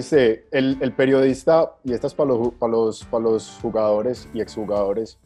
Oíste, 0.00 0.46
el, 0.50 0.76
el 0.82 0.92
periodista, 0.92 1.72
y 1.82 1.94
estas 1.94 2.12
para 2.12 2.28
los, 2.28 2.52
para, 2.58 2.70
los, 2.70 3.02
para 3.04 3.24
los 3.24 3.58
jugadores 3.62 4.28
y 4.34 4.42
exjugadores, 4.42 5.16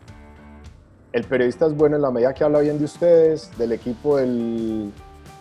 el 1.12 1.25
periodista 1.25 1.66
es 1.66 1.75
bueno 1.75 1.96
en 1.96 2.03
la 2.03 2.12
medida 2.12 2.32
que 2.32 2.45
habla 2.45 2.61
bien 2.61 2.79
de 2.79 2.85
ustedes, 2.85 3.51
del 3.59 3.73
equipo 3.73 4.19
del, 4.19 4.93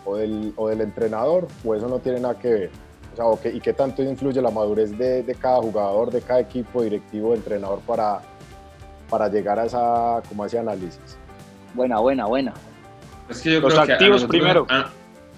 o, 0.04 0.16
del, 0.16 0.52
o 0.56 0.66
del 0.66 0.80
entrenador, 0.80 1.46
o 1.64 1.76
eso 1.76 1.86
no 1.86 2.00
tiene 2.00 2.18
nada 2.18 2.36
que 2.40 2.48
ver. 2.48 2.70
O 3.12 3.16
sea, 3.16 3.24
o 3.26 3.40
que, 3.40 3.50
¿y 3.50 3.60
qué 3.60 3.72
tanto 3.72 4.02
influye 4.02 4.42
la 4.42 4.50
madurez 4.50 4.98
de, 4.98 5.22
de, 5.22 5.34
cada 5.36 5.58
jugador, 5.62 6.10
de 6.10 6.22
cada 6.22 6.40
equipo, 6.40 6.82
directivo, 6.82 7.32
entrenador 7.32 7.78
para, 7.86 8.22
para 9.08 9.28
llegar 9.28 9.60
a, 9.60 9.66
esa, 9.66 10.22
como 10.28 10.42
a 10.42 10.48
ese 10.48 10.58
análisis? 10.58 10.98
Buena, 11.72 12.00
buena, 12.00 12.26
buena. 12.26 12.52
Es 13.28 13.40
que 13.42 13.52
yo 13.52 13.60
Los 13.60 13.74
creo 13.74 13.86
que 13.86 13.92
a 13.92 13.94
activos 13.94 14.22
nosotros- 14.22 14.40
primero. 14.40 14.66
A, 14.68 14.90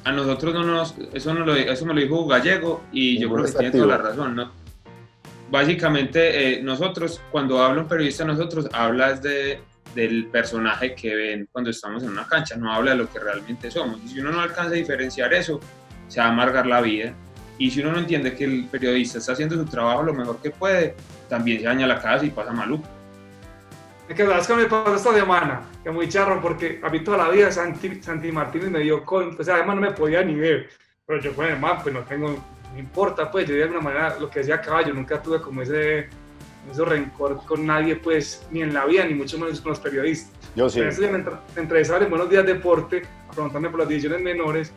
a 0.05 0.13
nosotros 0.13 0.55
no 0.55 0.65
nos. 0.65 0.95
Eso, 1.13 1.33
no 1.35 1.45
lo, 1.45 1.55
eso 1.55 1.87
me 1.87 1.95
lo 1.95 2.01
dijo 2.01 2.27
Gallego 2.27 2.85
y 2.93 3.19
yo 3.19 3.31
creo 3.33 3.45
que 3.45 3.53
tiene 3.53 3.67
activo. 3.69 3.85
toda 3.85 3.99
la 3.99 4.03
razón, 4.03 4.37
¿no? 4.37 4.53
Básicamente, 5.51 6.55
eh, 6.55 6.63
nosotros, 6.63 7.21
cuando 7.31 7.63
habla 7.63 7.83
un 7.83 7.89
periodista, 7.89 8.25
nosotros 8.25 8.69
habla 8.73 9.11
es 9.11 9.23
de, 9.23 9.61
del 9.95 10.27
personaje 10.27 10.95
que 10.95 11.15
ven 11.15 11.49
cuando 11.53 11.71
estamos 11.71 12.03
en 12.03 12.11
una 12.11 12.27
cancha, 12.27 12.57
no 12.57 12.73
habla 12.73 12.93
de 12.93 12.97
lo 12.97 13.11
que 13.11 13.19
realmente 13.19 13.71
somos. 13.71 14.01
Y 14.05 14.09
si 14.09 14.21
uno 14.21 14.33
no 14.33 14.41
alcanza 14.41 14.71
a 14.71 14.75
diferenciar 14.75 15.33
eso, 15.35 15.61
se 16.09 16.21
va 16.21 16.27
a 16.27 16.31
amargar 16.31 16.67
la 16.67 16.81
vida. 16.81 17.15
Y 17.59 17.71
si 17.71 17.81
uno 17.81 17.93
no 17.93 17.99
entiende 17.99 18.35
que 18.35 18.45
el 18.45 18.65
periodista 18.65 19.19
está 19.19 19.33
haciendo 19.33 19.57
su 19.57 19.67
trabajo 19.67 20.03
lo 20.03 20.15
mejor 20.15 20.41
que 20.41 20.51
puede, 20.51 20.95
también 21.29 21.59
se 21.59 21.65
daña 21.67 21.87
la 21.87 22.01
casa 22.01 22.25
y 22.25 22.31
pasa 22.31 22.53
maluco. 22.53 22.89
Es 24.13 24.17
que 24.17 24.27
sabes 24.27 24.47
que 24.47 24.55
me 24.55 24.67
pasó 24.67 24.95
esta 24.95 25.15
semana, 25.15 25.63
que 25.83 25.91
muy 25.91 26.07
charro, 26.07 26.39
porque 26.43 26.79
a 26.83 26.91
mí 26.91 27.01
toda 27.01 27.17
la 27.17 27.31
vida 27.31 27.51
Santi, 27.51 28.03
Santi 28.03 28.31
Martínez 28.31 28.69
me 28.69 28.81
dio 28.81 29.03
con, 29.07 29.35
o 29.41 29.43
sea, 29.43 29.55
además 29.55 29.77
no 29.77 29.81
me 29.81 29.93
podía 29.93 30.23
ni 30.23 30.35
ver, 30.35 30.69
pero 31.07 31.19
yo 31.19 31.33
pues 31.33 31.49
además 31.49 31.83
pues 31.83 31.95
no 31.95 32.03
tengo, 32.03 32.29
no 32.29 32.79
importa, 32.79 33.31
pues 33.31 33.49
yo 33.49 33.55
de 33.55 33.63
alguna 33.63 33.81
manera 33.81 34.19
lo 34.21 34.29
que 34.29 34.41
decía 34.41 34.61
Caballo, 34.61 34.93
nunca 34.93 35.23
tuve 35.23 35.41
como 35.41 35.63
ese, 35.63 36.09
ese 36.71 36.85
rencor 36.85 37.41
con 37.47 37.65
nadie, 37.65 37.97
pues 37.97 38.47
ni 38.51 38.61
en 38.61 38.75
la 38.75 38.85
vida, 38.85 39.07
ni 39.07 39.15
mucho 39.15 39.39
menos 39.39 39.63
con 39.63 39.71
los 39.71 39.81
periodistas. 39.81 40.31
Yo 40.55 40.69
sí. 40.69 40.81
Entonces 40.81 41.11
me, 41.11 41.17
me 41.17 41.33
entrevistaban 41.57 42.03
en 42.03 42.11
Buenos 42.11 42.29
Días 42.29 42.45
Deporte, 42.45 43.05
a 43.31 43.33
preguntarme 43.33 43.71
por 43.71 43.81
las 43.81 43.89
divisiones 43.89 44.21
menores, 44.21 44.75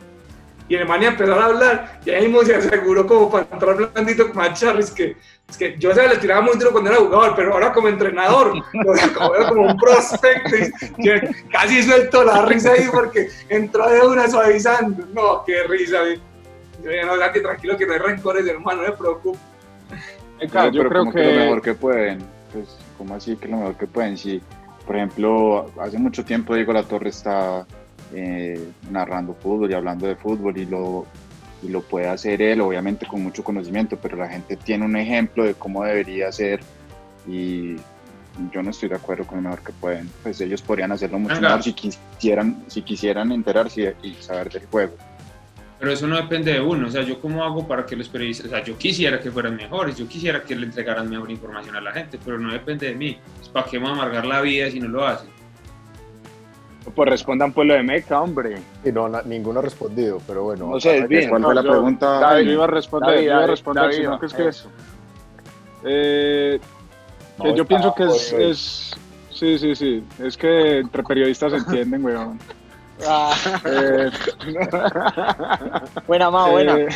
y 0.68 0.74
el 0.74 0.86
man 0.86 1.02
empezó 1.02 1.34
a 1.34 1.44
hablar, 1.44 2.00
y 2.04 2.10
ahí 2.10 2.26
mismo 2.26 2.42
se 2.42 2.56
aseguró 2.56 3.06
como 3.06 3.30
para 3.30 3.46
entrar 3.50 3.76
blandito 3.92 4.32
con 4.32 4.54
Charlie, 4.54 4.82
es 4.82 4.90
que, 4.90 5.16
es 5.48 5.56
que 5.56 5.76
yo 5.78 5.94
se 5.94 6.08
le 6.08 6.16
tiraba 6.16 6.40
muy 6.40 6.56
duro 6.58 6.72
cuando 6.72 6.90
era 6.90 6.98
jugador, 7.00 7.34
pero 7.36 7.52
ahora 7.52 7.72
como 7.72 7.88
entrenador, 7.88 8.52
o 8.86 8.96
sea, 8.96 9.12
como, 9.12 9.34
era 9.34 9.48
como 9.48 9.66
un 9.66 9.76
prospecto, 9.76 10.56
y 10.98 11.48
casi 11.50 11.82
suelto 11.82 12.24
la 12.24 12.44
risa 12.46 12.72
ahí 12.72 12.88
porque 12.92 13.28
entró 13.48 13.88
de 13.88 14.00
una 14.00 14.28
suavizando, 14.28 15.06
no, 15.12 15.44
qué 15.44 15.62
risa, 15.64 15.98
yo 16.82 17.06
no, 17.06 17.16
Santi, 17.16 17.40
tranquilo 17.40 17.76
que 17.76 17.86
no 17.86 17.92
hay 17.94 17.98
rencores, 17.98 18.46
hermano, 18.46 18.82
no 18.82 18.88
me 18.88 18.96
preocupe. 18.96 19.38
Venga, 20.38 20.68
yo 20.68 20.82
pero 20.82 20.88
creo 20.90 21.00
como 21.00 21.12
que, 21.12 21.24
lo 21.24 21.40
mejor 21.40 21.62
que 21.62 21.74
pueden. 21.74 22.18
Pues, 22.52 22.76
¿cómo 22.98 23.14
así 23.14 23.36
que 23.36 23.48
lo 23.48 23.56
mejor 23.58 23.76
que 23.76 23.86
pueden? 23.86 24.16
Si, 24.16 24.40
por 24.86 24.96
ejemplo, 24.96 25.70
hace 25.80 25.98
mucho 25.98 26.24
tiempo 26.24 26.54
Diego 26.54 26.72
La 26.72 26.82
Torre 26.82 27.08
está 27.08 27.66
eh, 28.14 28.60
narrando 28.90 29.34
fútbol 29.34 29.70
y 29.70 29.74
hablando 29.74 30.06
de 30.06 30.16
fútbol 30.16 30.56
y 30.58 30.66
lo, 30.66 31.06
y 31.62 31.68
lo 31.68 31.82
puede 31.82 32.08
hacer 32.08 32.40
él, 32.42 32.60
obviamente 32.60 33.06
con 33.06 33.22
mucho 33.22 33.42
conocimiento, 33.42 33.96
pero 33.96 34.16
la 34.16 34.28
gente 34.28 34.56
tiene 34.56 34.84
un 34.84 34.96
ejemplo 34.96 35.44
de 35.44 35.54
cómo 35.54 35.84
debería 35.84 36.30
ser 36.32 36.60
y 37.26 37.76
yo 38.52 38.62
no 38.62 38.70
estoy 38.70 38.88
de 38.88 38.96
acuerdo 38.96 39.26
con 39.26 39.38
lo 39.38 39.42
mejor 39.42 39.64
que 39.64 39.72
pueden. 39.72 40.10
Pues 40.22 40.40
ellos 40.40 40.62
podrían 40.62 40.92
hacerlo 40.92 41.18
mucho 41.18 41.36
Venga. 41.36 41.48
mejor 41.48 41.62
si 41.62 41.72
quisieran, 41.72 42.64
si 42.68 42.82
quisieran 42.82 43.32
enterarse 43.32 43.96
y, 44.02 44.14
saber 44.14 44.50
del 44.50 44.66
juego. 44.66 44.94
Pero 45.78 45.92
eso 45.92 46.06
no 46.06 46.16
depende 46.16 46.52
de 46.52 46.60
uno. 46.60 46.86
O 46.86 46.90
sea, 46.90 47.02
yo 47.02 47.20
cómo 47.20 47.44
hago 47.44 47.66
para 47.66 47.84
que 47.84 47.96
los 47.96 48.08
periodistas, 48.08 48.46
o 48.46 48.50
sea, 48.50 48.64
yo 48.64 48.78
quisiera 48.78 49.20
que 49.20 49.30
fueran 49.30 49.56
mejores, 49.56 49.96
yo 49.96 50.08
quisiera 50.08 50.42
que 50.42 50.56
le 50.56 50.66
entregaran 50.66 51.08
mejor 51.08 51.30
información 51.30 51.76
a 51.76 51.80
la 51.80 51.92
gente, 51.92 52.18
pero 52.24 52.38
no 52.38 52.52
depende 52.52 52.88
de 52.88 52.94
mí. 52.94 53.18
Pues, 53.36 53.48
¿Para 53.48 53.66
qué 53.66 53.78
me 53.78 53.88
amargar 53.88 54.24
la 54.24 54.40
vida 54.40 54.70
si 54.70 54.80
no 54.80 54.88
lo 54.88 55.06
hacen? 55.06 55.35
Pues 56.94 57.08
respondan 57.10 57.52
pueblo 57.52 57.74
de 57.74 57.82
Meca, 57.82 58.20
hombre. 58.20 58.58
Y 58.84 58.92
no, 58.92 59.08
na- 59.08 59.22
ninguno 59.22 59.58
ha 59.60 59.62
respondido, 59.62 60.20
pero 60.26 60.44
bueno. 60.44 60.68
No 60.70 60.80
sé, 60.80 61.06
bien. 61.06 61.28
¿cuál 61.28 61.42
fue 61.42 61.54
la 61.54 61.62
yo- 61.62 61.70
pregunta? 61.70 62.20
David, 62.20 62.46
yo 62.46 62.52
iba 62.52 62.64
a 62.64 62.68
responder, 62.68 63.10
David, 63.10 63.26
yo 63.26 63.32
iba 63.32 63.42
a 63.44 63.46
responder, 63.46 63.82
David, 63.84 63.96
sino 63.96 64.18
que 64.20 64.26
es 64.26 64.34
que 64.34 64.48
eso. 64.48 64.70
eh, 65.84 66.60
que 67.42 67.48
yo 67.48 67.62
está 67.62 67.64
pienso 67.64 67.94
que 67.94 68.04
es, 68.04 68.32
es- 68.32 68.90
sí, 69.30 69.58
sí, 69.58 69.74
sí, 69.76 70.04
es 70.22 70.36
que 70.36 70.78
entre 70.78 71.02
periodistas 71.02 71.52
se 71.52 71.58
entienden, 71.58 72.04
weón. 72.04 72.38
Ah, 73.06 73.30
Eh, 73.66 74.10
buena, 76.06 76.30
ma, 76.30 76.48
buena. 76.48 76.78
eh, 76.78 76.88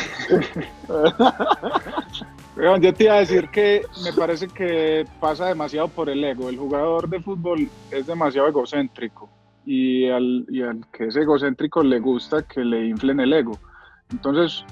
weón, 2.57 2.81
yo 2.81 2.93
te 2.93 3.03
iba 3.03 3.13
a 3.13 3.19
decir 3.19 3.47
que 3.49 3.85
me 4.03 4.11
parece 4.13 4.47
que 4.47 5.05
pasa 5.19 5.45
demasiado 5.45 5.87
por 5.89 6.09
el 6.09 6.23
ego. 6.23 6.49
El 6.49 6.57
jugador 6.57 7.07
de 7.07 7.19
fútbol 7.21 7.69
es 7.91 8.07
demasiado 8.07 8.47
egocéntrico 8.47 9.29
y 9.65 10.07
al, 10.09 10.45
y 10.49 10.61
al 10.61 10.85
que 10.91 11.07
es 11.07 11.15
egocéntrico 11.15 11.83
le 11.83 11.99
gusta 11.99 12.43
que 12.43 12.61
le 12.61 12.85
inflen 12.85 13.19
el 13.19 13.33
ego. 13.33 13.57
Entonces, 14.11 14.65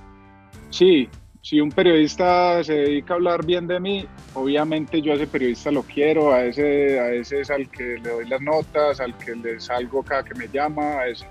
sí, 0.69 1.07
si 1.41 1.61
un 1.61 1.71
periodista 1.71 2.63
se 2.63 2.73
dedica 2.73 3.13
a 3.13 3.17
hablar 3.17 3.45
bien 3.45 3.67
de 3.67 3.79
mí, 3.79 4.05
obviamente 4.33 5.01
yo 5.01 5.13
a 5.13 5.15
ese 5.15 5.27
periodista 5.27 5.71
lo 5.71 5.83
quiero, 5.83 6.33
a 6.33 6.43
ese, 6.43 6.99
a 6.99 7.11
ese 7.11 7.41
es 7.41 7.49
al 7.49 7.69
que 7.69 7.97
le 8.03 8.09
doy 8.09 8.27
las 8.27 8.41
notas, 8.41 8.99
al 8.99 9.17
que 9.17 9.35
le 9.35 9.59
salgo 9.59 10.03
cada 10.03 10.23
que 10.23 10.35
me 10.35 10.47
llama, 10.47 10.99
a 10.99 11.07
ese. 11.07 11.25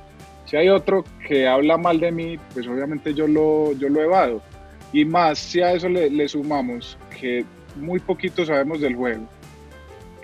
Si 0.46 0.56
hay 0.56 0.70
otro 0.70 1.04
que 1.26 1.46
habla 1.46 1.76
mal 1.76 2.00
de 2.00 2.10
mí, 2.10 2.38
pues 2.54 2.66
obviamente 2.66 3.12
yo 3.12 3.26
lo, 3.26 3.72
yo 3.74 3.90
lo 3.90 4.02
evado. 4.02 4.40
Y 4.92 5.04
más 5.04 5.38
si 5.38 5.60
a 5.60 5.74
eso 5.74 5.88
le, 5.90 6.08
le 6.08 6.26
sumamos 6.26 6.96
que 7.20 7.44
muy 7.76 8.00
poquito 8.00 8.46
sabemos 8.46 8.80
del 8.80 8.96
juego, 8.96 9.28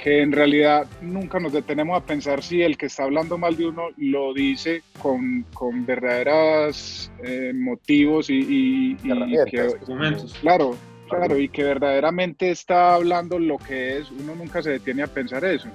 que 0.04 0.20
en 0.20 0.32
realidad 0.32 0.86
nunca 1.00 1.40
nos 1.40 1.54
detenemos 1.54 1.96
a 2.00 2.04
pensar 2.04 2.42
si 2.42 2.60
el 2.60 2.76
que 2.76 2.86
está 2.86 3.04
hablando 3.04 3.38
mal 3.38 3.56
de 3.56 3.64
uno 3.66 3.84
lo 3.96 4.34
dice 4.34 4.82
con, 5.00 5.46
con 5.54 5.86
verdaderos 5.86 7.10
motivos 7.54 8.28
y, 8.28 8.34
y- 8.34 8.96
y 9.02 9.50
que, 9.50 9.62
Documentos. 9.62 10.34
Claro, 10.42 10.76
claro, 11.08 11.38
y 11.38 11.48
que 11.48 11.64
verdaderamente 11.64 12.50
está 12.50 12.94
hablando 12.94 13.38
lo 13.38 13.56
que 13.56 13.96
es, 13.98 14.10
uno 14.10 14.34
nunca 14.34 14.62
se 14.62 14.70
detiene 14.72 15.02
a 15.02 15.06
pensar 15.06 15.42
eso. 15.44 15.68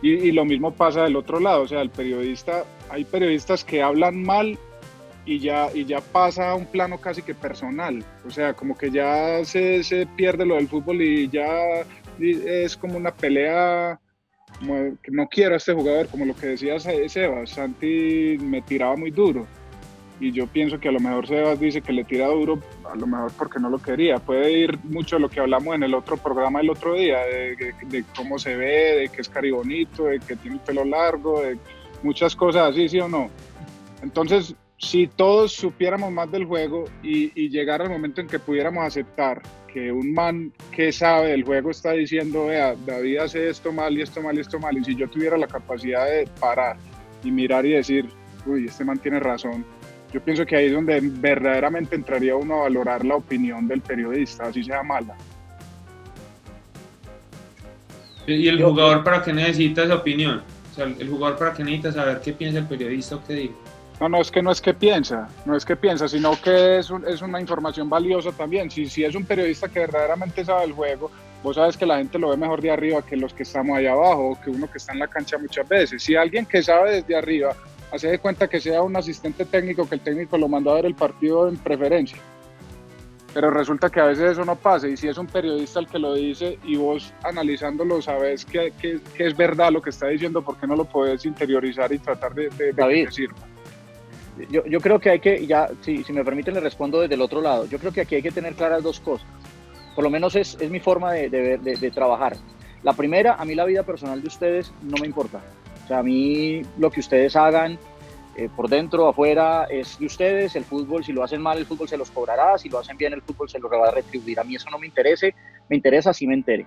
Y, 0.00 0.12
y 0.12 0.32
lo 0.32 0.46
mismo 0.46 0.72
pasa 0.72 1.02
del 1.04 1.16
otro 1.16 1.38
lado, 1.38 1.62
o 1.62 1.68
sea, 1.68 1.82
el 1.82 1.90
periodista, 1.90 2.64
hay 2.88 3.04
periodistas 3.04 3.62
que 3.62 3.82
hablan 3.82 4.22
mal 4.22 4.58
y 5.26 5.38
ya, 5.38 5.68
y 5.74 5.84
ya 5.84 6.00
pasa 6.00 6.50
a 6.50 6.54
un 6.54 6.64
plano 6.66 6.98
casi 6.98 7.20
que 7.20 7.34
personal, 7.34 8.02
o 8.26 8.30
sea, 8.30 8.54
como 8.54 8.76
que 8.78 8.90
ya 8.90 9.44
se, 9.44 9.82
se 9.84 10.06
pierde 10.06 10.46
lo 10.46 10.54
del 10.54 10.68
fútbol 10.68 11.02
y 11.02 11.28
ya 11.28 11.82
es 12.18 12.76
como 12.76 12.96
una 12.96 13.10
pelea, 13.12 13.98
no 14.60 15.28
quiero 15.28 15.54
a 15.54 15.56
este 15.58 15.72
jugador, 15.74 16.08
como 16.08 16.24
lo 16.24 16.34
que 16.34 16.46
decía 16.48 16.78
Se- 16.80 17.08
Sebas, 17.08 17.50
Santi 17.50 18.38
me 18.40 18.62
tiraba 18.62 18.96
muy 18.96 19.10
duro 19.10 19.46
y 20.18 20.32
yo 20.32 20.46
pienso 20.46 20.80
que 20.80 20.88
a 20.88 20.92
lo 20.92 21.00
mejor 21.00 21.26
Sebas 21.26 21.60
dice 21.60 21.82
que 21.82 21.92
le 21.92 22.02
tira 22.04 22.26
duro, 22.28 22.58
a 22.90 22.96
lo 22.96 23.06
mejor 23.06 23.30
porque 23.36 23.60
no 23.60 23.68
lo 23.68 23.76
quería. 23.78 24.16
Puede 24.16 24.50
ir 24.50 24.78
mucho 24.84 25.16
de 25.16 25.20
lo 25.20 25.28
que 25.28 25.40
hablamos 25.40 25.74
en 25.74 25.82
el 25.82 25.92
otro 25.94 26.16
programa 26.16 26.60
el 26.60 26.70
otro 26.70 26.94
día, 26.94 27.18
de- 27.26 27.74
de 27.86 28.04
cómo 28.16 28.38
se 28.38 28.56
ve, 28.56 28.96
de 28.96 29.08
que 29.10 29.20
es 29.20 29.28
caribonito, 29.28 30.04
de 30.04 30.18
que 30.20 30.36
tiene 30.36 30.56
el 30.56 30.62
pelo 30.62 30.86
largo, 30.86 31.42
de 31.42 31.58
muchas 32.02 32.34
cosas 32.34 32.70
así, 32.70 32.88
sí 32.88 32.98
o 32.98 33.08
no. 33.08 33.28
Entonces, 34.02 34.54
si 34.78 35.06
todos 35.06 35.52
supiéramos 35.52 36.12
más 36.12 36.30
del 36.30 36.44
juego 36.44 36.84
y, 37.02 37.48
llegara 37.48 37.84
el 37.84 37.90
momento 37.90 38.20
en 38.20 38.26
que 38.26 38.38
pudiéramos 38.38 38.84
aceptar 38.84 39.40
que 39.72 39.90
un 39.90 40.12
man 40.12 40.52
que 40.70 40.92
sabe 40.92 41.30
del 41.30 41.44
juego 41.44 41.70
está 41.70 41.92
diciendo, 41.92 42.46
vea, 42.46 42.74
David 42.86 43.18
hace 43.18 43.48
esto 43.48 43.72
mal 43.72 43.96
y 43.96 44.02
esto 44.02 44.22
mal 44.22 44.36
y 44.36 44.40
esto 44.40 44.58
mal, 44.58 44.76
y 44.76 44.84
si 44.84 44.94
yo 44.94 45.08
tuviera 45.08 45.36
la 45.36 45.46
capacidad 45.46 46.06
de 46.06 46.28
parar 46.40 46.76
y 47.24 47.30
mirar 47.30 47.64
y 47.64 47.72
decir, 47.72 48.06
uy, 48.44 48.66
este 48.66 48.84
man 48.84 48.98
tiene 48.98 49.20
razón, 49.20 49.64
yo 50.12 50.20
pienso 50.22 50.46
que 50.46 50.56
ahí 50.56 50.66
es 50.66 50.72
donde 50.72 51.00
verdaderamente 51.02 51.96
entraría 51.96 52.36
uno 52.36 52.56
a 52.56 52.62
valorar 52.62 53.04
la 53.04 53.16
opinión 53.16 53.66
del 53.66 53.80
periodista, 53.80 54.44
así 54.44 54.62
sea 54.62 54.82
mala. 54.82 55.16
¿Y 58.26 58.48
el 58.48 58.62
jugador 58.62 59.04
para 59.04 59.22
qué 59.22 59.32
necesita 59.32 59.84
esa 59.84 59.96
opinión? 59.96 60.42
O 60.72 60.74
sea, 60.74 60.84
el 60.84 61.08
jugador 61.08 61.38
para 61.38 61.52
qué 61.52 61.62
necesita 61.62 61.92
saber 61.92 62.20
qué 62.20 62.32
piensa 62.32 62.58
el 62.58 62.66
periodista 62.66 63.16
o 63.16 63.24
qué 63.24 63.34
dice. 63.34 63.54
No, 64.00 64.08
no 64.10 64.20
es 64.20 64.30
que 64.30 64.42
no 64.42 64.50
es 64.50 64.60
que 64.60 64.74
piensa, 64.74 65.28
no 65.46 65.56
es 65.56 65.64
que 65.64 65.74
piensa, 65.74 66.06
sino 66.06 66.32
que 66.42 66.78
es, 66.78 66.90
un- 66.90 67.06
es 67.08 67.22
una 67.22 67.40
información 67.40 67.88
valiosa 67.88 68.30
también. 68.32 68.70
Si, 68.70 68.86
si 68.86 69.04
es 69.04 69.14
un 69.14 69.24
periodista 69.24 69.68
que 69.68 69.80
verdaderamente 69.80 70.44
sabe 70.44 70.64
el 70.64 70.72
juego, 70.72 71.10
vos 71.42 71.56
sabes 71.56 71.78
que 71.78 71.86
la 71.86 71.96
gente 71.96 72.18
lo 72.18 72.28
ve 72.28 72.36
mejor 72.36 72.60
de 72.60 72.70
arriba 72.70 73.00
que 73.00 73.16
los 73.16 73.32
que 73.32 73.44
estamos 73.44 73.78
allá 73.78 73.92
abajo 73.92 74.30
o 74.32 74.40
que 74.40 74.50
uno 74.50 74.70
que 74.70 74.76
está 74.78 74.92
en 74.92 74.98
la 74.98 75.08
cancha 75.08 75.38
muchas 75.38 75.66
veces. 75.66 76.02
Si 76.02 76.14
alguien 76.14 76.44
que 76.44 76.62
sabe 76.62 76.96
desde 76.96 77.16
arriba, 77.16 77.54
hace 77.90 78.08
de 78.08 78.18
cuenta 78.18 78.48
que 78.48 78.60
sea 78.60 78.82
un 78.82 78.94
asistente 78.96 79.46
técnico, 79.46 79.88
que 79.88 79.94
el 79.94 80.02
técnico 80.02 80.36
lo 80.36 80.46
mandó 80.48 80.72
a 80.72 80.74
ver 80.74 80.86
el 80.86 80.94
partido 80.94 81.48
en 81.48 81.56
preferencia. 81.56 82.18
Pero 83.32 83.50
resulta 83.50 83.88
que 83.88 84.00
a 84.00 84.04
veces 84.06 84.32
eso 84.32 84.44
no 84.44 84.56
pasa 84.56 84.88
y 84.88 84.96
si 84.98 85.08
es 85.08 85.16
un 85.18 85.26
periodista 85.26 85.78
el 85.80 85.86
que 85.88 85.98
lo 85.98 86.12
dice 86.14 86.58
y 86.64 86.76
vos 86.76 87.12
analizándolo 87.22 88.00
sabes 88.02 88.44
que, 88.44 88.72
que- 88.78 89.00
que 89.14 89.26
es 89.26 89.36
verdad 89.36 89.70
lo 89.72 89.80
que 89.80 89.90
está 89.90 90.08
diciendo, 90.08 90.42
¿por 90.42 90.56
qué 90.58 90.66
no 90.66 90.74
lo 90.76 90.84
puedes 90.84 91.24
interiorizar 91.26 91.92
y 91.92 91.98
tratar 91.98 92.34
de, 92.34 92.48
de- 92.50 92.66
de 92.66 92.72
que 92.72 92.80
David. 92.80 93.04
te 93.06 93.12
sirva? 93.12 93.36
Yo, 94.50 94.64
yo 94.66 94.80
creo 94.80 94.98
que 94.98 95.10
hay 95.10 95.20
que, 95.20 95.46
ya, 95.46 95.68
si, 95.80 96.04
si 96.04 96.12
me 96.12 96.24
permiten, 96.24 96.54
le 96.54 96.60
respondo 96.60 97.00
desde 97.00 97.14
el 97.14 97.22
otro 97.22 97.40
lado. 97.40 97.66
Yo 97.66 97.78
creo 97.78 97.92
que 97.92 98.02
aquí 98.02 98.16
hay 98.16 98.22
que 98.22 98.32
tener 98.32 98.54
claras 98.54 98.82
dos 98.82 99.00
cosas. 99.00 99.26
Por 99.94 100.04
lo 100.04 100.10
menos 100.10 100.36
es, 100.36 100.56
es 100.60 100.70
mi 100.70 100.80
forma 100.80 101.12
de, 101.12 101.30
de, 101.30 101.58
de, 101.58 101.76
de 101.76 101.90
trabajar. 101.90 102.36
La 102.82 102.92
primera, 102.92 103.34
a 103.34 103.44
mí 103.44 103.54
la 103.54 103.64
vida 103.64 103.82
personal 103.82 104.20
de 104.20 104.28
ustedes 104.28 104.72
no 104.82 104.96
me 105.00 105.06
importa. 105.06 105.40
O 105.84 105.88
sea, 105.88 105.98
a 105.98 106.02
mí 106.02 106.62
lo 106.78 106.90
que 106.90 107.00
ustedes 107.00 107.34
hagan 107.36 107.78
eh, 108.36 108.50
por 108.54 108.68
dentro, 108.68 109.08
afuera, 109.08 109.66
es 109.70 109.98
de 109.98 110.06
ustedes. 110.06 110.56
El 110.56 110.64
fútbol, 110.64 111.02
si 111.02 111.12
lo 111.12 111.24
hacen 111.24 111.40
mal, 111.40 111.56
el 111.56 111.64
fútbol 111.64 111.88
se 111.88 111.96
los 111.96 112.10
cobrará. 112.10 112.58
Si 112.58 112.68
lo 112.68 112.78
hacen 112.78 112.96
bien, 112.96 113.14
el 113.14 113.22
fútbol 113.22 113.48
se 113.48 113.58
los 113.58 113.70
va 113.70 113.88
a 113.88 113.90
retribuir. 113.90 114.38
A 114.38 114.44
mí 114.44 114.56
eso 114.56 114.68
no 114.70 114.78
me 114.78 114.86
interese. 114.86 115.34
Me 115.70 115.76
interesa 115.76 116.12
si 116.12 116.26
me 116.26 116.34
entere. 116.34 116.66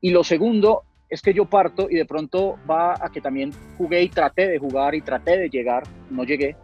Y 0.00 0.10
lo 0.10 0.24
segundo 0.24 0.82
es 1.08 1.22
que 1.22 1.32
yo 1.32 1.44
parto 1.44 1.88
y 1.88 1.94
de 1.94 2.04
pronto 2.04 2.58
va 2.68 2.94
a 2.94 3.10
que 3.10 3.20
también 3.20 3.52
jugué 3.76 4.02
y 4.02 4.08
traté 4.08 4.48
de 4.48 4.58
jugar 4.58 4.94
y 4.94 5.00
traté 5.00 5.38
de 5.38 5.48
llegar. 5.48 5.84
No 6.10 6.24
llegué. 6.24 6.56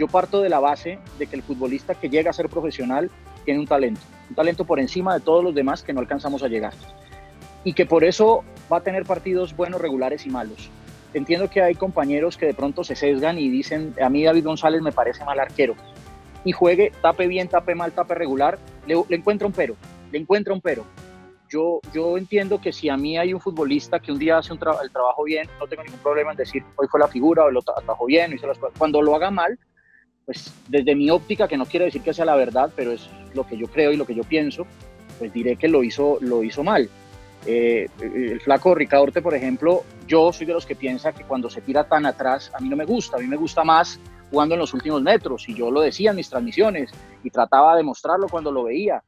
Yo 0.00 0.08
parto 0.08 0.40
de 0.40 0.48
la 0.48 0.60
base 0.60 0.98
de 1.18 1.26
que 1.26 1.36
el 1.36 1.42
futbolista 1.42 1.94
que 1.94 2.08
llega 2.08 2.30
a 2.30 2.32
ser 2.32 2.48
profesional 2.48 3.10
tiene 3.44 3.60
un 3.60 3.66
talento. 3.66 4.00
Un 4.30 4.34
talento 4.34 4.64
por 4.64 4.80
encima 4.80 5.12
de 5.12 5.20
todos 5.20 5.44
los 5.44 5.54
demás 5.54 5.82
que 5.82 5.92
no 5.92 6.00
alcanzamos 6.00 6.42
a 6.42 6.48
llegar 6.48 6.72
y 7.64 7.74
que 7.74 7.84
por 7.84 8.02
eso 8.02 8.42
va 8.72 8.78
a 8.78 8.80
tener 8.80 9.04
partidos 9.04 9.54
buenos, 9.54 9.78
regulares 9.78 10.24
y 10.24 10.30
malos. 10.30 10.70
Entiendo 11.12 11.50
que 11.50 11.60
hay 11.60 11.74
compañeros 11.74 12.38
que 12.38 12.46
de 12.46 12.54
pronto 12.54 12.82
se 12.82 12.96
sesgan 12.96 13.38
y 13.38 13.50
dicen, 13.50 13.94
a 14.02 14.08
mí 14.08 14.24
David 14.24 14.42
González 14.42 14.80
me 14.80 14.90
parece 14.90 15.22
mal 15.26 15.38
arquero. 15.38 15.74
Y 16.46 16.52
juegue, 16.52 16.92
tape 17.02 17.26
bien, 17.26 17.48
tape 17.48 17.74
mal, 17.74 17.92
tape 17.92 18.14
regular, 18.14 18.58
le, 18.86 18.94
le 19.06 19.16
encuentra 19.16 19.46
un 19.46 19.52
pero, 19.52 19.76
le 20.10 20.18
encuentra 20.18 20.54
un 20.54 20.62
pero. 20.62 20.86
Yo, 21.50 21.80
yo 21.92 22.16
entiendo 22.16 22.58
que 22.58 22.72
si 22.72 22.88
a 22.88 22.96
mí 22.96 23.18
hay 23.18 23.34
un 23.34 23.40
futbolista 23.40 24.00
que 24.00 24.12
un 24.12 24.18
día 24.18 24.38
hace 24.38 24.54
un 24.54 24.58
tra 24.58 24.76
el 24.82 24.90
trabajo 24.90 25.24
bien, 25.24 25.46
no 25.58 25.66
tengo 25.66 25.82
ningún 25.82 26.00
problema 26.00 26.30
en 26.30 26.38
decir, 26.38 26.64
hoy 26.76 26.86
fue 26.90 26.98
la 26.98 27.08
figura, 27.08 27.44
o 27.44 27.50
lo 27.50 27.60
trabajó 27.60 28.06
bien, 28.06 28.32
hizo 28.32 28.46
las 28.46 28.56
cosas. 28.56 28.78
Cuando 28.78 29.02
lo 29.02 29.14
haga 29.14 29.30
mal, 29.30 29.58
pues 30.30 30.54
desde 30.68 30.94
mi 30.94 31.10
óptica, 31.10 31.48
que 31.48 31.56
no 31.56 31.66
quiere 31.66 31.86
decir 31.86 32.02
que 32.02 32.14
sea 32.14 32.24
la 32.24 32.36
verdad, 32.36 32.70
pero 32.76 32.92
es 32.92 33.10
lo 33.34 33.44
que 33.44 33.56
yo 33.56 33.66
creo 33.66 33.90
y 33.90 33.96
lo 33.96 34.06
que 34.06 34.14
yo 34.14 34.22
pienso, 34.22 34.64
pues 35.18 35.32
diré 35.32 35.56
que 35.56 35.66
lo 35.66 35.82
hizo, 35.82 36.18
lo 36.20 36.44
hizo 36.44 36.62
mal 36.62 36.88
eh, 37.46 37.88
el 38.00 38.40
flaco 38.40 38.74
Ricardo 38.74 39.04
Orte, 39.04 39.22
por 39.22 39.34
ejemplo, 39.34 39.82
yo 40.06 40.32
soy 40.32 40.46
de 40.46 40.52
los 40.52 40.66
que 40.66 40.76
piensa 40.76 41.12
que 41.12 41.24
cuando 41.24 41.48
se 41.48 41.60
tira 41.60 41.84
tan 41.84 42.06
atrás, 42.06 42.52
a 42.54 42.60
mí 42.60 42.68
no 42.68 42.76
me 42.76 42.84
gusta, 42.84 43.16
a 43.16 43.20
mí 43.20 43.26
me 43.26 43.36
gusta 43.36 43.64
más 43.64 43.98
jugando 44.30 44.54
en 44.54 44.60
los 44.60 44.72
últimos 44.72 45.02
metros, 45.02 45.48
y 45.48 45.54
yo 45.54 45.70
lo 45.70 45.80
decía 45.80 46.10
en 46.10 46.16
mis 46.16 46.30
transmisiones, 46.30 46.92
y 47.24 47.30
trataba 47.30 47.76
de 47.76 47.82
mostrarlo 47.82 48.28
cuando 48.28 48.52
lo 48.52 48.64
veía. 48.64 49.02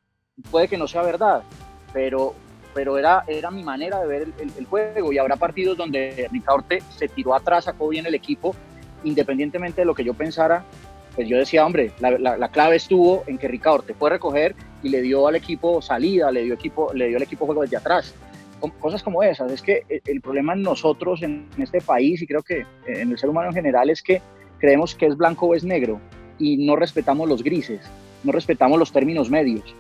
Puede 0.51 0.67
que 0.67 0.77
no 0.77 0.89
sea 0.89 1.03
verdad, 1.03 1.45
pero, 1.93 2.35
pero 2.75 2.99
era, 2.99 3.23
era 3.29 3.51
mi 3.51 3.63
manera 3.63 4.01
de 4.01 4.07
ver 4.09 4.23
el, 4.23 4.35
el, 4.41 4.53
el 4.59 4.67
juego, 4.67 5.13
y 5.13 5.19
habrá 5.19 5.37
partidos 5.37 5.77
donde 5.77 6.29
Ricardo 6.33 6.59
Orte 6.61 6.83
se 6.97 7.07
tiró 7.07 7.35
atrás, 7.35 7.67
sacó 7.67 7.89
bien 7.89 8.07
el 8.07 8.15
equipo, 8.15 8.57
independientemente 9.05 9.83
de 9.83 9.85
lo 9.85 9.95
que 9.95 10.05
yo 10.05 10.15
pensara, 10.15 10.65
pues 11.15 11.29
yo 11.29 11.37
decía, 11.37 11.65
hombre, 11.67 11.93
la, 12.01 12.13
la, 12.19 12.37
la 12.37 12.49
clave 12.49 12.77
estuvo 12.77 13.25
en 13.27 13.39
que 13.39 13.49
Ricardo 13.49 13.81
Orte 13.81 13.95
fue 13.95 14.11
a 14.11 14.15
recoger 14.15 14.55
y 14.83 14.89
le 14.89 15.03
dio 15.03 15.29
al 15.29 15.37
equipo 15.37 15.83
salida, 15.83 16.31
le 16.31 16.45
dio, 16.45 16.55
equipo, 16.55 16.93
le 16.95 17.09
dio 17.09 17.17
al 17.17 17.23
equipo 17.23 17.47
juego 17.47 17.63
desde 17.63 17.77
atrás. 17.77 18.15
Cosas 18.79 19.03
como 19.03 19.23
esas. 19.23 19.51
Es 19.51 19.61
que 19.61 19.83
el 19.89 20.21
problema 20.21 20.53
en 20.53 20.63
nosotros, 20.63 21.23
en 21.23 21.49
este 21.59 21.81
país, 21.81 22.23
y 22.23 22.27
creo 22.27 22.43
que 22.43 22.65
en 22.87 23.11
el 23.11 23.19
ser 23.19 23.29
humano 23.29 23.49
en 23.49 23.55
general, 23.55 23.91
es 23.91 24.03
que 24.03 24.23
creemos 24.59 24.95
que 24.95 25.07
es 25.07 25.17
blanco 25.17 25.47
o 25.47 25.55
es 25.55 25.65
negro 25.65 26.01
y 26.39 26.65
no 26.65 26.77
respetamos 26.77 27.29
los 27.29 27.43
grises, 27.43 27.81
no 28.23 28.31
respetamos 28.31 28.79
los 28.79 28.93
términos 28.93 29.29
medios. 29.29 29.75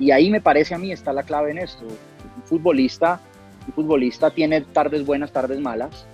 Y 0.00 0.10
ahí 0.10 0.30
me 0.30 0.40
parece 0.40 0.74
a 0.74 0.78
mí 0.78 0.90
está 0.90 1.12
la 1.12 1.22
clave 1.22 1.52
en 1.52 1.58
esto. 1.58 1.84
Un 1.84 2.42
futbolista, 2.42 3.20
un 3.68 3.72
futbolista 3.72 4.30
tiene 4.30 4.60
tardes 4.62 5.06
buenas, 5.06 5.32
tardes 5.32 5.60
malas. 5.60 6.04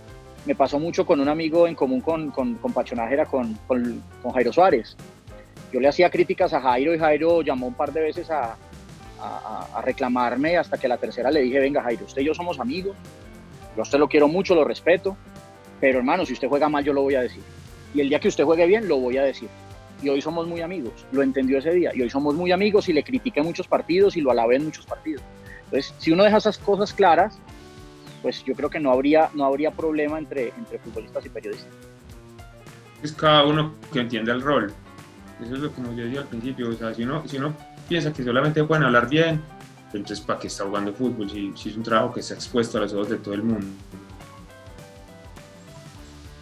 Me 0.47 0.55
pasó 0.55 0.79
mucho 0.79 1.05
con 1.05 1.21
un 1.21 1.29
amigo 1.29 1.67
en 1.67 1.75
común 1.75 2.01
con, 2.01 2.31
con, 2.31 2.55
con 2.55 2.73
con, 2.73 4.03
con, 4.23 4.33
Jairo 4.33 4.53
Suárez 4.53 4.97
yo 5.73 5.81
le 5.81 5.89
hacía 5.89 6.11
críticas 6.11 6.53
a 6.53 6.61
Jairo 6.61 6.95
y 6.95 6.99
Jairo 6.99 7.43
llamó 7.43 7.69
un 7.69 7.75
par 7.75 7.93
de 7.93 8.01
veces 8.01 8.31
a, 8.31 8.57
a, 9.21 9.69
a, 9.75 9.83
reclamarme 9.83 10.57
hasta 10.57 10.79
que 10.79 10.89
la 10.89 10.97
tercera 10.97 11.31
le 11.31 11.43
dije, 11.43 11.61
venga 11.61 11.83
Jairo, 11.83 12.07
usted 12.07 12.23
y 12.23 12.25
yo 12.25 12.35
somos 12.35 12.59
amigos, 12.59 12.97
yo 13.77 13.83
a 13.83 13.83
usted 13.83 13.99
lo 13.99 14.09
quiero 14.09 14.27
mucho, 14.27 14.55
lo 14.55 14.65
respeto, 14.65 15.17
pero 15.81 15.99
hermano, 15.99 16.27
si 16.27 16.33
usted 16.33 16.49
juega 16.49 16.69
mal 16.69 16.85
yo 16.85 16.93
lo 16.93 17.03
voy 17.03 17.15
a 17.15 17.23
decir. 17.23 17.43
Y 17.95 18.01
el 18.01 18.09
día 18.09 18.21
que 18.21 18.29
usted 18.29 18.45
juegue 18.45 18.67
bien 18.67 18.89
lo 18.89 18.99
voy 18.99 19.17
a 19.17 19.23
decir. 19.23 19.49
Y 20.03 20.09
hoy 20.09 20.23
somos 20.23 20.47
muy 20.47 20.61
amigos, 20.61 21.07
lo 21.13 21.23
entendió 21.23 21.59
ese 21.59 21.73
día. 21.73 21.91
Y 21.95 22.03
hoy 22.03 22.11
somos 22.11 22.35
muy 22.35 22.53
amigos 22.53 22.89
y 22.89 22.93
le 22.93 23.03
critiqué 23.03 23.43
muchos 23.43 23.69
partidos 23.69 24.17
y 24.17 24.21
lo 24.21 24.31
alabé 24.31 24.57
en 24.57 24.65
muchos 24.65 24.87
partidos. 24.87 25.23
Entonces, 25.65 25.95
si 25.99 26.11
uno 26.11 26.25
deja 26.25 26.39
esas 26.39 26.59
cosas 26.59 26.93
claras, 26.93 27.39
pues 28.23 28.45
yo 28.45 28.55
creo 28.55 28.71
que 28.71 28.81
no 28.81 28.91
habría, 28.91 29.31
no 29.35 29.45
habría 29.45 29.71
problema 29.71 30.19
entre, 30.19 30.49
entre 30.57 30.79
futbolistas 30.79 31.25
y 31.27 31.29
periodistas. 31.29 31.73
Es 33.03 33.13
cada 33.13 33.45
uno 33.45 33.75
que 33.93 34.01
entiende 34.01 34.31
el 34.33 34.43
rol. 34.43 34.73
Eso 35.43 35.55
es 35.55 35.61
lo 35.61 35.73
que 35.73 35.83
yo 35.83 36.05
decía 36.05 36.21
al 36.21 36.27
principio. 36.27 36.69
O 36.69 36.73
sea, 36.73 36.93
si 36.93 37.03
uno, 37.03 37.23
si 37.27 37.39
uno 37.39 37.55
piensa 37.89 38.13
que 38.13 38.23
solamente 38.23 38.63
pueden 38.65 38.85
hablar 38.85 39.09
bien, 39.09 39.41
entonces 39.87 40.21
¿para 40.21 40.39
qué 40.39 40.49
está 40.49 40.65
jugando 40.65 40.93
fútbol? 40.93 41.31
Si, 41.31 41.53
si 41.57 41.71
es 41.71 41.77
un 41.77 41.83
trabajo 41.83 42.13
que 42.13 42.21
está 42.21 42.35
expuesto 42.35 42.79
a 42.79 42.83
los 42.83 42.93
ojos 42.93 43.09
de 43.09 43.17
todo 43.17 43.35
el 43.35 43.43
mundo. 43.43 43.67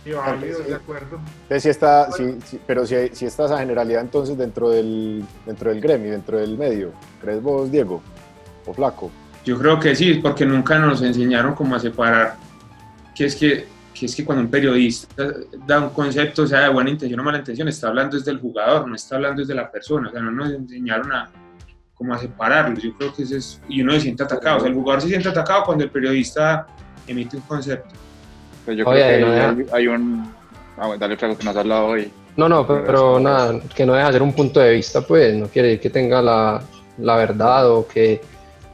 Sí, 0.04 0.12
válido, 0.12 0.60
de 0.60 0.74
acuerdo. 0.74 1.20
Entonces, 1.42 1.62
si 1.62 1.68
está, 1.68 2.10
si, 2.12 2.40
si, 2.44 2.60
pero 2.66 2.86
si, 2.86 2.94
si 3.12 3.26
está 3.26 3.44
esa 3.44 3.58
generalidad 3.58 4.00
entonces 4.00 4.36
dentro 4.36 4.70
del, 4.70 5.24
dentro 5.46 5.70
del 5.70 5.80
gremio, 5.80 6.12
dentro 6.12 6.38
del 6.38 6.56
medio, 6.58 6.92
¿crees 7.20 7.42
vos, 7.42 7.70
Diego? 7.70 8.02
¿O 8.66 8.72
Flaco? 8.72 9.10
Yo 9.48 9.56
creo 9.56 9.80
que 9.80 9.96
sí, 9.96 10.12
porque 10.22 10.44
nunca 10.44 10.78
nos 10.78 11.00
enseñaron 11.00 11.54
cómo 11.54 11.74
a 11.74 11.80
separar 11.80 12.36
que 13.14 13.24
es 13.24 13.34
que, 13.34 13.64
que 13.94 14.04
es 14.04 14.14
que 14.14 14.22
cuando 14.22 14.44
un 14.44 14.50
periodista 14.50 15.24
da 15.66 15.80
un 15.80 15.88
concepto, 15.88 16.46
sea, 16.46 16.60
de 16.60 16.68
buena 16.68 16.90
intención 16.90 17.18
o 17.18 17.22
mala 17.22 17.38
intención, 17.38 17.66
está 17.66 17.88
hablando 17.88 18.18
desde 18.18 18.30
el 18.30 18.40
jugador, 18.40 18.86
no 18.86 18.94
está 18.94 19.16
hablando 19.16 19.40
desde 19.40 19.54
la 19.54 19.70
persona, 19.70 20.10
o 20.10 20.12
sea, 20.12 20.20
no 20.20 20.32
nos 20.32 20.52
enseñaron 20.52 21.10
a 21.12 21.30
cómo 21.94 22.12
a 22.12 22.18
separarlos, 22.18 22.82
yo 22.82 22.92
creo 22.92 23.14
que 23.14 23.22
eso 23.22 23.36
es, 23.38 23.58
y 23.70 23.80
uno 23.80 23.94
se 23.94 24.00
siente 24.02 24.22
atacado, 24.22 24.58
o 24.58 24.60
sea, 24.60 24.68
el 24.68 24.74
jugador 24.74 25.00
se 25.00 25.08
siente 25.08 25.30
atacado 25.30 25.64
cuando 25.64 25.84
el 25.84 25.90
periodista 25.90 26.66
emite 27.06 27.38
un 27.38 27.42
concepto. 27.44 27.94
Pero 28.66 28.76
yo 28.76 28.86
Oye, 28.86 29.00
creo 29.00 29.16
que 29.16 29.24
no 29.24 29.32
hay, 29.32 29.66
hay, 29.72 29.86
un... 29.88 30.30
Ah, 30.76 30.94
dale, 30.98 31.16
Franco, 31.16 31.38
que 31.38 31.44
nos 31.44 31.56
has 31.56 31.60
hablado 31.60 31.86
hoy. 31.86 32.12
No, 32.36 32.50
no, 32.50 32.66
pero, 32.66 32.84
pero 32.84 33.18
nada, 33.18 33.58
que 33.74 33.86
no 33.86 33.94
deja 33.94 34.08
de 34.08 34.12
ser 34.12 34.22
un 34.22 34.34
punto 34.34 34.60
de 34.60 34.74
vista, 34.74 35.00
pues, 35.00 35.34
no 35.34 35.46
quiere 35.46 35.68
decir 35.68 35.80
que 35.80 35.90
tenga 35.90 36.20
la, 36.20 36.62
la 36.98 37.16
verdad 37.16 37.70
o 37.70 37.88
que 37.88 38.20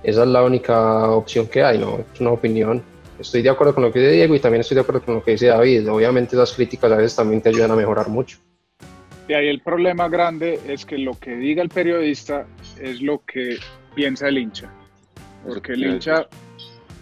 esa 0.04 0.22
es 0.22 0.28
la 0.28 0.42
única 0.42 1.08
opción 1.08 1.46
que 1.46 1.62
hay, 1.62 1.78
no, 1.78 2.04
es 2.12 2.20
una 2.20 2.30
opinión. 2.30 2.82
Estoy 3.18 3.42
de 3.42 3.50
acuerdo 3.50 3.74
con 3.74 3.84
lo 3.84 3.92
que 3.92 4.00
dice 4.00 4.12
Diego 4.12 4.34
y 4.34 4.40
también 4.40 4.60
estoy 4.60 4.74
de 4.74 4.80
acuerdo 4.82 5.02
con 5.02 5.14
lo 5.14 5.24
que 5.24 5.32
dice 5.32 5.46
David. 5.46 5.90
Obviamente 5.90 6.36
esas 6.36 6.52
críticas 6.52 6.92
a 6.92 6.96
veces 6.96 7.16
también 7.16 7.40
te 7.40 7.48
ayudan 7.48 7.70
a 7.70 7.76
mejorar 7.76 8.08
mucho. 8.08 8.38
De 9.26 9.34
ahí 9.34 9.48
el 9.48 9.62
problema 9.62 10.08
grande 10.08 10.60
es 10.68 10.84
que 10.84 10.98
lo 10.98 11.18
que 11.18 11.36
diga 11.36 11.62
el 11.62 11.70
periodista 11.70 12.46
es 12.78 13.00
lo 13.00 13.24
que 13.24 13.56
piensa 13.94 14.28
el 14.28 14.38
hincha. 14.38 14.70
Porque 15.46 15.72
el 15.72 15.84
hincha, 15.84 16.26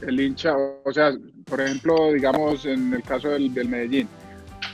el 0.06 0.20
hincha, 0.20 0.54
o 0.56 0.92
sea, 0.92 1.12
por 1.44 1.60
ejemplo, 1.60 2.12
digamos 2.12 2.64
en 2.66 2.94
el 2.94 3.02
caso 3.02 3.30
del, 3.30 3.52
del 3.52 3.68
Medellín, 3.68 4.08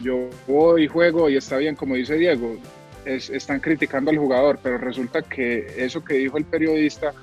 yo 0.02 0.28
voy 0.46 0.84
y 0.84 0.88
juego 0.88 1.30
y 1.30 1.36
está 1.36 1.56
bien, 1.56 1.74
como 1.76 1.94
dice 1.94 2.16
Diego, 2.16 2.56
es, 3.04 3.30
están 3.30 3.60
criticando 3.60 4.10
al 4.10 4.18
jugador, 4.18 4.58
pero 4.62 4.76
resulta 4.76 5.22
que 5.22 5.66
eso 5.76 6.04
que 6.04 6.14
dijo 6.14 6.36
el 6.36 6.44
periodista 6.44 7.14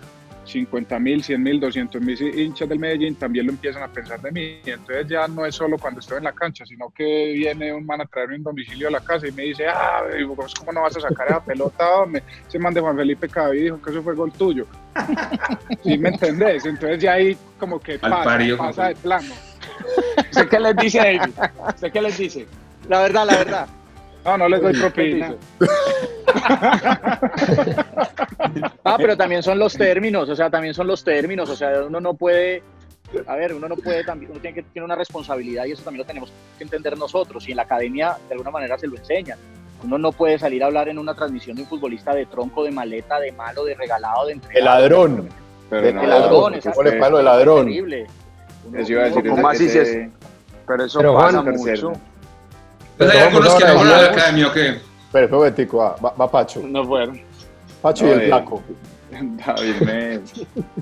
50 0.45 0.99
mil, 0.99 1.23
100 1.23 1.41
mil, 1.41 1.59
200 1.59 2.01
mil 2.01 2.39
hinchas 2.39 2.69
del 2.69 2.79
Medellín 2.79 3.15
también 3.15 3.47
lo 3.47 3.51
empiezan 3.51 3.83
a 3.83 3.87
pensar 3.87 4.21
de 4.21 4.31
mí. 4.31 4.59
Y 4.63 4.69
entonces 4.69 5.07
ya 5.07 5.27
no 5.27 5.45
es 5.45 5.55
solo 5.55 5.77
cuando 5.77 5.99
estoy 5.99 6.19
en 6.19 6.25
la 6.25 6.33
cancha, 6.33 6.65
sino 6.65 6.89
que 6.91 7.33
viene 7.33 7.73
un 7.73 7.85
man 7.85 8.01
a 8.01 8.05
traerme 8.05 8.35
un 8.35 8.43
domicilio 8.43 8.87
a 8.87 8.91
la 8.91 8.99
casa 8.99 9.27
y 9.27 9.31
me 9.31 9.43
dice, 9.43 9.67
ah, 9.67 10.03
vos 10.27 10.53
cómo 10.53 10.71
no 10.71 10.81
vas 10.81 10.95
a 10.97 11.01
sacar 11.01 11.27
esa 11.27 11.43
pelota, 11.43 11.89
hombre. 11.95 12.23
Ese 12.47 12.59
man 12.59 12.73
de 12.73 12.81
Juan 12.81 12.95
Felipe 12.95 13.27
Cabi 13.27 13.61
dijo 13.61 13.81
que 13.81 13.89
eso 13.89 14.03
fue 14.03 14.15
gol 14.15 14.31
tuyo. 14.31 14.67
¿Sí 15.83 15.97
me 15.97 16.09
entendés? 16.09 16.65
Entonces 16.65 16.99
ya 16.99 17.13
ahí 17.13 17.37
como 17.59 17.79
que 17.79 17.99
pasa, 17.99 18.23
pario, 18.23 18.57
pasa 18.57 18.89
de 18.89 18.95
plano. 18.95 19.33
¿Usted 20.17 20.47
qué 20.47 20.59
les 20.59 20.75
dice, 20.77 20.97
David? 20.99 21.33
¿Usted 21.67 21.91
qué 21.91 22.01
les 22.01 22.17
dice? 22.17 22.47
La 22.87 23.01
verdad, 23.01 23.25
la 23.25 23.37
verdad. 23.37 23.67
No, 24.25 24.37
no 24.39 24.49
les 24.49 24.61
doy 24.61 24.73
propina. 24.73 25.35
ah, 28.83 28.95
pero 28.97 29.15
también 29.15 29.43
son 29.43 29.59
los 29.59 29.73
términos, 29.75 30.27
o 30.27 30.35
sea, 30.35 30.49
también 30.49 30.73
son 30.73 30.87
los 30.87 31.03
términos, 31.03 31.47
o 31.47 31.55
sea, 31.55 31.83
uno 31.83 32.01
no 32.01 32.15
puede, 32.15 32.63
a 33.27 33.35
ver, 33.35 33.53
uno 33.53 33.69
no 33.69 33.75
puede 33.75 34.03
también, 34.03 34.31
uno 34.31 34.39
tiene 34.39 34.55
que 34.55 34.63
tener 34.63 34.83
una 34.83 34.95
responsabilidad 34.95 35.65
y 35.65 35.73
eso 35.73 35.83
también 35.83 35.99
lo 35.99 36.05
tenemos 36.05 36.33
que 36.57 36.63
entender 36.63 36.97
nosotros 36.97 37.47
y 37.47 37.51
en 37.51 37.57
la 37.57 37.63
academia 37.63 38.17
de 38.27 38.33
alguna 38.33 38.49
manera 38.49 38.79
se 38.79 38.87
lo 38.87 38.97
enseñan. 38.97 39.37
Uno 39.83 39.99
no 39.99 40.11
puede 40.11 40.39
salir 40.39 40.63
a 40.63 40.67
hablar 40.67 40.89
en 40.89 40.97
una 40.97 41.13
transmisión 41.13 41.55
de 41.55 41.61
un 41.61 41.67
futbolista 41.67 42.15
de 42.15 42.25
tronco, 42.25 42.63
de 42.63 42.71
maleta, 42.71 43.19
de 43.19 43.31
malo, 43.31 43.63
de 43.65 43.75
regalado, 43.75 44.25
de 44.25 44.33
entregado. 44.33 44.57
El 44.57 44.65
ladrón. 44.65 45.29
Pero 45.69 45.81
de, 45.83 45.93
no, 45.93 46.01
el 46.01 46.09
ladrón, 46.09 46.53
es 46.55 46.65
pone 46.73 46.93
palo 46.93 47.17
de 47.17 47.23
ladrón. 47.23 47.65
Terrible. 47.65 48.07
Uno, 48.67 48.79
eso 48.79 48.91
iba 48.91 49.03
a 49.03 49.05
decir, 49.05 49.29
¿cómo 49.29 49.47
así 49.47 49.65
ese... 49.65 50.09
Pero 50.65 50.85
eso 50.85 50.97
pero 50.97 51.15
pasa 51.15 51.43
mucho. 51.43 51.93
Pues 52.97 53.09
hay 53.11 53.19
algunos 53.19 53.55
que 53.55 53.65
no 53.65 53.75
van 53.75 53.87
a 53.87 54.01
la 54.01 54.07
academia 54.11 54.47
o 54.47 54.53
qué. 54.53 54.77
Momentico, 55.29 55.77
va, 55.77 55.95
va, 56.11 56.29
Pacho. 56.31 56.61
No 56.67 56.85
fueron. 56.85 57.21
Pacho 57.81 58.05
No, 58.05 58.11
y 58.11 58.13
el 58.15 58.21
flaco. 58.27 58.63
David, 59.11 59.75
me, 59.85 60.19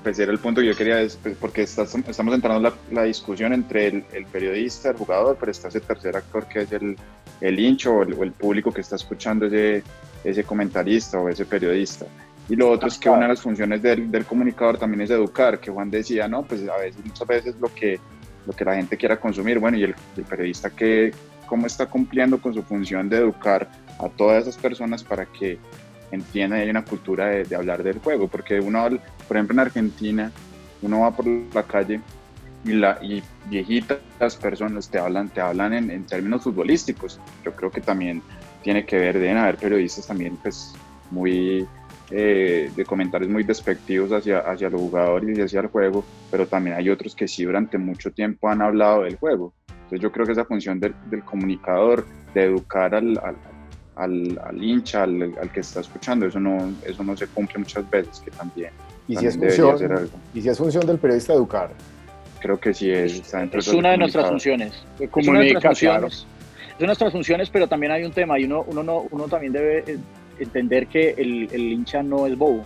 pues 0.01 0.17
era 0.17 0.31
el 0.31 0.39
punto 0.39 0.61
que 0.61 0.67
yo 0.67 0.75
quería, 0.75 1.01
es- 1.01 1.17
pues, 1.21 1.35
porque 1.39 1.63
estás- 1.63 1.93
estamos 1.93 2.33
entrando 2.33 2.57
en 2.57 2.63
la, 2.63 2.73
la 2.91 3.03
discusión 3.03 3.53
entre 3.53 3.87
el, 3.87 4.05
el 4.11 4.25
periodista, 4.25 4.89
el 4.89 4.97
jugador, 4.97 5.37
pero 5.39 5.51
está 5.51 5.67
ese 5.67 5.81
tercer 5.81 6.15
actor 6.15 6.47
que 6.47 6.61
es 6.61 6.71
el, 6.71 6.95
el 7.41 7.59
hincho 7.59 7.93
o 7.93 8.03
el, 8.03 8.13
o 8.13 8.23
el 8.23 8.31
público 8.31 8.71
que 8.71 8.81
está 8.81 8.95
escuchando 8.95 9.45
ese, 9.45 9.83
ese 10.23 10.43
comentarista 10.43 11.19
o 11.19 11.29
ese 11.29 11.45
periodista. 11.45 12.05
Y 12.49 12.55
lo 12.55 12.71
otro 12.71 12.87
es 12.87 12.97
que 12.97 13.09
una 13.09 13.21
de 13.23 13.27
las 13.29 13.41
funciones 13.41 13.81
del, 13.81 14.09
del, 14.09 14.25
comunicador 14.25 14.77
también 14.77 15.01
es 15.01 15.11
educar, 15.11 15.59
que 15.59 15.69
Juan 15.69 15.91
decía, 15.91 16.27
no, 16.27 16.43
pues 16.43 16.67
a 16.67 16.77
veces, 16.77 17.05
muchas 17.05 17.27
veces 17.27 17.55
lo 17.59 17.73
que, 17.73 17.99
lo 18.47 18.53
que 18.53 18.65
la 18.65 18.75
gente 18.75 18.97
quiera 18.97 19.17
consumir, 19.17 19.59
bueno, 19.59 19.77
y 19.77 19.83
el, 19.83 19.95
el 20.17 20.23
periodista 20.23 20.69
que 20.71 21.13
cómo 21.45 21.67
está 21.67 21.85
cumpliendo 21.85 22.39
con 22.39 22.53
su 22.53 22.63
función 22.63 23.09
de 23.09 23.17
educar 23.17 23.69
a 23.99 24.09
todas 24.09 24.43
esas 24.43 24.57
personas 24.57 25.03
para 25.03 25.25
que 25.25 25.57
entiendan 26.11 26.59
y 26.59 26.63
hay 26.63 26.69
una 26.69 26.85
cultura 26.85 27.27
de, 27.27 27.43
de 27.43 27.55
hablar 27.55 27.83
del 27.83 27.99
juego, 27.99 28.27
porque 28.27 28.59
uno, 28.59 28.87
por 29.27 29.37
ejemplo, 29.37 29.53
en 29.53 29.59
Argentina, 29.59 30.31
uno 30.81 31.01
va 31.01 31.11
por 31.11 31.25
la 31.27 31.63
calle 31.63 32.01
y, 32.65 32.73
la, 32.73 32.99
y 33.01 33.23
viejitas 33.49 34.35
personas 34.41 34.89
te 34.89 34.99
hablan, 34.99 35.29
te 35.29 35.41
hablan 35.41 35.73
en, 35.73 35.89
en, 35.89 36.05
términos 36.05 36.43
futbolísticos. 36.43 37.19
Yo 37.43 37.55
creo 37.55 37.71
que 37.71 37.81
también 37.81 38.21
tiene 38.61 38.85
que 38.85 38.97
ver, 38.97 39.19
deben 39.19 39.37
haber 39.37 39.57
periodistas 39.57 40.07
también 40.07 40.37
pues 40.37 40.73
muy 41.11 41.67
eh, 42.11 42.71
de 42.75 42.85
comentarios 42.85 43.29
muy 43.29 43.43
despectivos 43.43 44.11
hacia, 44.11 44.39
hacia 44.39 44.69
los 44.69 44.81
jugadores 44.81 45.37
y 45.37 45.41
hacia 45.41 45.61
el 45.61 45.67
juego, 45.67 46.05
pero 46.29 46.47
también 46.47 46.75
hay 46.75 46.89
otros 46.89 47.15
que 47.15 47.27
sí 47.27 47.43
durante 47.43 47.77
mucho 47.77 48.11
tiempo 48.11 48.49
han 48.49 48.61
hablado 48.61 49.03
del 49.03 49.15
juego. 49.15 49.53
Entonces 49.93 50.09
yo 50.09 50.11
creo 50.11 50.25
que 50.25 50.31
esa 50.31 50.45
función 50.45 50.79
del, 50.79 50.95
del 51.11 51.23
comunicador, 51.23 52.03
de 52.33 52.45
educar 52.45 52.95
al, 52.95 53.15
al, 53.19 53.35
al, 53.95 54.41
al 54.43 54.63
hincha, 54.63 55.03
al, 55.03 55.35
al, 55.39 55.51
que 55.51 55.59
está 55.59 55.81
escuchando, 55.81 56.25
eso 56.25 56.39
no, 56.39 56.73
eso 56.83 57.03
no 57.03 57.15
se 57.15 57.27
cumple 57.27 57.59
muchas 57.59 57.87
veces, 57.91 58.19
que 58.21 58.31
también, 58.31 58.71
¿Y 59.07 59.15
si, 59.17 59.27
es 59.27 59.37
función, 59.37 60.09
y 60.33 60.41
si 60.41 60.49
es 60.49 60.57
función 60.57 60.87
del 60.87 60.97
periodista 60.97 61.33
educar. 61.33 61.69
Creo 62.39 62.59
que 62.59 62.73
sí 62.73 62.89
es. 62.89 63.19
Está 63.19 63.43
es 63.43 63.67
una 63.67 63.91
de 63.91 63.99
nuestras 63.99 64.29
funciones. 64.29 64.73
Es 64.99 65.09
una 65.27 65.39
de 65.41 65.51
nuestras 65.51 65.79
funciones. 65.79 66.13
Es 66.13 66.25
una 66.25 66.79
de 66.79 66.85
nuestras 66.87 67.11
funciones, 67.11 67.49
pero 67.51 67.67
también 67.67 67.91
hay 67.91 68.03
un 68.03 68.11
tema 68.11 68.39
y 68.39 68.45
uno, 68.45 68.65
uno, 68.67 68.81
no, 68.81 69.05
uno 69.11 69.27
también 69.27 69.53
debe 69.53 69.99
entender 70.39 70.87
que 70.87 71.11
el, 71.11 71.49
el 71.51 71.71
hincha 71.71 72.01
no 72.01 72.25
es 72.25 72.35
bobo. 72.35 72.65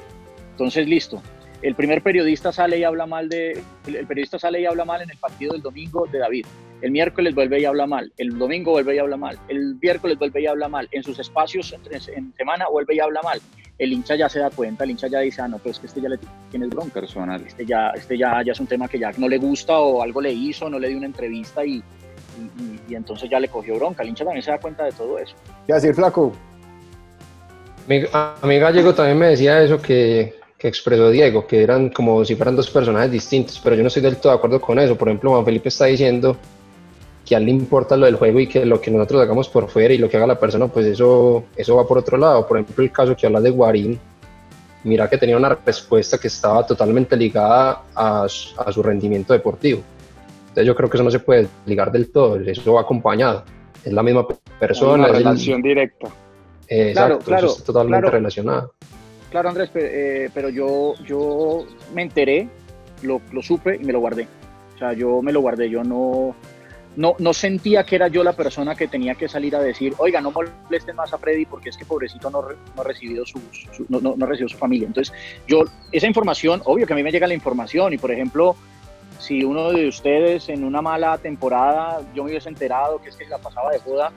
Entonces, 0.52 0.88
listo. 0.88 1.22
El 1.62 1.76
primer 1.76 2.02
periodista 2.02 2.54
sale 2.54 2.80
y 2.80 2.86
habla 2.86 3.06
mal 3.06 3.28
de. 3.28 3.62
El 3.86 4.08
periodista 4.08 4.40
sale 4.40 4.62
y 4.62 4.66
habla 4.66 4.86
mal 4.86 5.02
en 5.02 5.10
el 5.10 5.18
partido 5.18 5.52
del 5.52 5.62
domingo 5.62 6.08
de 6.10 6.20
David. 6.20 6.46
El 6.82 6.92
miércoles 6.92 7.34
vuelve 7.34 7.60
y 7.60 7.66
habla 7.66 7.88
mal. 7.88 8.12
El 8.18 8.38
domingo 8.38 8.72
vuelve 8.72 8.96
y 8.96 9.00
habla 9.00 9.18
mal. 9.18 9.40
El 9.48 9.76
miércoles 9.82 10.18
vuelve 10.20 10.42
y 10.42 10.46
habla 10.46 10.68
mal. 10.68 10.88
En 10.92 11.04
sus 11.04 11.18
espacios 11.20 11.74
en, 11.74 11.82
en 12.16 12.34
semana 12.36 12.68
vuelve 12.72 12.96
y 12.96 13.00
habla 13.00 13.22
mal. 13.24 13.40
El 13.80 13.94
hincha 13.94 14.16
ya 14.16 14.28
se 14.28 14.40
da 14.40 14.50
cuenta, 14.50 14.84
el 14.84 14.92
hincha 14.92 15.08
ya 15.08 15.20
dice, 15.20 15.42
ah, 15.42 15.48
no, 15.48 15.60
pues 15.60 15.80
que 15.80 15.88
este 15.88 16.02
ya 16.02 16.10
le 16.10 16.20
tiene 16.50 16.68
bronca. 16.68 17.00
Personal. 17.00 17.44
Este 17.46 17.66
ya, 17.66 17.92
este 17.96 18.18
ya, 18.18 18.42
ya 18.44 18.52
es 18.52 18.60
un 18.60 18.68
tema 18.68 18.88
que 18.88 19.00
ya 19.00 19.12
no 19.18 19.28
le 19.28 19.38
gusta 19.38 19.78
o 19.78 20.02
algo 20.02 20.22
le 20.22 20.32
hizo, 20.32 20.70
no 20.70 20.80
le 20.80 20.90
dio 20.90 20.98
una 20.98 21.08
entrevista 21.08 21.66
y, 21.66 21.76
y, 21.76 21.82
y, 22.64 22.80
y 22.90 22.96
entonces 22.96 23.30
ya 23.30 23.40
le 23.40 23.48
cogió 23.48 23.76
bronca. 23.76 24.04
El 24.04 24.10
hincha 24.10 24.24
también 24.24 24.44
se 24.44 24.52
da 24.52 24.60
cuenta 24.60 24.84
de 24.84 24.92
todo 24.92 25.18
eso. 25.20 25.36
¿Qué 25.66 25.74
decir, 25.74 25.94
Flaco? 25.94 26.34
Mi, 27.88 28.04
a 28.14 28.36
mi 28.44 28.60
gallego 28.60 28.94
también 28.94 29.18
me 29.18 29.28
decía 29.28 29.64
eso 29.64 29.82
que, 29.82 30.36
que 30.58 30.68
expresó 30.68 31.10
Diego, 31.10 31.48
que 31.48 31.64
eran 31.64 31.90
como 31.90 32.26
si 32.26 32.36
fueran 32.36 32.56
dos 32.56 32.70
personajes 32.70 33.12
distintos, 33.12 33.60
pero 33.64 33.76
yo 33.76 33.82
no 33.82 33.88
estoy 33.88 34.04
del 34.04 34.18
todo 34.18 34.34
de 34.34 34.38
acuerdo 34.38 34.60
con 34.60 34.78
eso. 34.78 34.98
Por 34.98 35.08
ejemplo, 35.08 35.32
Juan 35.32 35.46
Felipe 35.46 35.70
está 35.70 35.86
diciendo 35.86 36.36
que 37.28 37.36
a 37.36 37.40
él 37.40 37.46
le 37.46 37.52
importa 37.52 37.98
lo 37.98 38.06
del 38.06 38.16
juego 38.16 38.40
y 38.40 38.48
que 38.48 38.66
lo 38.66 38.80
que 38.80 38.90
nosotros 38.90 39.22
hagamos 39.22 39.50
por 39.50 39.68
fuera 39.68 39.94
y 39.94 39.98
lo 39.98 40.10
que 40.10 40.16
haga 40.16 40.28
la 40.28 40.40
persona, 40.40 40.68
pues 40.68 40.86
eso, 40.86 41.44
eso 41.58 41.76
va 41.76 41.86
por 41.86 41.98
otro 41.98 42.18
lado. 42.18 42.48
Por 42.48 42.58
ejemplo, 42.58 42.84
el 42.84 42.92
caso 42.92 43.18
que 43.18 43.26
habla 43.26 43.42
de 43.42 43.50
Guarín, 43.50 44.00
mira 44.86 45.10
que 45.10 45.18
tenía 45.18 45.36
una 45.36 45.50
respuesta 45.50 46.18
que 46.18 46.30
estaba 46.30 46.66
totalmente 46.66 47.18
ligada 47.18 47.82
a, 47.94 48.24
a 48.24 48.72
su 48.72 48.82
rendimiento 48.82 49.34
deportivo. 49.34 49.82
Entonces 50.40 50.66
yo 50.66 50.74
creo 50.74 50.90
que 50.90 50.96
eso 50.96 51.04
no 51.04 51.12
se 51.12 51.20
puede 51.20 51.50
ligar 51.66 51.92
del 51.92 52.10
todo, 52.10 52.40
eso 52.40 52.74
va 52.74 52.82
acompañado. 52.82 53.44
Es 53.84 53.92
la 53.92 54.04
misma 54.04 54.26
persona. 54.58 54.94
Una 54.94 55.08
relación 55.08 55.58
el, 55.58 55.64
directa. 55.64 56.08
Eh, 56.70 56.92
claro, 56.94 57.16
exacto, 57.16 57.26
claro, 57.26 57.46
eso 57.48 57.58
está 57.58 57.66
totalmente 57.66 58.02
claro. 58.04 58.18
relacionado. 58.18 58.74
Claro, 59.32 59.50
Andrés, 59.50 59.70
pero, 59.74 59.88
eh, 59.90 60.30
pero 60.34 60.50
yo, 60.50 60.94
yo 61.06 61.66
me 61.94 62.04
enteré, 62.04 62.48
lo, 63.02 63.20
lo 63.34 63.42
supe 63.42 63.76
y 63.76 63.84
me 63.84 63.92
lo 63.92 64.00
guardé. 64.00 64.28
O 64.76 64.78
sea, 64.78 64.94
yo 64.94 65.22
me 65.22 65.34
lo 65.34 65.42
guardé, 65.42 65.70
yo 65.70 65.84
no, 65.84 66.36
no, 66.98 67.16
no, 67.20 67.32
sentía 67.32 67.86
que 67.86 67.96
era 67.96 68.08
yo 68.08 68.24
la 68.24 68.34
persona 68.34 68.76
que 68.76 68.88
tenía 68.88 69.14
que 69.14 69.30
salir 69.30 69.56
a 69.56 69.60
decir, 69.60 69.94
oiga, 70.00 70.20
no 70.20 70.32
molesten 70.32 70.96
más 70.96 71.14
a 71.14 71.20
Freddy 71.20 71.46
porque 71.46 71.70
es 71.70 71.78
que 71.78 71.86
pobrecito 71.86 72.30
no, 72.32 72.42
no 72.42 72.82
ha 72.82 72.84
recibido 72.84 73.24
su, 73.24 73.40
no, 73.88 74.02
no, 74.02 74.16
no, 74.18 74.26
recibido 74.26 74.50
su 74.50 74.58
familia. 74.58 74.88
Entonces, 74.88 75.14
yo, 75.48 75.64
esa 75.92 76.08
información, 76.08 76.62
obvio 76.66 76.88
que 76.88 76.94
a 76.94 76.96
mí 76.96 77.04
me 77.04 77.12
llega 77.12 77.28
la 77.28 77.36
información 77.36 77.94
y, 77.94 78.00
por 78.00 78.12
ejemplo, 78.12 78.56
si 79.20 79.44
uno 79.44 79.72
de 79.72 79.88
ustedes 79.88 80.50
en 80.50 80.64
una 80.64 80.82
mala 80.82 81.18
temporada 81.20 82.02
yo 82.16 82.24
me 82.24 82.32
hubiese 82.32 82.50
enterado 82.50 83.00
que 83.00 83.10
es 83.10 83.16
que 83.16 83.28
la 83.28 83.38
pasaba 83.38 83.72
de 83.72 83.80
joda, 83.80 84.12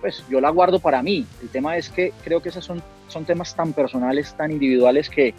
pues 0.00 0.24
yo 0.28 0.40
la 0.40 0.50
guardo 0.50 0.80
para 0.80 1.02
mí. 1.02 1.24
El 1.40 1.48
tema 1.48 1.76
es 1.76 1.88
que 1.90 2.12
creo 2.24 2.42
que 2.42 2.48
esos 2.48 2.64
son, 2.64 2.82
son 3.06 3.24
temas 3.24 3.54
tan 3.54 3.72
personales, 3.72 4.34
tan 4.34 4.50
individuales 4.50 5.08
que, 5.08 5.32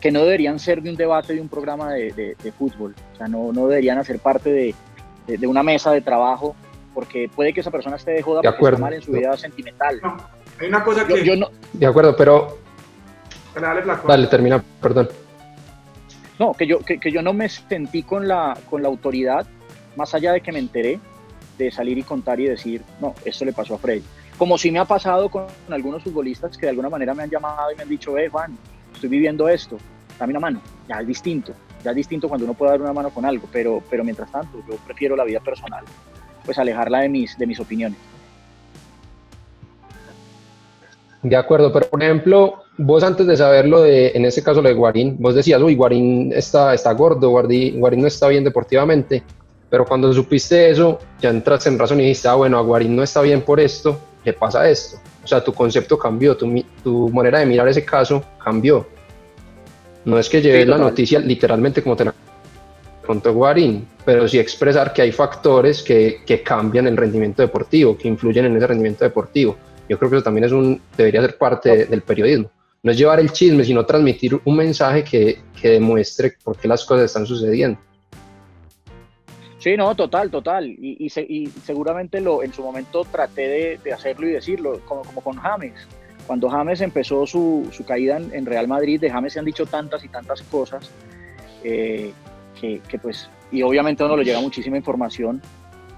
que 0.00 0.10
no 0.10 0.24
deberían 0.24 0.58
ser 0.58 0.80
de 0.80 0.88
un 0.88 0.96
debate 0.96 1.34
de 1.34 1.40
un 1.42 1.50
programa 1.50 1.92
de, 1.92 2.12
de, 2.12 2.36
de 2.42 2.52
fútbol. 2.52 2.94
O 3.12 3.16
sea, 3.16 3.28
no, 3.28 3.52
no 3.52 3.68
deberían 3.68 3.98
hacer 3.98 4.18
parte 4.18 4.50
de 4.50 4.74
de, 5.26 5.38
de, 5.38 5.46
una 5.46 5.62
mesa 5.62 5.92
de 5.92 6.00
trabajo, 6.00 6.54
porque 6.94 7.30
puede 7.34 7.52
que 7.52 7.60
esa 7.60 7.70
persona 7.70 7.96
esté 7.96 8.12
de 8.12 8.22
joda 8.22 8.40
de 8.42 8.52
porque 8.52 8.64
está 8.74 8.78
mal 8.78 8.92
en 8.92 9.02
su 9.02 9.12
vida 9.12 9.36
sentimental. 9.36 10.00
No, 10.02 10.16
hay 10.58 10.68
una 10.68 10.84
cosa 10.84 11.06
que... 11.06 11.18
Yo, 11.18 11.34
yo 11.34 11.36
no... 11.36 11.48
De 11.72 11.86
acuerdo, 11.86 12.16
pero... 12.16 12.58
Dale, 13.54 13.82
dale, 13.82 14.00
dale, 14.06 14.26
termina, 14.28 14.62
perdón. 14.80 15.08
No, 16.38 16.54
que 16.54 16.66
yo, 16.66 16.78
que, 16.80 16.98
que, 16.98 17.10
yo 17.10 17.20
no 17.20 17.32
me 17.32 17.48
sentí 17.48 18.02
con 18.02 18.26
la, 18.26 18.56
con 18.68 18.82
la 18.82 18.88
autoridad, 18.88 19.46
más 19.96 20.14
allá 20.14 20.32
de 20.32 20.40
que 20.40 20.52
me 20.52 20.58
enteré, 20.58 21.00
de 21.58 21.70
salir 21.70 21.98
y 21.98 22.02
contar 22.02 22.40
y 22.40 22.46
decir, 22.46 22.82
no, 23.00 23.14
esto 23.24 23.44
le 23.44 23.52
pasó 23.52 23.74
a 23.74 23.78
Freddy. 23.78 24.02
Como 24.38 24.56
si 24.56 24.70
me 24.70 24.78
ha 24.78 24.86
pasado 24.86 25.28
con 25.28 25.46
algunos 25.68 26.02
futbolistas 26.02 26.56
que 26.56 26.66
de 26.66 26.70
alguna 26.70 26.88
manera 26.88 27.12
me 27.12 27.24
han 27.24 27.30
llamado 27.30 27.70
y 27.72 27.76
me 27.76 27.82
han 27.82 27.88
dicho, 27.88 28.16
eh, 28.16 28.28
Juan, 28.28 28.56
estoy 28.94 29.10
viviendo 29.10 29.48
esto, 29.48 29.76
dame 30.18 30.32
una 30.32 30.40
mano, 30.40 30.62
ya 30.88 31.00
es 31.00 31.06
distinto 31.06 31.52
ya 31.82 31.90
es 31.90 31.96
distinto 31.96 32.28
cuando 32.28 32.44
uno 32.44 32.54
puede 32.54 32.72
dar 32.72 32.80
una 32.80 32.92
mano 32.92 33.10
con 33.10 33.24
algo, 33.24 33.48
pero, 33.52 33.82
pero 33.88 34.04
mientras 34.04 34.30
tanto 34.30 34.62
yo 34.68 34.76
prefiero 34.86 35.16
la 35.16 35.24
vida 35.24 35.40
personal, 35.40 35.84
pues 36.44 36.58
alejarla 36.58 37.00
de 37.00 37.08
mis, 37.08 37.36
de 37.38 37.46
mis 37.46 37.60
opiniones. 37.60 37.98
De 41.22 41.36
acuerdo, 41.36 41.70
pero 41.70 41.88
por 41.88 42.02
ejemplo, 42.02 42.62
vos 42.78 43.02
antes 43.02 43.26
de 43.26 43.36
saberlo 43.36 43.82
de, 43.82 44.08
en 44.14 44.24
este 44.24 44.42
caso 44.42 44.62
lo 44.62 44.68
de 44.68 44.74
Guarín, 44.74 45.16
vos 45.18 45.34
decías, 45.34 45.60
uy, 45.60 45.74
Guarín 45.74 46.32
está, 46.34 46.72
está 46.72 46.92
gordo, 46.92 47.28
Guarín, 47.28 48.00
no 48.00 48.06
está 48.06 48.28
bien 48.28 48.42
deportivamente, 48.42 49.22
pero 49.68 49.84
cuando 49.84 50.12
supiste 50.14 50.70
eso, 50.70 50.98
ya 51.20 51.28
entraste 51.28 51.68
en 51.68 51.78
razón 51.78 52.00
y 52.00 52.04
dijiste, 52.04 52.28
ah, 52.28 52.34
bueno, 52.34 52.58
a 52.58 52.62
Guarín 52.62 52.96
no 52.96 53.02
está 53.02 53.20
bien 53.20 53.42
por 53.42 53.60
esto, 53.60 53.98
le 54.24 54.32
pasa 54.32 54.68
esto. 54.68 54.98
O 55.22 55.26
sea, 55.26 55.44
tu 55.44 55.52
concepto 55.52 55.98
cambió, 55.98 56.34
tu, 56.36 56.64
tu 56.82 57.10
manera 57.10 57.40
de 57.40 57.46
mirar 57.46 57.68
ese 57.68 57.84
caso 57.84 58.24
cambió. 58.42 58.86
No 60.04 60.18
es 60.18 60.28
que 60.28 60.40
lleves 60.40 60.64
sí, 60.64 60.70
la 60.70 60.78
noticia 60.78 61.18
literalmente 61.18 61.82
como 61.82 61.96
te 61.96 62.06
la 62.06 62.14
contó 63.06 63.32
Guarín, 63.34 63.86
pero 64.04 64.26
sí 64.28 64.38
expresar 64.38 64.92
que 64.92 65.02
hay 65.02 65.12
factores 65.12 65.82
que, 65.82 66.20
que, 66.24 66.42
cambian 66.42 66.86
el 66.86 66.96
rendimiento 66.96 67.42
deportivo, 67.42 67.96
que 67.96 68.08
influyen 68.08 68.46
en 68.46 68.56
ese 68.56 68.66
rendimiento 68.66 69.04
deportivo. 69.04 69.56
Yo 69.88 69.98
creo 69.98 70.10
que 70.10 70.16
eso 70.16 70.24
también 70.24 70.44
es 70.44 70.52
un, 70.52 70.80
debería 70.96 71.20
ser 71.20 71.36
parte 71.36 71.86
del 71.86 72.02
periodismo. 72.02 72.50
No 72.82 72.92
es 72.92 72.96
llevar 72.96 73.20
el 73.20 73.32
chisme, 73.32 73.64
sino 73.64 73.84
transmitir 73.84 74.40
un 74.44 74.56
mensaje 74.56 75.04
que, 75.04 75.38
que 75.60 75.70
demuestre 75.70 76.34
por 76.42 76.56
qué 76.56 76.68
las 76.68 76.84
cosas 76.84 77.06
están 77.06 77.26
sucediendo. 77.26 77.78
Sí, 79.58 79.76
no, 79.76 79.94
total, 79.94 80.30
total. 80.30 80.66
Y, 80.66 80.96
y, 81.00 81.10
se, 81.10 81.20
y 81.20 81.48
seguramente 81.48 82.20
lo, 82.20 82.42
en 82.42 82.54
su 82.54 82.62
momento 82.62 83.04
traté 83.04 83.42
de, 83.42 83.80
de 83.84 83.92
hacerlo 83.92 84.26
y 84.28 84.32
decirlo, 84.32 84.80
como, 84.86 85.02
como 85.02 85.20
con 85.20 85.36
James 85.36 85.74
cuando 86.30 86.48
James 86.48 86.80
empezó 86.80 87.26
su, 87.26 87.68
su 87.72 87.84
caída 87.84 88.16
en, 88.16 88.32
en, 88.32 88.46
Real 88.46 88.68
Madrid, 88.68 89.00
de 89.00 89.10
James 89.10 89.32
se 89.32 89.40
han 89.40 89.44
dicho 89.44 89.66
tantas 89.66 90.04
y 90.04 90.08
tantas 90.08 90.42
cosas 90.42 90.88
eh, 91.64 92.12
que, 92.60 92.80
que, 92.86 93.00
pues, 93.00 93.28
y 93.50 93.62
obviamente 93.62 94.04
a 94.04 94.06
uno 94.06 94.16
le 94.16 94.22
llega 94.22 94.40
muchísima 94.40 94.76
información, 94.76 95.42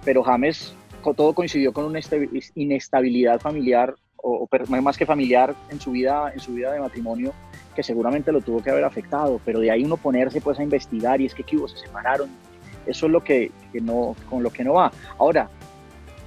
pero 0.07 0.23
James 0.23 0.75
todo 1.15 1.35
coincidió 1.35 1.75
con 1.75 1.85
una 1.85 2.01
inestabilidad 2.55 3.43
familiar, 3.43 3.95
o, 4.17 4.49
o 4.51 4.81
más 4.81 4.97
que 4.97 5.05
familiar, 5.05 5.55
en 5.69 5.79
su, 5.79 5.91
vida, 5.91 6.33
en 6.33 6.41
su 6.41 6.55
vida 6.55 6.73
de 6.73 6.81
matrimonio, 6.81 7.35
que 7.77 7.83
seguramente 7.83 8.33
lo 8.33 8.41
tuvo 8.41 8.63
que 8.63 8.71
haber 8.71 8.85
afectado, 8.85 9.39
pero 9.45 9.61
de 9.61 9.71
ahí 9.71 9.85
uno 9.85 9.99
ponerse 9.99 10.41
pues 10.41 10.59
a 10.59 10.63
investigar 10.63 11.21
y 11.21 11.27
es 11.27 11.35
que, 11.35 11.43
¿qué 11.43 11.59
hubo? 11.59 11.69
Se 11.69 11.77
separaron, 11.77 12.31
eso 12.87 13.05
es 13.05 13.13
lo 13.13 13.23
que, 13.23 13.51
que 13.71 13.83
no, 13.83 14.17
con 14.31 14.43
lo 14.43 14.49
que 14.49 14.65
no 14.65 14.73
va. 14.73 14.91
Ahora, 15.19 15.51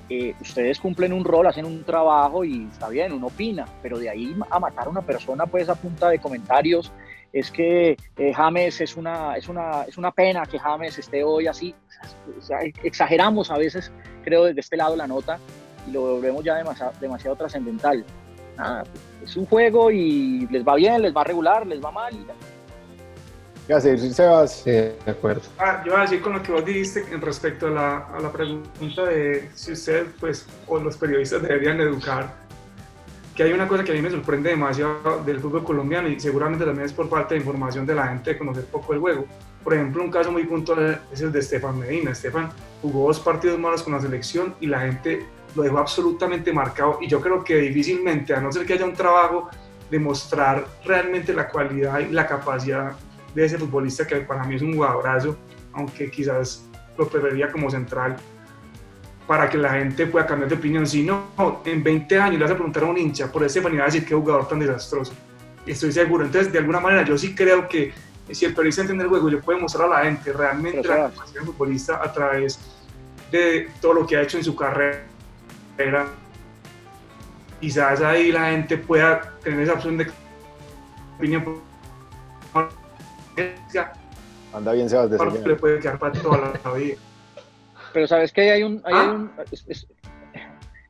eh, 0.10 0.36
ustedes 0.40 0.80
cumplen 0.80 1.14
un 1.14 1.24
rol, 1.24 1.48
hacen 1.48 1.66
un 1.66 1.84
trabajo 1.84 2.44
y 2.44 2.68
está 2.72 2.90
bien, 2.90 3.12
uno 3.12 3.28
opina, 3.28 3.66
pero 3.82 3.98
de 3.98 4.10
ahí 4.10 4.36
a 4.50 4.60
matar 4.60 4.88
a 4.88 4.90
una 4.90 5.02
persona 5.02 5.46
pues 5.46 5.68
a 5.70 5.76
punta 5.76 6.10
de 6.10 6.20
comentarios, 6.20 6.92
es 7.34 7.52
que 7.52 7.98
eh, 8.18 8.34
James 8.34 8.80
es 8.82 8.96
una, 8.96 9.36
es, 9.36 9.50
una, 9.50 9.84
es 9.84 9.98
una 9.98 10.12
pena 10.12 10.46
que 10.46 10.60
James 10.60 10.98
esté 10.98 11.24
hoy 11.24 11.48
así, 11.48 11.74
exageramos 12.84 13.52
a 13.52 13.58
veces, 13.58 13.92
creo, 14.24 14.46
desde 14.46 14.60
este 14.60 14.78
lado 14.78 14.96
la 14.96 15.08
nota 15.08 15.40
y 15.88 15.92
lo 15.92 16.02
volvemos 16.02 16.44
ya 16.44 16.56
demasiado, 16.56 17.36
trascendental. 17.36 18.06
Nada, 18.58 18.84
es 19.22 19.36
un 19.36 19.46
juego 19.46 19.92
y 19.92 20.48
les 20.50 20.66
va 20.66 20.76
bien, 20.76 21.02
les 21.02 21.14
va 21.14 21.26
regular, 21.26 21.68
les 21.68 21.84
va 21.84 21.92
mal 21.92 22.14
¿Qué 23.68 23.74
hacer, 23.74 24.00
Sebas? 24.00 24.62
Sí, 24.64 24.72
de 24.72 24.96
acuerdo. 25.08 25.42
Ah, 25.58 25.82
yo 25.84 25.92
voy 25.92 26.00
a 26.00 26.04
decir 26.04 26.22
con 26.22 26.34
lo 26.34 26.44
que 26.44 26.52
vos 26.52 26.64
dijiste 26.64 27.04
en 27.12 27.20
respecto 27.22 27.68
a 27.68 27.70
la, 27.72 27.98
a 28.16 28.20
la 28.20 28.32
pregunta 28.32 29.06
de 29.06 29.50
si 29.56 29.72
usted, 29.72 30.06
pues, 30.20 30.46
o 30.68 30.80
los 30.80 30.96
periodistas 30.98 31.42
deberían 31.42 31.80
educar. 31.82 32.32
que 33.36 33.44
hay 33.44 33.52
una 33.54 33.68
cosa 33.68 33.84
que 33.84 33.92
a 33.92 33.96
mí 33.96 34.02
me 34.02 34.12
sorprende 34.12 34.52
demasiado 34.52 35.22
del 35.26 35.40
fútbol 35.40 35.64
colombiano 35.64 36.08
y 36.08 36.20
seguramente 36.20 36.64
también 36.64 36.86
es 36.86 36.94
por 36.94 37.10
falta 37.10 37.34
de 37.34 37.38
información 37.42 37.86
de 37.86 37.96
la 37.96 38.08
gente 38.08 38.32
de 38.32 38.38
conocer 38.38 38.66
poco 38.66 38.94
el 38.94 39.00
juego. 39.00 39.26
Por 39.64 39.74
ejemplo, 39.74 40.04
un 40.04 40.12
caso 40.12 40.32
muy 40.32 40.44
puntual 40.46 41.02
es 41.12 41.22
el 41.22 41.32
de 41.32 41.40
Estefan 41.40 41.80
Medina. 41.80 42.12
Estefan 42.12 42.52
jugó 42.82 43.08
dos 43.08 43.20
partidos 43.20 43.60
malos 43.60 43.84
con 43.84 43.94
la 43.94 44.00
selección 44.00 44.56
y 44.62 44.68
la 44.68 44.82
gente 44.82 45.26
lo 45.56 45.64
dejó 45.64 45.80
absolutamente 45.80 46.54
marcado 46.54 47.00
y 47.02 47.08
yo 47.08 47.20
creo 47.20 47.44
que 47.44 47.56
difícilmente, 47.56 48.34
a 48.34 48.40
no 48.40 48.52
ser 48.52 48.66
que 48.66 48.74
haya 48.74 48.86
un 48.86 48.94
trabajo 48.94 49.50
de 49.90 50.00
mostrar 50.00 50.66
realmente 50.86 51.34
la 51.34 51.50
cualidad 51.50 52.00
y 52.00 52.12
la 52.12 52.28
capacidad 52.28 52.94
de 53.36 53.46
ese 53.46 53.58
futbolista 53.58 54.08
que 54.08 54.16
para 54.18 54.44
mí 54.46 54.56
es 54.56 54.62
un 54.62 54.74
jugadorazo, 54.74 55.38
aunque 55.74 56.10
quizás 56.10 56.66
lo 56.98 57.08
preferiría 57.08 57.52
como 57.52 57.70
central, 57.70 58.16
para 59.28 59.50
que 59.50 59.58
la 59.58 59.72
gente 59.72 60.08
pueda 60.08 60.26
cambiar 60.26 60.50
de 60.50 60.56
opinión. 60.56 60.88
Si 60.88 61.04
no, 61.04 61.28
en 61.66 61.84
20 61.84 62.20
años 62.20 62.40
le 62.40 62.44
vas 62.44 62.52
a 62.52 62.56
preguntar 62.56 62.84
a 62.84 62.88
un 62.88 62.98
hincha 62.98 63.32
por 63.32 63.44
ese 63.44 63.60
manera 63.60 63.84
a 63.84 63.86
decir 63.88 64.06
qué 64.06 64.16
jugador 64.16 64.48
tan 64.48 64.60
desastroso. 64.60 65.14
Estoy 65.66 65.92
seguro. 65.92 66.24
Entonces, 66.26 66.54
de 66.54 66.60
alguna 66.60 66.80
manera, 66.80 67.04
yo 67.04 67.18
sí 67.18 67.36
creo 67.36 67.68
que 67.68 67.92
si 68.32 68.46
el 68.46 68.54
periodista 68.54 68.82
entiende 68.82 69.04
el 69.04 69.10
juego, 69.10 69.30
le 69.30 69.38
puede 69.38 69.60
mostrar 69.60 69.92
a 69.92 70.00
la 70.00 70.06
gente 70.06 70.32
realmente 70.32 70.88
la 70.88 71.10
capacidad 71.10 71.42
del 71.42 71.46
futbolista 71.46 72.02
a 72.04 72.12
través 72.12 72.60
de 73.32 73.70
todo 73.82 73.94
lo 73.94 74.08
que 74.08 74.16
ha 74.18 74.22
hecho 74.22 74.38
en 74.38 74.44
su 74.44 74.56
carrera. 74.56 75.04
Quizás 77.60 78.02
ahí 78.02 78.32
la 78.32 78.52
gente 78.52 78.78
pueda 78.78 79.34
tener 79.44 79.62
esa 79.62 79.74
opción 79.74 79.98
de 79.98 80.08
opinión. 81.18 81.44
Anda 84.54 84.72
bien, 84.74 84.90
Sebas, 84.90 85.10
de 85.10 85.48
Le 85.48 85.56
puede 85.56 85.80
quedar 85.80 86.00
para 86.00 86.14
toda 86.14 86.54
la 86.64 86.74
vida. 86.74 86.96
Pero 87.94 88.08
sabes 88.08 88.32
que 88.32 88.52
hay 88.52 88.64
un... 88.64 88.82
Hay 88.86 88.94
¿Ah? 88.94 89.12
un 89.12 89.32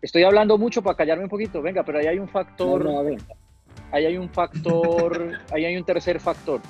estoy 0.02 0.24
hablando 0.24 0.58
mucho 0.58 0.84
para 0.84 0.96
callarme 0.96 1.24
un 1.24 1.30
poquito, 1.30 1.62
venga, 1.62 1.84
pero 1.84 2.00
ahí 2.00 2.08
hay 2.08 2.20
un 2.20 2.28
factor... 2.28 2.88
ahí 3.92 4.06
hay 4.06 4.18
un 4.18 4.30
factor, 4.30 5.32
ahí 5.52 5.66
hay 5.66 5.78
un 5.78 5.84
tercer 5.84 6.20
factor. 6.20 6.62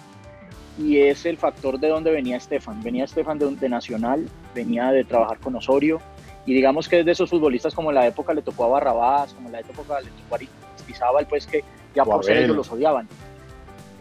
Y 0.77 0.97
es 0.99 1.25
el 1.25 1.37
factor 1.37 1.79
de 1.79 1.89
dónde 1.89 2.11
venía 2.11 2.37
Estefan. 2.37 2.81
Venía 2.81 3.05
Estefan 3.05 3.39
de, 3.39 3.55
de 3.55 3.69
Nacional, 3.69 4.27
venía 4.53 4.91
de 4.91 5.03
trabajar 5.03 5.39
con 5.39 5.55
Osorio, 5.55 6.01
y 6.45 6.53
digamos 6.53 6.87
que 6.87 6.99
es 6.99 7.05
de 7.05 7.11
esos 7.11 7.29
futbolistas 7.29 7.73
como 7.73 7.89
en 7.89 7.95
la 7.95 8.07
época 8.07 8.33
le 8.33 8.41
tocó 8.41 8.65
a 8.65 8.67
Barrabás, 8.67 9.33
como 9.33 9.47
en 9.47 9.53
la 9.53 9.59
época 9.61 9.99
le 9.99 10.09
tocó 10.09 10.35
a 10.35 10.37
Aristizábal, 10.37 11.25
pues 11.27 11.47
que 11.47 11.63
ya 11.95 12.05
por 12.05 12.23
ser 12.23 12.37
ellos 12.37 12.55
los 12.55 12.71
odiaban. 12.71 13.07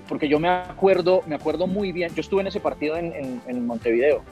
Porque 0.08 0.28
yo 0.28 0.38
me 0.38 0.48
acuerdo, 0.48 1.22
me 1.26 1.34
acuerdo 1.34 1.66
muy 1.66 1.92
bien, 1.92 2.14
yo 2.14 2.20
estuve 2.20 2.42
en 2.42 2.48
ese 2.48 2.60
partido 2.60 2.96
en, 2.96 3.40
en 3.46 3.66
Montevideo, 3.66 4.22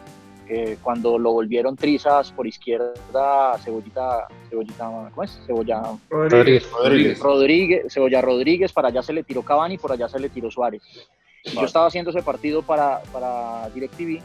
cuando 0.82 1.18
lo 1.18 1.32
volvieron 1.32 1.76
trizas 1.76 2.32
por 2.32 2.46
izquierda, 2.46 3.56
Cebollita, 3.58 4.26
Cebollita, 4.50 4.84
¿cómo 5.10 5.22
es? 5.22 5.40
Cebolla 5.46 5.82
Rodríguez. 6.10 7.18
Rodríguez. 7.20 7.92
Cebolla 7.92 8.20
Rodríguez, 8.20 8.72
para 8.72 8.88
allá 8.88 9.02
se 9.02 9.12
le 9.12 9.22
tiró 9.22 9.42
Cavani, 9.42 9.78
por 9.78 9.92
allá 9.92 10.08
se 10.08 10.18
le 10.18 10.28
tiró 10.28 10.50
Suárez. 10.50 10.82
Yo 11.44 11.64
estaba 11.64 11.86
haciendo 11.86 12.10
ese 12.10 12.22
partido 12.22 12.62
para, 12.62 13.00
para 13.12 13.68
DirecTV 13.70 14.20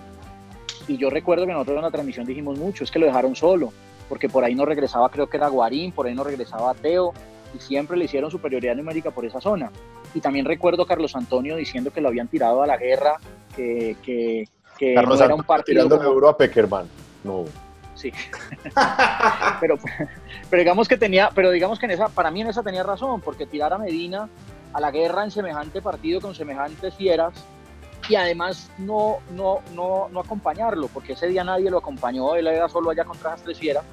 y 0.87 0.97
yo 0.97 1.09
recuerdo 1.09 1.45
que 1.45 1.53
nosotros 1.53 1.77
en 1.77 1.83
la 1.83 1.91
transmisión 1.91 2.25
dijimos 2.25 2.59
mucho, 2.59 2.83
es 2.83 2.91
que 2.91 2.99
lo 2.99 3.05
dejaron 3.05 3.35
solo, 3.35 3.71
porque 4.09 4.29
por 4.29 4.43
ahí 4.43 4.53
no 4.53 4.65
regresaba, 4.65 5.09
creo 5.09 5.27
que 5.27 5.37
era 5.37 5.47
Guarín, 5.47 5.91
por 5.91 6.07
ahí 6.07 6.13
no 6.13 6.23
regresaba 6.23 6.73
Teo, 6.73 7.13
y 7.57 7.59
siempre 7.59 7.97
le 7.97 8.05
hicieron 8.05 8.31
superioridad 8.31 8.75
numérica 8.75 9.11
por 9.11 9.25
esa 9.25 9.41
zona. 9.41 9.71
Y 10.13 10.21
también 10.21 10.45
recuerdo 10.45 10.83
a 10.83 10.87
Carlos 10.87 11.15
Antonio 11.15 11.55
diciendo 11.55 11.91
que 11.91 12.01
lo 12.01 12.09
habían 12.09 12.27
tirado 12.27 12.61
a 12.61 12.67
la 12.67 12.77
guerra, 12.77 13.17
que, 13.55 13.97
que, 14.03 14.47
que 14.77 14.93
Carlos 14.93 15.19
no 15.19 15.25
era 15.25 15.35
un 15.35 15.43
partido. 15.43 15.83
Tirando 15.83 15.97
como... 15.97 16.09
euro 16.09 16.29
a 16.29 16.37
Peckerman. 16.37 16.87
No. 17.23 17.45
Sí. 17.95 18.11
pero, 19.59 19.77
pero 20.49 20.59
digamos 20.59 20.87
que 20.87 20.97
tenía, 20.97 21.31
pero 21.33 21.51
digamos 21.51 21.79
que 21.79 21.87
en 21.87 21.91
esa, 21.93 22.09
para 22.09 22.29
mí 22.29 22.41
en 22.41 22.47
esa 22.47 22.63
tenía 22.63 22.83
razón, 22.83 23.21
porque 23.21 23.45
tirar 23.45 23.73
a 23.73 23.77
Medina 23.77 24.29
a 24.73 24.79
la 24.79 24.91
guerra 24.91 25.23
en 25.23 25.31
semejante 25.31 25.81
partido 25.81 26.21
con 26.21 26.35
semejantes 26.35 26.93
fieras 26.93 27.33
y 28.07 28.15
además 28.15 28.69
no, 28.77 29.17
no, 29.31 29.59
no, 29.73 30.07
no 30.09 30.19
acompañarlo, 30.19 30.87
porque 30.87 31.13
ese 31.13 31.27
día 31.27 31.43
nadie 31.43 31.69
lo 31.69 31.79
acompañó, 31.79 32.35
él 32.35 32.47
era 32.47 32.69
solo 32.69 32.91
allá 32.91 33.03
contra 33.03 33.31
las 33.31 33.43
tres 33.43 33.57
fieras, 33.57 33.83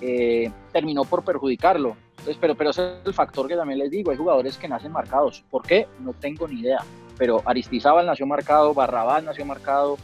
eh, 0.00 0.50
terminó 0.72 1.04
por 1.04 1.24
perjudicarlo. 1.24 1.96
Entonces, 2.26 2.40
pero, 2.40 2.56
pero 2.56 2.70
ese 2.70 2.82
es 2.82 3.06
el 3.06 3.14
factor 3.14 3.46
que 3.46 3.54
también 3.54 3.78
les 3.78 3.88
digo, 3.88 4.10
hay 4.10 4.16
jugadores 4.16 4.58
que 4.58 4.66
nacen 4.66 4.90
marcados. 4.90 5.44
¿Por 5.48 5.62
qué? 5.62 5.86
No 6.00 6.12
tengo 6.12 6.48
ni 6.48 6.58
idea. 6.58 6.80
Pero 7.16 7.40
Aristizábal 7.44 8.04
nació 8.04 8.26
marcado, 8.26 8.74
Barrabás 8.74 9.22
nació 9.22 9.44
marcado, 9.44 9.96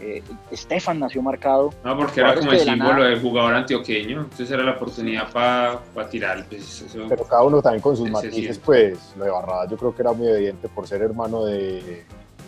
eh, 0.00 0.20
Estefan 0.50 0.98
nació 0.98 1.22
marcado. 1.22 1.70
No, 1.84 1.96
porque 1.96 2.22
era 2.22 2.34
como 2.34 2.50
el 2.50 2.58
símbolo 2.58 3.04
del 3.04 3.20
jugador 3.20 3.54
antioqueño, 3.54 4.22
entonces 4.22 4.50
era 4.50 4.64
la 4.64 4.72
oportunidad 4.72 5.30
para 5.30 6.10
tirar. 6.10 6.44
Pues, 6.48 6.86
Pero 7.08 7.22
cada 7.22 7.44
uno 7.44 7.62
también 7.62 7.82
con 7.82 7.96
sus 7.96 8.10
matices, 8.10 8.58
pues 8.58 9.14
lo 9.16 9.26
de 9.26 9.30
Barrabás 9.30 9.70
yo 9.70 9.76
creo 9.76 9.94
que 9.94 10.02
era 10.02 10.12
muy 10.12 10.26
evidente 10.26 10.68
por 10.68 10.88
ser 10.88 11.02
hermano 11.02 11.44
de, 11.44 12.04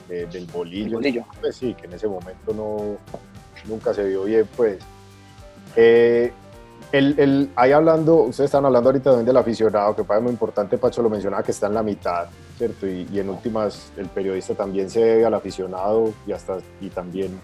del 0.08 0.46
bolillo. 0.46 0.98
Pues 1.40 1.54
sí, 1.54 1.74
que 1.74 1.86
en 1.86 1.92
ese 1.92 2.08
momento 2.08 2.52
no, 2.52 2.96
nunca 3.68 3.94
se 3.94 4.02
vio 4.02 4.24
bien, 4.24 4.48
pues. 4.56 4.80
Eh, 5.76 6.32
el, 6.92 7.18
el, 7.18 7.50
ahí 7.56 7.72
hablando, 7.72 8.16
ustedes 8.16 8.48
están 8.48 8.64
hablando 8.64 8.90
ahorita 8.90 9.10
también 9.10 9.26
del 9.26 9.36
aficionado, 9.36 9.96
que 9.96 10.04
parece 10.04 10.22
muy 10.22 10.32
importante, 10.32 10.78
Pacho 10.78 11.02
lo 11.02 11.10
mencionaba, 11.10 11.42
que 11.42 11.50
está 11.50 11.66
en 11.66 11.74
la 11.74 11.82
mitad, 11.82 12.26
¿cierto? 12.58 12.86
Y, 12.86 13.08
y 13.12 13.18
en 13.18 13.30
últimas, 13.30 13.90
el 13.96 14.06
periodista 14.06 14.54
también 14.54 14.90
se 14.90 15.00
debe 15.00 15.24
al 15.24 15.34
aficionado 15.34 16.12
y, 16.26 16.32
hasta, 16.32 16.58
y 16.80 16.90
también 16.90 17.40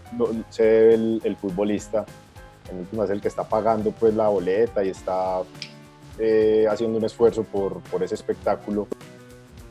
se 0.51 0.63
debe 0.63 0.95
el, 0.95 1.21
el 1.25 1.37
futbolista. 1.37 2.05
En 2.71 2.81
últimas, 2.81 3.09
el 3.09 3.21
que 3.23 3.29
está 3.29 3.45
pagando 3.45 3.93
pues 3.93 4.15
la 4.15 4.29
boleta 4.29 4.85
y 4.85 4.91
está 4.91 5.41
eh, 6.19 6.67
haciendo 6.69 6.99
un 6.99 7.05
esfuerzo 7.07 7.43
por, 7.43 7.81
por 7.91 8.03
ese 8.03 8.15
espectáculo. 8.15 8.87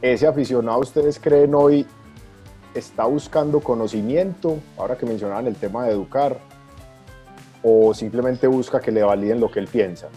¿Ese 0.01 0.25
aficionado, 0.25 0.79
ustedes 0.79 1.19
creen 1.19 1.53
hoy, 1.53 1.85
está 2.73 3.05
buscando 3.05 3.59
conocimiento? 3.59 4.57
Ahora 4.77 4.97
que 4.97 5.05
mencionaban 5.05 5.45
el 5.45 5.55
tema 5.55 5.85
de 5.85 5.91
educar, 5.91 6.39
o 7.69 7.93
simplemente 7.93 8.47
busca 8.47 8.79
que 8.79 8.91
le 8.91 9.03
validen 9.03 9.41
lo 9.41 9.51
que 9.51 9.59
él 9.59 9.67
piensa? 9.67 10.07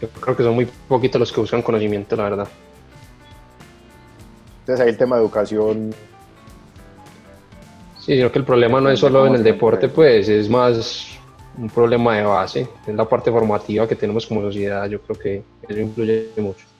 Yo 0.00 0.08
creo 0.08 0.36
que 0.36 0.42
son 0.42 0.54
muy 0.54 0.66
poquitos 0.88 1.20
los 1.20 1.30
que 1.30 1.40
buscan 1.40 1.60
conocimiento, 1.62 2.16
la 2.16 2.24
verdad. 2.24 2.48
Entonces 4.60 4.84
ahí 4.84 4.90
el 4.90 4.96
tema 4.96 5.16
de 5.16 5.22
educación. 5.22 5.94
Sí, 7.98 8.16
creo 8.16 8.32
que 8.32 8.38
el 8.38 8.44
problema 8.44 8.80
no 8.80 8.90
es 8.90 8.98
solo 8.98 9.26
en 9.26 9.34
el 9.34 9.44
deporte, 9.44 9.88
pues 9.88 10.28
es 10.28 10.48
más 10.48 11.06
un 11.56 11.68
problema 11.68 12.16
de 12.16 12.22
base, 12.22 12.68
es 12.86 12.94
la 12.94 13.04
parte 13.04 13.30
formativa 13.30 13.86
que 13.86 13.94
tenemos 13.94 14.26
como 14.26 14.40
sociedad, 14.40 14.88
yo 14.88 15.00
creo 15.02 15.18
que 15.18 15.42
eso 15.68 15.78
influye 15.78 16.30
mucho. 16.38 16.71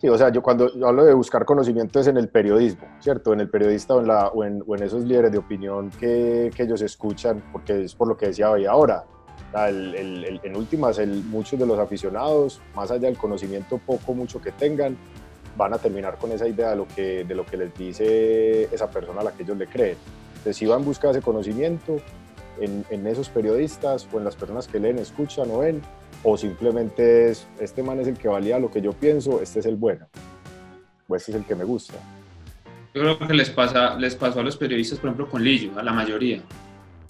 Sí, 0.00 0.08
o 0.08 0.16
sea, 0.16 0.30
yo 0.30 0.42
cuando 0.42 0.70
hablo 0.86 1.04
de 1.04 1.12
buscar 1.12 1.44
conocimiento 1.44 1.98
es 1.98 2.06
en 2.06 2.16
el 2.16 2.28
periodismo, 2.28 2.86
¿cierto? 3.00 3.32
En 3.32 3.40
el 3.40 3.50
periodista 3.50 3.96
o 3.96 4.00
en, 4.00 4.06
la, 4.06 4.28
o 4.28 4.44
en, 4.44 4.62
o 4.64 4.76
en 4.76 4.84
esos 4.84 5.04
líderes 5.04 5.32
de 5.32 5.38
opinión 5.38 5.90
que, 5.90 6.52
que, 6.54 6.62
ellos 6.62 6.82
escuchan, 6.82 7.42
porque 7.50 7.82
es 7.84 7.96
por 7.96 8.06
lo 8.06 8.16
que 8.16 8.26
decía 8.26 8.48
hoy 8.48 8.64
ahora. 8.64 9.04
El, 9.54 9.94
el, 9.96 10.40
en 10.44 10.56
últimas, 10.56 11.00
muchos 11.24 11.58
de 11.58 11.66
los 11.66 11.78
aficionados, 11.80 12.60
más 12.76 12.92
allá 12.92 13.08
del 13.08 13.18
conocimiento 13.18 13.80
poco, 13.84 14.14
mucho 14.14 14.40
que 14.40 14.52
tengan, 14.52 14.96
van 15.56 15.74
a 15.74 15.78
terminar 15.78 16.16
con 16.16 16.30
esa 16.30 16.46
idea 16.46 16.70
de 16.70 16.76
lo 16.76 16.86
que, 16.86 17.24
de 17.24 17.34
lo 17.34 17.44
que 17.44 17.56
les 17.56 17.74
dice 17.74 18.72
esa 18.72 18.88
persona 18.88 19.22
a 19.22 19.24
la 19.24 19.32
que 19.32 19.42
ellos 19.42 19.56
le 19.56 19.66
creen. 19.66 19.96
Entonces, 20.28 20.56
si 20.56 20.66
van 20.66 20.82
a 20.82 20.84
buscar 20.84 21.10
ese 21.10 21.22
conocimiento 21.22 21.96
en, 22.60 22.84
en 22.90 23.06
esos 23.08 23.28
periodistas 23.30 24.06
o 24.12 24.18
en 24.18 24.24
las 24.24 24.36
personas 24.36 24.68
que 24.68 24.78
leen, 24.78 24.98
escuchan 24.98 25.50
o 25.50 25.58
ven, 25.58 25.82
o 26.22 26.36
simplemente 26.36 27.30
es, 27.30 27.46
este 27.60 27.82
man 27.82 28.00
es 28.00 28.08
el 28.08 28.16
que 28.16 28.28
valía 28.28 28.58
lo 28.58 28.70
que 28.70 28.80
yo 28.80 28.92
pienso, 28.92 29.40
este 29.40 29.60
es 29.60 29.66
el 29.66 29.76
bueno, 29.76 30.06
o 31.06 31.16
este 31.16 31.32
es 31.32 31.36
el 31.36 31.44
que 31.44 31.54
me 31.54 31.64
gusta. 31.64 31.94
Yo 32.94 33.02
creo 33.02 33.18
que 33.18 33.34
les, 33.34 33.50
pasa, 33.50 33.94
les 33.96 34.16
pasó 34.16 34.40
a 34.40 34.42
los 34.42 34.56
periodistas, 34.56 34.98
por 34.98 35.08
ejemplo, 35.08 35.28
con 35.28 35.42
Lillo, 35.42 35.78
a 35.78 35.82
la 35.82 35.92
mayoría, 35.92 36.40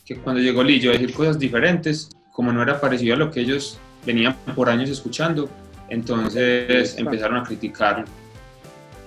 que 0.05 0.17
cuando 0.17 0.41
llegó 0.41 0.63
Lillo 0.63 0.91
a 0.91 0.93
decir 0.95 1.15
cosas 1.15 1.39
diferentes, 1.39 2.11
como 2.33 2.53
no 2.53 2.63
era 2.63 2.81
parecido 2.81 3.15
a 3.15 3.19
lo 3.19 3.31
que 3.31 3.41
ellos 3.41 3.79
venían 4.05 4.37
por 4.55 4.69
años 4.69 4.91
escuchando, 4.91 5.49
entonces 5.89 6.97
empezaron 6.99 7.39
a 7.39 7.43
criticarlo. 7.43 8.05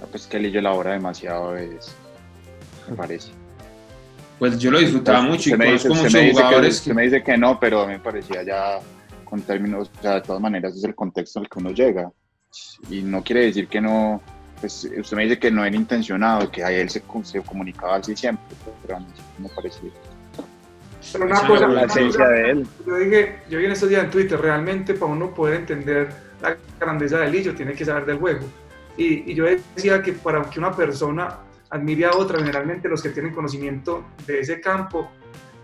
pues 0.09 0.25
que 0.27 0.39
Lillo 0.39 0.59
elabora 0.59 0.93
demasiado, 0.93 1.55
es, 1.55 1.95
me 2.89 2.95
parece. 2.95 3.31
Pues 4.39 4.57
yo 4.57 4.71
lo 4.71 4.79
disfrutaba 4.79 5.21
mucho 5.21 5.49
y 5.49 5.53
conozco 5.53 5.93
muchos 5.93 6.15
jugadores. 6.31 6.81
Que, 6.81 6.93
me 6.95 7.03
dice 7.03 7.23
que 7.23 7.37
no, 7.37 7.59
pero 7.59 7.81
a 7.81 7.85
mí 7.85 7.93
me 7.93 7.99
parecía 7.99 8.41
ya 8.41 8.79
con 9.31 9.41
términos, 9.43 9.89
o 9.97 10.01
sea, 10.01 10.15
de 10.15 10.21
todas 10.21 10.41
maneras 10.41 10.75
es 10.75 10.83
el 10.83 10.93
contexto 10.93 11.39
al 11.39 11.47
que 11.47 11.59
uno 11.59 11.71
llega. 11.71 12.11
Y 12.89 13.01
no 13.01 13.23
quiere 13.23 13.45
decir 13.45 13.69
que 13.69 13.79
no, 13.79 14.21
pues 14.59 14.83
usted 14.83 15.15
me 15.15 15.23
dice 15.23 15.39
que 15.39 15.49
no 15.49 15.63
era 15.63 15.73
intencionado, 15.73 16.51
que 16.51 16.65
a 16.65 16.69
él 16.69 16.89
se, 16.89 17.01
se 17.23 17.41
comunicaba 17.41 17.95
así 17.95 18.13
siempre, 18.13 18.43
pero 18.81 18.97
a 18.97 18.99
mí 18.99 19.05
me 19.39 19.47
parecía. 19.47 19.89
Pero 21.13 21.25
una 21.25 21.47
cosa, 21.47 21.67
la 21.69 21.83
esencia 21.85 22.27
de 22.27 22.51
él. 22.51 22.67
Yo 22.85 22.95
dije, 22.97 23.39
yo 23.49 23.57
vi 23.57 23.65
en 23.65 23.71
estos 23.71 23.87
días 23.87 24.03
en 24.03 24.11
Twitter, 24.11 24.37
realmente 24.37 24.95
para 24.95 25.13
uno 25.13 25.33
poder 25.33 25.61
entender 25.61 26.09
la 26.41 26.57
grandeza 26.77 27.19
del 27.19 27.31
Lillo 27.31 27.55
tiene 27.55 27.71
que 27.71 27.85
saber 27.85 28.05
del 28.05 28.17
juego. 28.17 28.45
Y, 28.97 29.31
y, 29.31 29.33
yo 29.33 29.45
decía 29.45 30.03
que 30.03 30.11
para 30.11 30.41
que 30.49 30.59
una 30.59 30.75
persona 30.75 31.37
admire 31.69 32.03
a 32.03 32.11
otra, 32.11 32.37
generalmente 32.37 32.89
los 32.89 33.01
que 33.01 33.11
tienen 33.11 33.33
conocimiento 33.33 34.07
de 34.27 34.41
ese 34.41 34.59
campo 34.59 35.09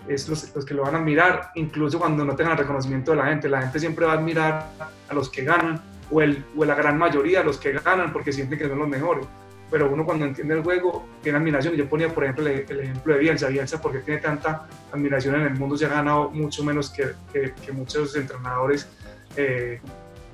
es 0.08 0.28
los, 0.30 0.56
los, 0.56 0.66
que 0.66 0.74
lo 0.74 0.84
van 0.84 0.96
a 0.96 1.00
admirar, 1.00 1.52
incluso 1.56 2.00
cuando 2.00 2.24
no 2.24 2.36
tengan 2.36 2.58
reconocimiento 2.58 3.12
de 3.12 3.18
la 3.18 3.26
gente. 3.26 3.50
La 3.50 3.62
gente 3.62 3.80
siempre 3.80 4.06
va 4.06 4.14
a 4.14 4.16
admirar 4.16 4.70
a 5.10 5.14
los 5.14 5.30
que 5.30 5.44
ganan, 5.44 5.82
o, 6.10 6.22
el, 6.22 6.46
o 6.56 6.66
la 6.66 6.76
gran 6.76 6.98
mayoría 6.98 7.42
a 7.42 7.44
los 7.44 7.58
que 7.58 7.74
ganan, 7.74 8.14
porque 8.14 8.32
sienten 8.32 8.58
que 8.58 8.68
son 8.68 8.80
los 8.80 8.88
mejores. 8.88 9.26
Pero 9.70 9.92
uno 9.92 10.06
cuando 10.06 10.26
entiende 10.26 10.54
el 10.54 10.64
juego 10.64 11.06
tiene 11.22 11.38
admiración. 11.38 11.76
Yo 11.76 11.90
ponía, 11.90 12.08
por 12.08 12.24
ejemplo, 12.24 12.48
el, 12.48 12.66
el 12.70 12.80
ejemplo 12.80 13.14
de 13.14 13.20
Bielsa. 13.20 13.50
Bielsa, 13.50 13.82
porque 13.82 14.00
tiene 14.00 14.22
tanta 14.22 14.68
admiración 14.94 15.36
en 15.36 15.42
el 15.42 15.56
mundo, 15.56 15.76
se 15.76 15.86
ha 15.86 15.90
ganado 15.90 16.30
mucho 16.30 16.64
menos 16.64 16.90
que, 16.90 17.12
que, 17.34 17.54
que 17.66 17.72
muchos 17.74 18.16
entrenadores 18.16 18.88
eh, 19.36 19.82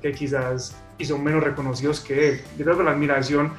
que 0.00 0.12
quizás 0.12 0.76
y 0.98 1.04
son 1.04 1.24
menos 1.24 1.42
reconocidos 1.42 2.00
que 2.00 2.28
él. 2.28 2.40
Yo 2.56 2.64
creo 2.64 2.78
que 2.78 2.84
la 2.84 2.92
admiración 2.92 3.52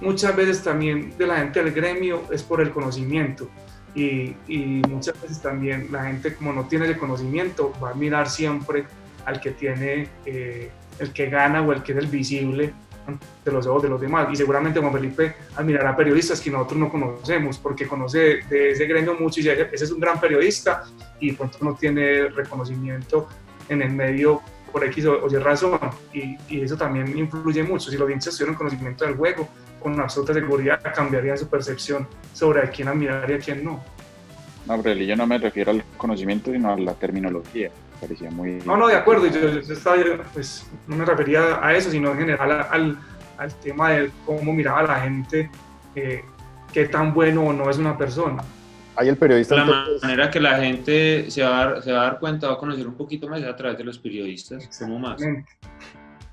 muchas 0.00 0.34
veces 0.34 0.62
también 0.62 1.16
de 1.18 1.26
la 1.26 1.36
gente 1.36 1.62
del 1.62 1.72
gremio 1.72 2.22
es 2.30 2.42
por 2.42 2.60
el 2.60 2.70
conocimiento 2.70 3.48
y, 3.94 4.34
y, 4.48 4.82
muchas 4.88 5.20
veces 5.20 5.40
también 5.42 5.88
la 5.90 6.04
gente 6.04 6.34
como 6.34 6.52
no 6.52 6.66
tiene 6.66 6.86
el 6.86 6.96
conocimiento 6.96 7.72
va 7.82 7.90
a 7.90 7.94
mirar 7.94 8.28
siempre 8.28 8.84
al 9.26 9.40
que 9.40 9.50
tiene, 9.50 10.08
eh, 10.24 10.70
el 10.98 11.12
que 11.12 11.28
gana 11.28 11.62
o 11.62 11.72
el 11.72 11.82
que 11.82 11.92
es 11.92 11.98
el 11.98 12.06
visible 12.06 12.72
de 13.44 13.52
los 13.52 13.66
ojos 13.66 13.82
de 13.82 13.88
los 13.88 14.00
demás. 14.00 14.28
Y 14.32 14.36
seguramente 14.36 14.80
Juan 14.80 14.92
Felipe 14.92 15.34
admirará 15.56 15.96
periodistas 15.96 16.40
que 16.40 16.50
nosotros 16.50 16.78
no 16.78 16.90
conocemos 16.90 17.58
porque 17.58 17.86
conoce 17.86 18.40
de 18.48 18.70
ese 18.70 18.86
gremio 18.86 19.14
mucho 19.14 19.40
y 19.40 19.48
ese 19.48 19.68
es 19.72 19.90
un 19.90 20.00
gran 20.00 20.20
periodista 20.20 20.84
y 21.20 21.32
pronto 21.32 21.58
no 21.62 21.74
tiene 21.74 22.28
reconocimiento 22.28 23.28
en 23.68 23.82
el 23.82 23.92
medio 23.92 24.40
por 24.70 24.84
X 24.84 25.04
o, 25.06 25.28
Y 25.28 25.36
razón. 25.36 25.78
Y, 26.12 26.36
y, 26.48 26.62
eso 26.62 26.76
también 26.76 27.16
influye 27.18 27.62
mucho. 27.62 27.90
Si 27.90 27.96
los 27.96 28.10
hinchas 28.10 28.36
tuvieron 28.36 28.54
conocimiento 28.54 29.04
del 29.04 29.16
juego 29.16 29.48
con 29.82 29.98
absoluta 30.00 30.32
seguridad 30.32 30.80
cambiaría 30.94 31.36
su 31.36 31.48
percepción 31.48 32.06
sobre 32.32 32.60
a 32.60 32.70
quién 32.70 32.88
admirar 32.88 33.30
y 33.30 33.34
a 33.34 33.38
quién 33.38 33.64
no. 33.64 33.82
No, 34.66 34.80
pero 34.80 35.00
yo 35.00 35.16
no 35.16 35.26
me 35.26 35.38
refiero 35.38 35.72
al 35.72 35.82
conocimiento, 35.96 36.52
sino 36.52 36.72
a 36.72 36.78
la 36.78 36.94
terminología. 36.94 37.70
Parecía 38.00 38.30
muy... 38.30 38.60
No, 38.64 38.76
no, 38.76 38.88
de 38.88 38.96
acuerdo. 38.96 39.26
Yo, 39.26 39.60
yo 39.60 39.74
estaba, 39.74 39.96
pues, 40.32 40.66
no 40.86 40.96
me 40.96 41.04
refería 41.04 41.64
a 41.64 41.74
eso, 41.74 41.90
sino 41.90 42.12
en 42.12 42.18
general 42.18 42.66
al, 42.70 42.98
al 43.38 43.54
tema 43.56 43.90
de 43.90 44.10
cómo 44.24 44.52
miraba 44.52 44.82
la 44.84 45.00
gente, 45.00 45.50
eh, 45.94 46.24
qué 46.72 46.86
tan 46.86 47.12
bueno 47.12 47.44
o 47.44 47.52
no 47.52 47.68
es 47.68 47.78
una 47.78 47.96
persona. 47.98 48.42
Hay 48.96 49.08
el 49.08 49.16
periodista. 49.16 49.54
De 49.54 49.60
la 49.62 49.66
entonces... 49.66 50.02
manera 50.02 50.30
que 50.30 50.40
la 50.40 50.58
gente 50.58 51.30
se 51.30 51.42
va, 51.42 51.48
a 51.48 51.64
dar, 51.64 51.82
se 51.82 51.92
va 51.92 52.00
a 52.00 52.04
dar 52.04 52.18
cuenta, 52.18 52.48
va 52.48 52.54
a 52.54 52.58
conocer 52.58 52.86
un 52.86 52.94
poquito 52.94 53.28
más 53.28 53.42
a 53.42 53.56
través 53.56 53.78
de 53.78 53.84
los 53.84 53.98
periodistas, 53.98 54.68
como 54.78 54.98
más. 54.98 55.20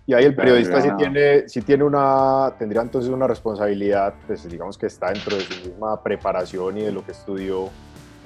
Y 0.09 0.13
ahí 0.15 0.25
el 0.25 0.33
periodista 0.33 0.81
sí 0.81 0.89
tiene, 0.97 1.47
sí 1.47 1.61
tiene 1.61 1.83
una, 1.83 2.51
tendría 2.57 2.81
entonces 2.81 3.11
una 3.11 3.27
responsabilidad, 3.27 4.15
pues 4.25 4.49
digamos 4.49 4.75
que 4.75 4.87
está 4.87 5.11
dentro 5.11 5.37
de 5.37 5.43
su 5.43 5.69
misma 5.69 6.01
preparación 6.01 6.79
y 6.79 6.81
de 6.81 6.91
lo 6.91 7.05
que 7.05 7.11
estudió, 7.11 7.69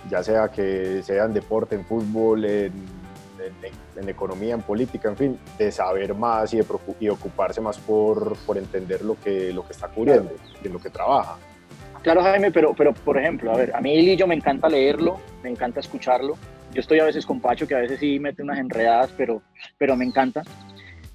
ya 0.09 0.23
sea 0.23 0.47
que 0.47 1.03
sea 1.03 1.25
en 1.25 1.33
deporte, 1.33 1.75
en 1.75 1.83
fútbol, 1.83 2.45
en, 2.45 2.71
en, 3.37 4.01
en 4.01 4.07
economía, 4.07 4.53
en 4.53 4.61
política, 4.61 5.09
en 5.09 5.17
fin, 5.17 5.39
de 5.57 5.73
saber 5.73 6.15
más 6.15 6.53
y, 6.53 6.59
de, 6.59 6.65
y 7.01 7.09
ocuparse 7.09 7.59
más 7.59 7.77
por, 7.79 8.37
por 8.45 8.57
entender 8.57 9.01
lo 9.01 9.19
que, 9.19 9.51
lo 9.51 9.67
que 9.67 9.73
está 9.73 9.89
cubriendo 9.89 10.31
y 10.63 10.67
en 10.67 10.71
lo 10.71 10.79
que 10.79 10.89
trabaja. 10.89 11.35
Claro, 12.01 12.23
Jaime, 12.23 12.49
pero, 12.49 12.73
pero 12.73 12.93
por 12.93 13.17
ejemplo, 13.17 13.51
a 13.51 13.57
ver, 13.57 13.75
a 13.75 13.81
mí 13.81 14.01
Lillo 14.01 14.25
me 14.25 14.35
encanta 14.35 14.69
leerlo, 14.69 15.19
me 15.43 15.49
encanta 15.49 15.81
escucharlo. 15.81 16.37
Yo 16.73 16.79
estoy 16.79 17.01
a 17.01 17.03
veces 17.03 17.25
con 17.25 17.41
Pacho, 17.41 17.67
que 17.67 17.75
a 17.75 17.79
veces 17.79 17.99
sí 17.99 18.19
mete 18.19 18.41
unas 18.41 18.57
enredadas, 18.57 19.11
pero, 19.17 19.41
pero 19.77 19.97
me 19.97 20.05
encanta 20.05 20.43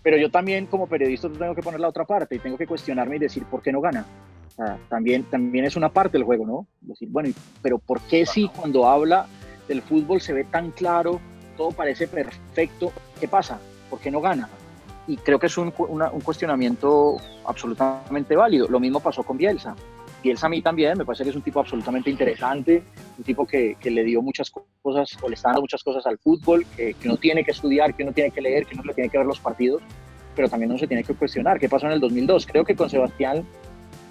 pero 0.09 0.16
yo 0.16 0.31
también 0.31 0.64
como 0.64 0.87
periodista 0.87 1.29
tengo 1.29 1.55
que 1.55 1.61
poner 1.61 1.81
la 1.81 1.88
otra 1.88 2.07
parte 2.07 2.35
y 2.35 2.38
tengo 2.38 2.57
que 2.57 2.66
cuestionarme 2.66 3.16
y 3.16 3.18
decir 3.18 3.44
por 3.44 3.61
qué 3.61 3.71
no 3.71 3.83
gana. 3.83 4.07
O 4.47 4.51
sea, 4.51 4.79
también, 4.88 5.25
también 5.25 5.66
es 5.66 5.77
una 5.77 5.90
parte 5.90 6.16
del 6.16 6.25
juego, 6.25 6.47
¿no? 6.47 6.66
Decir, 6.81 7.11
bueno, 7.11 7.29
pero 7.61 7.79
¿por 7.79 8.01
qué 8.01 8.25
si 8.25 8.49
cuando 8.49 8.88
habla 8.88 9.27
del 9.68 9.83
fútbol 9.83 10.23
se 10.23 10.33
ve 10.33 10.44
tan 10.44 10.71
claro, 10.71 11.21
todo 11.59 11.73
parece 11.73 12.09
perfecto, 12.09 12.90
¿qué 13.21 13.29
pasa? 13.29 13.61
¿Por 13.90 14.01
qué 14.01 14.11
no 14.11 14.23
gana? 14.23 14.49
Y 15.07 15.18
creo 15.18 15.38
que 15.38 15.49
es 15.49 15.59
un, 15.59 15.75
una, 15.77 16.11
un 16.11 16.23
cuestionamiento 16.23 17.18
absolutamente 17.44 18.35
válido. 18.35 18.66
Lo 18.66 18.81
mismo 18.81 19.01
pasó 19.01 19.23
con 19.23 19.37
Bielsa. 19.37 19.77
Bielsa 20.23 20.47
a 20.47 20.51
mí 20.51 20.63
también, 20.63 20.99
me 20.99 21.05
parece 21.05 21.25
que 21.25 21.31
es 21.31 21.37
un 21.37 21.43
tipo 21.43 21.61
absolutamente 21.61 22.11
interesante, 22.11 22.83
un 23.17 23.25
tipo 23.25 23.47
que, 23.47 23.77
que, 23.81 23.91
le 23.91 24.03
dio 24.03 24.21
muchas 24.21 24.51
cosas, 24.51 25.17
o 25.23 25.29
le 25.29 25.35
está 25.35 25.49
dando 25.49 25.63
muchas 25.63 25.83
cosas 25.83 26.07
al 26.07 26.19
fútbol, 26.19 26.67
que, 26.77 26.95
que 26.95 27.09
uno 27.09 27.17
tiene 27.17 27.45
que 27.45 27.53
estudiar, 27.53 27.95
que 27.95 28.03
uno 28.03 28.13
tiene 28.13 28.31
que 28.31 28.41
leer, 28.41 28.67
que 28.67 28.75
uno 28.75 28.85
le 28.85 28.95
tiene 28.95 29.11
que 29.11 29.19
ver 29.19 29.27
los 29.27 29.39
partidos, 29.39 29.83
pero 30.35 30.49
también 30.49 30.71
uno 30.71 30.79
se 30.79 30.87
tiene 30.87 31.05
que 31.05 31.15
cuestionar 31.15 31.59
qué 31.59 31.69
pasó 31.69 31.87
en 31.87 31.93
el 31.93 32.01
2002. 32.01 32.47
Creo 32.47 32.65
que 32.65 32.77
con 32.77 32.89
Sebastián 32.89 33.45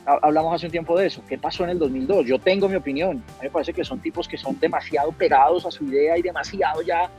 hablamos 0.05 0.53
hace 0.55 0.67
un 0.67 0.71
tiempo 0.71 0.97
de 0.97 1.07
eso, 1.07 1.21
qué 1.27 1.37
pasó 1.37 1.63
en 1.63 1.71
el 1.71 1.79
2002. 1.79 2.25
Yo 2.25 2.39
tengo 2.39 2.69
mi 2.69 2.75
opinión, 2.75 3.23
a 3.27 3.41
mí 3.41 3.43
me 3.43 3.49
parece 3.49 3.73
que 3.73 3.83
son 3.83 3.99
tipos 3.99 4.27
que 4.27 4.37
son 4.37 4.59
demasiado 4.59 5.11
pegados 5.11 5.65
a 5.65 5.71
su 5.71 5.85
idea 5.85 6.17
y 6.17 6.21
demasiado 6.21 6.81
ya 6.81 7.09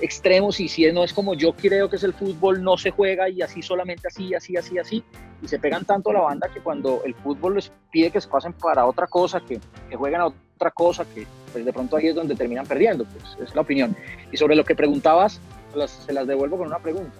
extremos 0.00 0.60
y 0.60 0.68
si 0.68 0.90
no 0.92 1.04
es 1.04 1.12
como 1.12 1.34
yo 1.34 1.52
creo 1.52 1.88
que 1.88 1.96
es 1.96 2.04
el 2.04 2.14
fútbol, 2.14 2.62
no 2.62 2.76
se 2.76 2.90
juega 2.90 3.28
y 3.28 3.42
así 3.42 3.62
solamente 3.62 4.08
así, 4.08 4.34
así, 4.34 4.56
así, 4.56 4.78
así. 4.78 5.04
Y 5.42 5.48
se 5.48 5.58
pegan 5.58 5.84
tanto 5.84 6.10
a 6.10 6.12
la 6.14 6.20
banda 6.20 6.48
que 6.52 6.60
cuando 6.60 7.02
el 7.04 7.14
fútbol 7.14 7.56
les 7.56 7.72
pide 7.90 8.10
que 8.10 8.20
se 8.20 8.28
pasen 8.28 8.52
para 8.52 8.86
otra 8.86 9.06
cosa, 9.06 9.40
que, 9.40 9.60
que 9.88 9.96
jueguen 9.96 10.20
a 10.20 10.26
otra 10.26 10.70
cosa, 10.70 11.04
que 11.04 11.26
pues 11.52 11.64
de 11.64 11.72
pronto 11.72 11.96
ahí 11.96 12.08
es 12.08 12.14
donde 12.14 12.34
terminan 12.34 12.66
perdiendo, 12.66 13.04
pues 13.04 13.48
es 13.48 13.54
la 13.54 13.62
opinión. 13.62 13.96
Y 14.30 14.36
sobre 14.36 14.56
lo 14.56 14.64
que 14.64 14.74
preguntabas, 14.74 15.40
se 16.06 16.12
las 16.12 16.26
devuelvo 16.26 16.58
con 16.58 16.68
una 16.68 16.78
pregunta. 16.78 17.18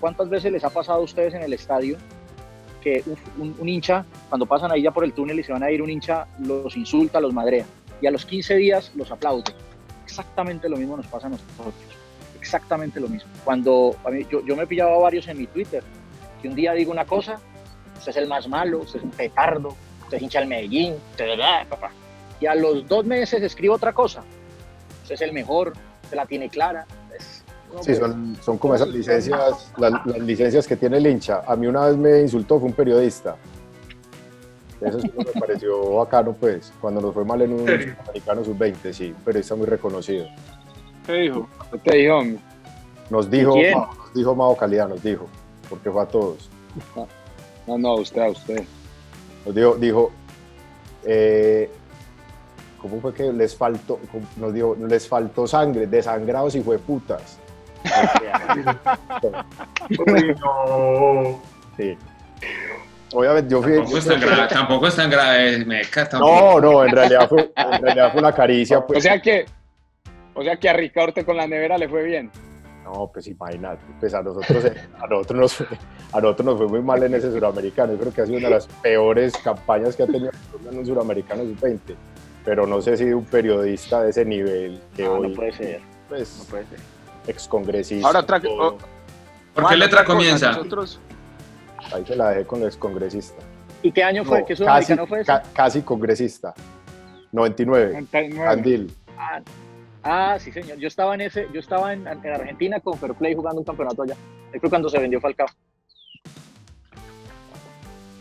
¿Cuántas 0.00 0.28
veces 0.28 0.52
les 0.52 0.64
ha 0.64 0.70
pasado 0.70 1.00
a 1.00 1.02
ustedes 1.02 1.34
en 1.34 1.42
el 1.42 1.52
estadio 1.52 1.96
que 2.80 3.02
un, 3.06 3.18
un, 3.42 3.56
un 3.58 3.68
hincha, 3.68 4.04
cuando 4.28 4.46
pasan 4.46 4.70
ahí 4.70 4.82
ya 4.82 4.92
por 4.92 5.04
el 5.04 5.12
túnel 5.12 5.40
y 5.40 5.42
se 5.42 5.52
van 5.52 5.62
a 5.62 5.70
ir, 5.70 5.82
un 5.82 5.90
hincha 5.90 6.26
los 6.38 6.76
insulta, 6.76 7.20
los 7.20 7.34
madrea? 7.34 7.66
Y 8.00 8.06
a 8.06 8.10
los 8.10 8.24
15 8.24 8.54
días 8.54 8.92
los 8.94 9.10
aplaude 9.10 9.52
exactamente 10.08 10.68
lo 10.68 10.76
mismo 10.76 10.96
nos 10.96 11.06
pasa 11.06 11.26
a 11.26 11.30
nosotros. 11.30 11.74
Exactamente 12.40 12.98
lo 12.98 13.08
mismo. 13.08 13.30
Cuando 13.44 13.94
a 14.04 14.10
mí, 14.10 14.26
yo, 14.30 14.44
yo 14.44 14.56
me 14.56 14.66
pillaba 14.66 14.94
a 14.94 14.98
varios 14.98 15.28
en 15.28 15.38
mi 15.38 15.46
Twitter, 15.46 15.82
que 16.40 16.48
un 16.48 16.54
día 16.54 16.72
digo 16.72 16.90
una 16.90 17.04
cosa, 17.04 17.38
usted 17.98 18.10
es 18.10 18.16
el 18.16 18.26
más 18.26 18.48
malo, 18.48 18.78
usted 18.78 19.00
es 19.00 19.04
un 19.04 19.10
petardo, 19.10 19.76
usted 20.02 20.16
es 20.16 20.22
hincha 20.22 20.40
del 20.40 20.48
Medellín, 20.48 20.94
usted 21.10 21.38
papá. 21.68 21.90
Y 22.40 22.46
a 22.46 22.54
los 22.54 22.88
dos 22.88 23.04
meses 23.04 23.42
escribo 23.42 23.74
otra 23.74 23.92
cosa. 23.92 24.22
Usted 25.02 25.14
es 25.14 25.20
el 25.20 25.32
mejor, 25.32 25.74
usted 26.04 26.16
la 26.16 26.24
tiene 26.24 26.48
clara. 26.48 26.86
Es, 27.14 27.44
no, 27.74 27.82
sí, 27.82 27.94
son, 27.94 28.36
son 28.40 28.56
como 28.56 28.76
esas 28.76 28.88
licencias, 28.88 29.72
las, 29.76 30.06
las 30.06 30.18
licencias 30.20 30.66
que 30.66 30.76
tiene 30.76 30.96
el 30.96 31.06
hincha. 31.06 31.42
A 31.46 31.54
mí 31.54 31.66
una 31.66 31.86
vez 31.86 31.96
me 31.96 32.20
insultó, 32.20 32.58
fue 32.58 32.68
un 32.68 32.74
periodista, 32.74 33.36
eso 34.80 35.00
sí 35.00 35.10
me 35.16 35.40
pareció 35.40 35.94
bacano, 35.94 36.32
pues, 36.32 36.72
cuando 36.80 37.00
nos 37.00 37.14
fue 37.14 37.24
mal 37.24 37.42
en 37.42 37.52
un 37.52 37.68
americano 37.68 38.44
sub-20, 38.44 38.92
sí, 38.92 39.14
pero 39.24 39.38
está 39.38 39.54
muy 39.54 39.66
reconocido. 39.66 40.26
¿Qué 41.06 41.12
dijo? 41.12 41.48
¿Qué 41.70 41.78
te 41.78 41.96
dijo, 41.96 42.18
hombre? 42.18 42.40
Nos 43.10 43.30
dijo, 43.30 43.56
Mao, 43.56 43.94
nos 43.94 44.14
dijo 44.14 44.34
Mao 44.34 44.56
Calidad, 44.56 44.88
nos 44.88 45.02
dijo, 45.02 45.26
porque 45.68 45.90
fue 45.90 46.02
a 46.02 46.06
todos. 46.06 46.50
No, 47.66 47.78
no, 47.78 47.88
a 47.88 48.00
usted, 48.00 48.22
a 48.22 48.30
usted. 48.30 48.64
Nos 49.44 49.54
dijo, 49.54 49.74
dijo 49.76 50.12
eh, 51.04 51.70
¿cómo 52.80 53.00
fue 53.00 53.14
que 53.14 53.32
les 53.32 53.56
faltó, 53.56 53.98
nos 54.36 54.52
dijo, 54.52 54.76
les 54.88 55.08
faltó 55.08 55.46
sangre, 55.46 55.86
desangrados 55.86 56.54
y 56.54 56.60
fue 56.60 56.78
putas? 56.78 57.38
no. 60.40 61.40
Sí. 61.76 61.96
Obviamente 63.12 63.50
yo 63.50 63.62
fui. 63.62 63.74
Tampoco 63.74 63.98
es 63.98 64.06
tan 64.06 64.20
grave, 64.20 64.48
tampoco 64.48 64.86
es 64.86 64.96
tan 64.96 65.10
grave, 65.10 65.64
Meca. 65.64 66.08
No, 66.12 66.60
no, 66.60 66.84
en 66.84 66.90
realidad 66.90 67.28
fue, 67.28 67.50
en 67.56 67.82
realidad 67.82 68.12
fue 68.12 68.20
una 68.20 68.32
caricia. 68.32 68.84
Pues. 68.86 68.98
O 68.98 69.02
sea 69.02 69.20
que, 69.20 69.46
o 70.34 70.42
sea 70.42 70.56
que 70.56 70.68
a 70.68 70.72
Ricardo 70.74 71.24
con 71.24 71.36
la 71.36 71.46
nevera 71.46 71.78
le 71.78 71.88
fue 71.88 72.02
bien. 72.02 72.30
No, 72.84 73.10
pues 73.12 73.26
imagínate, 73.26 73.82
pues 74.00 74.14
a 74.14 74.22
nosotros, 74.22 74.64
a 74.98 75.06
nosotros, 75.06 75.38
nos, 75.38 75.60
a 76.12 76.20
nosotros 76.20 76.46
nos 76.46 76.56
fue 76.56 76.68
muy 76.68 76.80
mal 76.80 77.02
en 77.02 77.14
ese 77.14 77.30
suramericano. 77.30 77.92
Yo 77.92 77.98
creo 77.98 78.12
que 78.14 78.22
ha 78.22 78.26
sido 78.26 78.38
una 78.38 78.48
de 78.48 78.54
las 78.54 78.66
peores 78.66 79.36
campañas 79.36 79.94
que 79.94 80.04
ha 80.04 80.06
tenido 80.06 80.30
en 80.70 80.78
un 80.78 80.86
suramericano 80.86 81.42
sub-20. 81.42 81.78
Pero 82.44 82.66
no 82.66 82.80
sé 82.80 82.96
si 82.96 83.04
un 83.04 83.26
periodista 83.26 84.02
de 84.02 84.10
ese 84.10 84.24
nivel 84.24 84.80
que 84.96 85.04
no, 85.04 85.14
hoy. 85.14 85.28
No 85.28 85.34
puede 85.34 85.52
ser. 85.52 85.80
Pues, 86.08 86.38
no 86.38 86.44
puede 86.44 86.64
ser. 86.66 86.78
Excongresista. 87.26 88.06
Ahora, 88.06 88.20
otra, 88.20 88.40
oh, 88.48 88.78
¿por 89.54 89.68
qué 89.68 89.76
letra 89.76 90.04
comienza? 90.04 90.52
Nosotros, 90.52 90.98
Ahí 91.92 92.04
se 92.04 92.16
la 92.16 92.30
dejé 92.30 92.46
con 92.46 92.60
el 92.60 92.66
excongresista. 92.66 93.42
¿Y 93.82 93.92
qué 93.92 94.02
año 94.02 94.24
fue? 94.24 94.40
No, 94.40 94.46
¿Qué 94.46 94.54
casi, 94.54 94.62
sudamericano 94.64 95.06
fue 95.06 95.20
ese? 95.20 95.26
ca, 95.26 95.42
casi 95.52 95.82
congresista. 95.82 96.54
99. 97.32 97.92
99. 97.92 98.48
Andil. 98.48 98.96
Ah, 99.16 99.40
ah, 100.02 100.38
sí, 100.38 100.50
señor. 100.50 100.78
Yo 100.78 100.88
estaba 100.88 101.14
en 101.14 101.22
ese, 101.22 101.46
yo 101.52 101.60
estaba 101.60 101.92
en, 101.92 102.06
en 102.06 102.26
Argentina 102.26 102.80
con 102.80 102.98
Fairplay 102.98 103.34
jugando 103.34 103.60
un 103.60 103.64
campeonato 103.64 104.02
allá. 104.02 104.16
Ahí 104.52 104.60
fue 104.60 104.68
cuando 104.68 104.88
se 104.88 104.98
vendió 104.98 105.20
Falcao. 105.20 105.46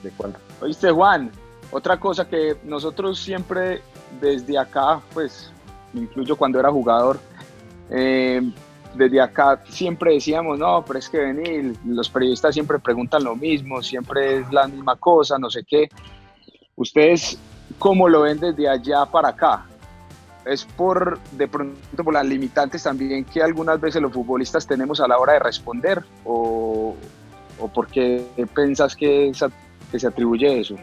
¿De 0.04 0.12
cuándo? 0.12 0.38
Oíste, 0.62 0.92
Juan, 0.92 1.32
otra 1.72 2.00
cosa 2.00 2.28
que 2.28 2.56
nosotros 2.64 3.20
siempre 3.20 3.82
desde 4.22 4.58
acá, 4.58 5.02
pues, 5.14 5.52
incluyo 5.94 6.36
cuando 6.36 6.60
era 6.60 6.70
jugador, 6.72 7.20
eh, 7.90 8.42
desde 8.98 9.22
acá 9.22 9.62
siempre 9.70 10.14
decíamos, 10.14 10.60
no, 10.60 10.84
pero 10.86 11.00
es 11.00 11.10
que 11.10 11.20
venir, 11.20 11.76
los 11.86 12.10
periodistas 12.10 12.54
siempre 12.54 12.80
preguntan 12.80 13.24
lo 13.24 13.36
mismo, 13.36 13.82
siempre 13.82 14.40
es 14.40 14.52
la 14.52 14.68
misma 14.68 14.96
cosa, 14.96 15.38
no 15.38 15.50
sé 15.50 15.64
qué. 15.64 15.90
¿Ustedes 16.76 17.38
cómo 17.80 18.10
lo 18.10 18.22
ven 18.22 18.40
desde 18.40 18.68
allá 18.68 19.06
para 19.06 19.30
acá? 19.30 19.66
es 20.46 20.64
por 20.64 21.20
de 21.32 21.48
pronto 21.48 22.04
por 22.04 22.14
las 22.14 22.26
limitantes 22.26 22.84
también 22.84 23.26
que 23.26 23.44
algunas 23.44 23.82
veces 23.82 24.02
los 24.02 24.14
futbolistas 24.14 24.66
tenemos 24.66 25.02
a 25.02 25.08
la 25.08 25.18
hora 25.20 25.34
de 25.34 25.40
responder 25.40 26.02
o, 26.24 26.96
o 27.60 27.68
por 27.68 27.88
qué 27.88 28.24
pensás 28.54 28.96
que, 28.96 29.32
que 29.92 30.00
se 30.00 30.08
atribuye 30.08 30.60
eso? 30.60 30.76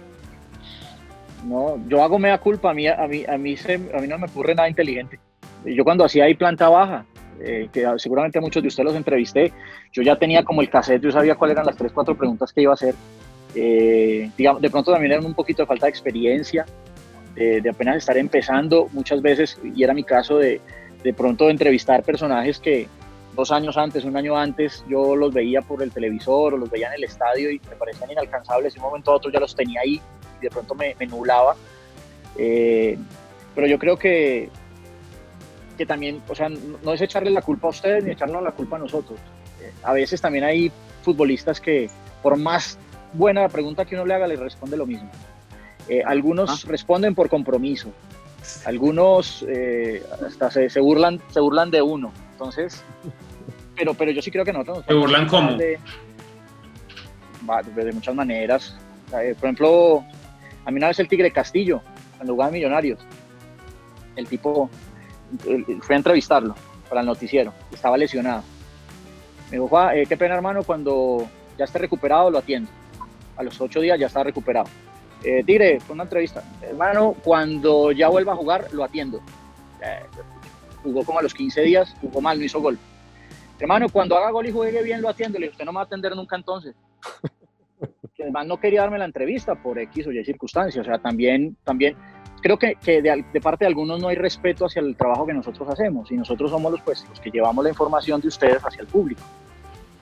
No, 1.44 1.78
yo 1.88 2.02
hago 2.02 2.18
mea 2.18 2.38
culpa, 2.38 2.70
a 2.70 2.74
mí, 2.74 2.86
a 2.86 2.96
mí, 3.06 3.24
a 3.26 3.36
mí, 3.36 3.56
a 3.94 4.00
mí 4.00 4.08
no 4.08 4.18
me 4.18 4.26
ocurre 4.26 4.54
nada 4.54 4.68
inteligente. 4.68 5.18
Yo 5.64 5.84
cuando 5.84 6.04
hacía 6.04 6.24
ahí 6.24 6.34
planta 6.34 6.68
baja, 6.68 7.04
eh, 7.40 7.68
que 7.72 7.86
seguramente 7.98 8.40
muchos 8.40 8.62
de 8.62 8.68
ustedes 8.68 8.86
los 8.86 8.96
entrevisté, 8.96 9.52
yo 9.92 10.02
ya 10.02 10.16
tenía 10.16 10.44
como 10.44 10.60
el 10.60 10.70
cassette, 10.70 11.02
yo 11.02 11.10
sabía 11.10 11.34
cuáles 11.34 11.54
eran 11.54 11.66
las 11.66 11.76
tres, 11.76 11.92
cuatro 11.92 12.16
preguntas 12.16 12.52
que 12.52 12.62
iba 12.62 12.72
a 12.72 12.74
hacer. 12.74 12.94
Eh, 13.54 14.30
digamos, 14.36 14.60
de 14.60 14.70
pronto 14.70 14.92
también 14.92 15.12
era 15.12 15.20
un 15.20 15.34
poquito 15.34 15.62
de 15.62 15.66
falta 15.66 15.86
de 15.86 15.90
experiencia, 15.90 16.66
de, 17.34 17.68
apenas 17.68 17.96
estar 17.96 18.16
empezando 18.16 18.88
muchas 18.92 19.20
veces, 19.20 19.58
y 19.62 19.82
era 19.82 19.94
mi 19.94 20.04
caso 20.04 20.38
de, 20.38 20.60
de 21.02 21.12
pronto 21.12 21.50
entrevistar 21.50 22.02
personajes 22.02 22.58
que 22.58 22.88
dos 23.34 23.50
años 23.50 23.76
antes, 23.76 24.04
un 24.04 24.16
año 24.16 24.36
antes, 24.36 24.84
yo 24.88 25.16
los 25.16 25.32
veía 25.34 25.60
por 25.60 25.82
el 25.82 25.90
televisor 25.90 26.54
o 26.54 26.56
los 26.56 26.70
veía 26.70 26.88
en 26.88 26.94
el 26.94 27.04
estadio 27.04 27.50
y 27.50 27.60
me 27.68 27.76
parecían 27.76 28.10
inalcanzables, 28.10 28.74
y 28.74 28.78
un 28.78 28.84
momento 28.84 29.10
a 29.10 29.16
otro 29.16 29.30
ya 29.30 29.40
los 29.40 29.54
tenía 29.54 29.80
ahí 29.80 30.00
y 30.40 30.42
de 30.42 30.50
pronto 30.50 30.74
me, 30.74 30.94
me 30.98 31.06
nublaba. 31.06 31.56
Eh, 32.36 32.98
pero 33.54 33.66
yo 33.66 33.78
creo 33.78 33.96
que, 33.96 34.48
que 35.76 35.86
también, 35.86 36.22
o 36.28 36.34
sea, 36.34 36.48
no 36.48 36.92
es 36.92 37.00
echarle 37.00 37.30
la 37.30 37.42
culpa 37.42 37.68
a 37.68 37.70
ustedes 37.70 38.04
ni 38.04 38.12
echarle 38.12 38.40
la 38.40 38.52
culpa 38.52 38.76
a 38.76 38.78
nosotros. 38.78 39.18
Eh, 39.60 39.72
a 39.82 39.92
veces 39.92 40.20
también 40.20 40.44
hay 40.44 40.70
futbolistas 41.02 41.60
que, 41.60 41.90
por 42.22 42.36
más 42.36 42.78
buena 43.12 43.42
la 43.42 43.48
pregunta 43.48 43.84
que 43.84 43.94
uno 43.94 44.04
le 44.04 44.14
haga, 44.14 44.26
le 44.26 44.36
responde 44.36 44.76
lo 44.76 44.86
mismo. 44.86 45.10
Eh, 45.88 46.02
algunos 46.04 46.64
responden 46.64 47.14
por 47.14 47.28
compromiso, 47.28 47.90
algunos 48.64 49.44
eh, 49.48 50.02
hasta 50.26 50.50
se, 50.50 50.70
se, 50.70 50.80
burlan, 50.80 51.20
se 51.30 51.40
burlan 51.40 51.70
de 51.70 51.82
uno. 51.82 52.12
Entonces, 52.32 52.82
pero, 53.76 53.94
pero 53.94 54.10
yo 54.10 54.22
sí 54.22 54.30
creo 54.30 54.44
que 54.44 54.52
nosotros... 54.52 54.84
¿Se 54.86 54.94
burlan 54.94 55.28
cómo? 55.28 55.54
De, 55.54 55.78
de, 57.74 57.92
muchas 57.92 58.14
maneras. 58.14 58.76
por 59.10 59.20
ejemplo, 59.20 60.04
a 60.64 60.70
mí 60.70 60.78
una 60.78 60.88
vez 60.88 60.98
el 61.00 61.08
Tigre 61.08 61.30
Castillo, 61.30 61.82
cuando 62.16 62.32
jugaba 62.32 62.52
Millonarios, 62.52 63.00
el 64.16 64.26
tipo 64.26 64.70
fui 65.38 65.94
a 65.94 65.96
entrevistarlo 65.96 66.54
para 66.88 67.00
el 67.00 67.06
noticiero, 67.06 67.52
estaba 67.72 67.96
lesionado. 67.96 68.42
Me 69.50 69.56
dijo, 69.56 69.68
Juan, 69.68 69.96
eh, 69.96 70.06
qué 70.06 70.16
pena 70.16 70.34
hermano, 70.34 70.62
cuando 70.62 71.28
ya 71.58 71.64
esté 71.64 71.78
recuperado 71.78 72.30
lo 72.30 72.38
atiendo. 72.38 72.70
A 73.36 73.42
los 73.42 73.60
ocho 73.60 73.80
días 73.80 73.98
ya 73.98 74.06
está 74.06 74.22
recuperado. 74.22 74.68
Eh, 75.22 75.42
Tigre, 75.44 75.80
fue 75.80 75.94
una 75.94 76.04
entrevista. 76.04 76.42
Hermano, 76.62 77.14
cuando 77.24 77.92
ya 77.92 78.08
vuelva 78.08 78.32
a 78.32 78.36
jugar, 78.36 78.72
lo 78.72 78.84
atiendo. 78.84 79.20
Eh, 79.82 80.04
jugó 80.82 81.04
como 81.04 81.18
a 81.18 81.22
los 81.22 81.34
15 81.34 81.62
días, 81.62 81.96
jugó 82.00 82.20
mal, 82.20 82.38
no 82.38 82.44
hizo 82.44 82.60
gol. 82.60 82.78
Hermano, 83.58 83.88
cuando 83.88 84.16
haga 84.16 84.30
gol 84.30 84.46
y 84.46 84.52
juegue 84.52 84.82
bien, 84.82 85.00
lo 85.00 85.08
atiendo. 85.08 85.38
Le 85.38 85.46
dije, 85.46 85.54
usted 85.54 85.64
no 85.64 85.72
me 85.72 85.76
va 85.76 85.82
a 85.82 85.84
atender 85.86 86.14
nunca 86.14 86.36
entonces. 86.36 86.74
además 88.24 88.46
no 88.46 88.58
quería 88.58 88.80
darme 88.80 88.98
la 88.98 89.04
entrevista 89.04 89.54
por 89.54 89.78
X 89.78 90.06
o 90.06 90.12
Y 90.12 90.24
circunstancias. 90.24 90.86
O 90.86 90.88
sea, 90.88 90.98
también, 90.98 91.56
también 91.64 91.96
creo 92.44 92.58
que, 92.58 92.74
que 92.74 93.00
de, 93.00 93.40
parte 93.40 93.64
de 93.64 93.68
algunos 93.68 93.98
no 94.02 94.08
hay 94.08 94.16
respeto 94.16 94.66
hacia 94.66 94.80
el 94.80 94.94
trabajo 94.96 95.24
que 95.24 95.32
nosotros 95.32 95.66
hacemos 95.66 96.12
y 96.12 96.14
nosotros 96.14 96.50
somos 96.50 96.72
los, 96.72 96.82
pues, 96.82 97.06
los 97.08 97.18
que 97.18 97.30
llevamos 97.30 97.64
la 97.64 97.70
información 97.70 98.20
de 98.20 98.28
ustedes 98.28 98.62
hacia 98.62 98.82
el 98.82 98.86
público. 98.86 99.22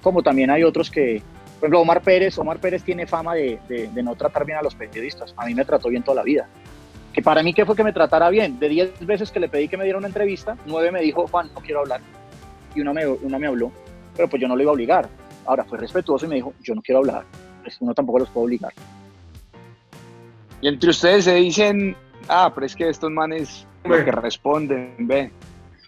Como 0.02 0.24
también 0.24 0.50
hay 0.50 0.64
otros 0.64 0.90
que, 0.90 1.22
por 1.60 1.68
ejemplo, 1.68 1.82
Omar 1.82 2.02
Pérez, 2.02 2.36
Omar 2.38 2.58
Pérez 2.58 2.82
tiene 2.82 3.06
fama 3.06 3.34
de, 3.34 3.60
no 4.02 4.16
tratar 4.16 4.44
bien 4.44 4.58
a 4.58 4.62
los 4.62 4.74
periodistas. 4.74 5.32
A 5.36 5.46
mí 5.46 5.54
me 5.54 5.64
trató 5.64 5.88
bien 5.88 6.02
toda 6.02 6.16
la 6.16 6.24
vida. 6.24 6.48
Que 7.12 7.22
para 7.22 7.44
mí, 7.44 7.54
¿qué 7.54 7.64
fue 7.64 7.76
que 7.76 7.84
me 7.84 7.92
tratara 7.92 8.28
bien? 8.28 8.58
De 8.58 8.68
10 8.68 9.06
veces 9.06 9.30
que 9.30 9.38
le 9.38 9.48
pedí 9.48 9.68
que 9.68 9.76
me 9.76 9.84
diera 9.84 10.00
una 10.00 10.08
entrevista, 10.08 10.56
9 10.66 10.90
me 10.90 11.00
dijo, 11.00 11.28
Juan, 11.28 11.48
no 11.54 11.60
quiero 11.60 11.78
hablar. 11.78 12.00
Y 12.74 12.80
una 12.80 12.92
me, 12.92 13.06
una 13.06 13.38
me 13.38 13.46
habló, 13.46 13.70
pero 14.16 14.28
pues 14.28 14.42
yo 14.42 14.48
no 14.48 14.56
lo 14.56 14.62
iba 14.62 14.72
a 14.72 14.74
obligar. 14.74 15.08
Ahora 15.46 15.62
fue 15.62 15.78
respetuoso 15.78 16.26
y 16.26 16.28
me 16.28 16.34
dijo, 16.34 16.52
yo 16.60 16.74
no 16.74 16.82
quiero 16.82 16.98
hablar. 16.98 17.24
Pues 17.62 17.76
uno 17.78 17.94
tampoco 17.94 18.18
los 18.18 18.30
puede 18.30 18.46
obligar. 18.46 18.72
Y 20.60 20.66
entre 20.66 20.90
ustedes 20.90 21.26
se 21.26 21.34
dicen, 21.34 21.96
ah, 22.28 22.50
pero 22.54 22.66
es 22.66 22.76
que 22.76 22.88
estos 22.88 23.10
manes 23.10 23.66
lo 23.84 24.04
que 24.04 24.12
responden, 24.12 24.94
ve. 24.98 25.30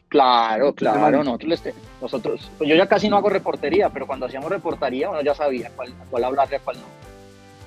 Claro, 0.09 0.73
claro, 0.73 1.25
nosotros, 1.25 1.62
nosotros 2.01 2.51
pues 2.57 2.70
yo 2.70 2.77
ya 2.77 2.87
casi 2.87 3.09
no 3.09 3.16
hago 3.16 3.31
reportería, 3.31 3.90
pero 3.90 4.07
cuando 4.07 4.27
hacíamos 4.27 4.49
reportería, 4.49 5.11
uno 5.11 5.20
ya 5.23 5.35
sabía 5.35 5.73
cuál, 5.75 5.92
cuál 6.09 6.25
hablarle 6.25 6.57
a 6.57 6.61
cuál 6.61 6.77
no. 6.77 6.85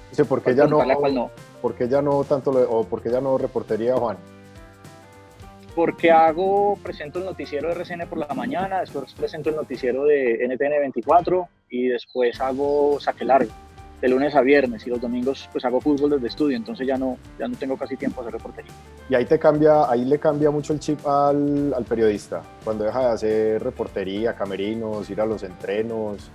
Dice, 0.09 0.23
¿por 0.23 0.41
qué 0.41 0.55
ya 0.55 0.65
no, 0.65 0.81
no? 0.85 1.31
¿Por 1.61 1.75
qué 1.75 1.89
ya 1.89 2.01
no 2.01 2.23
tanto, 2.23 2.51
o 2.51 2.85
por 2.85 3.01
qué 3.01 3.11
ya 3.11 3.19
no 3.19 3.37
reportería, 3.37 3.95
Juan? 3.95 4.17
Porque 5.75 6.09
hago, 6.09 6.77
presento 6.81 7.19
el 7.19 7.25
noticiero 7.25 7.67
de 7.67 7.75
RCN 7.75 8.07
por 8.07 8.17
la 8.17 8.33
mañana, 8.33 8.79
después 8.79 9.13
presento 9.13 9.49
el 9.49 9.57
noticiero 9.57 10.05
de 10.05 10.47
NTN 10.47 10.79
24 10.79 11.47
y 11.69 11.87
después 11.89 12.39
hago 12.39 12.97
saque 13.01 13.25
largo 13.25 13.51
de 14.01 14.07
lunes 14.07 14.35
a 14.35 14.41
viernes 14.41 14.85
y 14.85 14.89
los 14.89 15.01
domingos 15.01 15.49
pues 15.51 15.65
hago 15.65 15.81
fútbol 15.81 16.11
desde 16.11 16.27
estudio, 16.27 16.55
entonces 16.55 16.85
ya 16.85 16.97
no, 16.97 17.17
ya 17.39 17.47
no 17.47 17.55
tengo 17.57 17.77
casi 17.77 17.95
tiempo 17.95 18.21
de 18.21 18.27
hacer 18.27 18.39
reportería. 18.39 18.71
Y 19.09 19.15
ahí 19.15 19.25
te 19.25 19.39
cambia, 19.39 19.89
ahí 19.89 20.05
le 20.05 20.19
cambia 20.19 20.51
mucho 20.51 20.73
el 20.73 20.79
chip 20.79 21.05
al, 21.07 21.73
al 21.73 21.83
periodista, 21.83 22.43
cuando 22.63 22.85
deja 22.85 22.99
de 22.99 23.07
hacer 23.07 23.63
reportería, 23.63 24.35
camerinos, 24.35 25.09
ir 25.09 25.19
a 25.19 25.25
los 25.25 25.41
entrenos. 25.43 26.29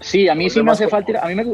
Sí, 0.00 0.28
a 0.28 0.34
mí 0.34 0.48
sí 0.48 0.62
me 0.62 0.70
hace 0.70 0.86
falta 0.86 1.10
ir, 1.10 1.16
a 1.16 1.26
mí 1.26 1.34
me, 1.34 1.52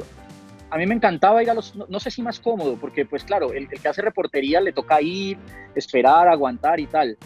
a 0.69 0.77
mí 0.77 0.87
me 0.87 0.95
encantaba 0.95 1.43
ir 1.43 1.49
a 1.49 1.55
los, 1.55 1.75
no, 1.75 1.87
no 1.89 1.99
sé 1.99 2.11
si 2.11 2.21
más 2.21 2.41
cómodo, 2.41 2.77
porque 2.77 3.07
pues 3.07 3.25
claro, 3.25 3.53
el, 3.53 3.69
el, 3.71 3.81
que 3.81 3.89
hace 3.89 4.03
reportería 4.03 4.61
le 4.61 4.73
toca 4.73 5.01
ir, 5.01 5.39
esperar, 5.75 6.29
aguantar 6.29 6.79
y 6.79 6.87
tal, 6.87 7.17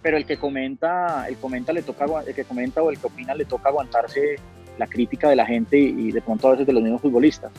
pero 0.00 0.16
el 0.16 0.24
que 0.24 0.38
comenta, 0.38 1.26
el 1.28 1.36
comenta 1.38 1.72
le 1.72 1.82
toca, 1.82 2.06
el 2.24 2.34
que 2.34 2.44
comenta 2.44 2.82
o 2.82 2.90
el 2.90 2.98
que 2.98 3.08
opina 3.08 3.34
le 3.34 3.46
toca 3.46 3.68
aguantarse 3.68 4.36
la 4.80 4.86
crítica 4.86 5.28
de 5.28 5.36
la 5.36 5.46
gente 5.46 5.78
y 5.78 6.10
de 6.10 6.22
pronto 6.22 6.48
a 6.48 6.52
veces 6.52 6.66
de 6.66 6.72
los 6.72 6.82
mismos 6.82 7.02
futbolistas. 7.02 7.52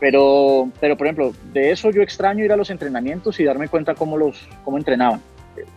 Pero, 0.00 0.70
pero 0.80 0.96
por 0.96 1.06
ejemplo, 1.06 1.32
de 1.52 1.70
eso 1.70 1.90
yo 1.90 2.02
extraño 2.02 2.44
ir 2.44 2.52
a 2.52 2.56
los 2.56 2.70
entrenamientos 2.70 3.38
y 3.40 3.44
darme 3.44 3.68
cuenta 3.68 3.94
cómo, 3.94 4.18
los, 4.18 4.48
cómo 4.64 4.76
entrenaban. 4.76 5.20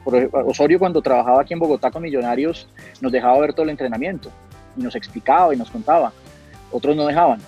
Por 0.03 0.15
ejemplo, 0.15 0.45
Osorio 0.45 0.77
cuando 0.77 1.01
trabajaba 1.01 1.41
aquí 1.41 1.53
en 1.53 1.59
Bogotá 1.59 1.89
con 1.89 2.03
Millonarios 2.03 2.67
nos 2.99 3.11
dejaba 3.11 3.39
ver 3.39 3.53
todo 3.53 3.63
el 3.63 3.69
entrenamiento 3.69 4.29
y 4.75 4.81
nos 4.81 4.95
explicaba 4.95 5.53
y 5.53 5.57
nos 5.57 5.71
contaba. 5.71 6.11
Otros 6.71 6.95
no 6.95 7.05
dejaban. 7.05 7.39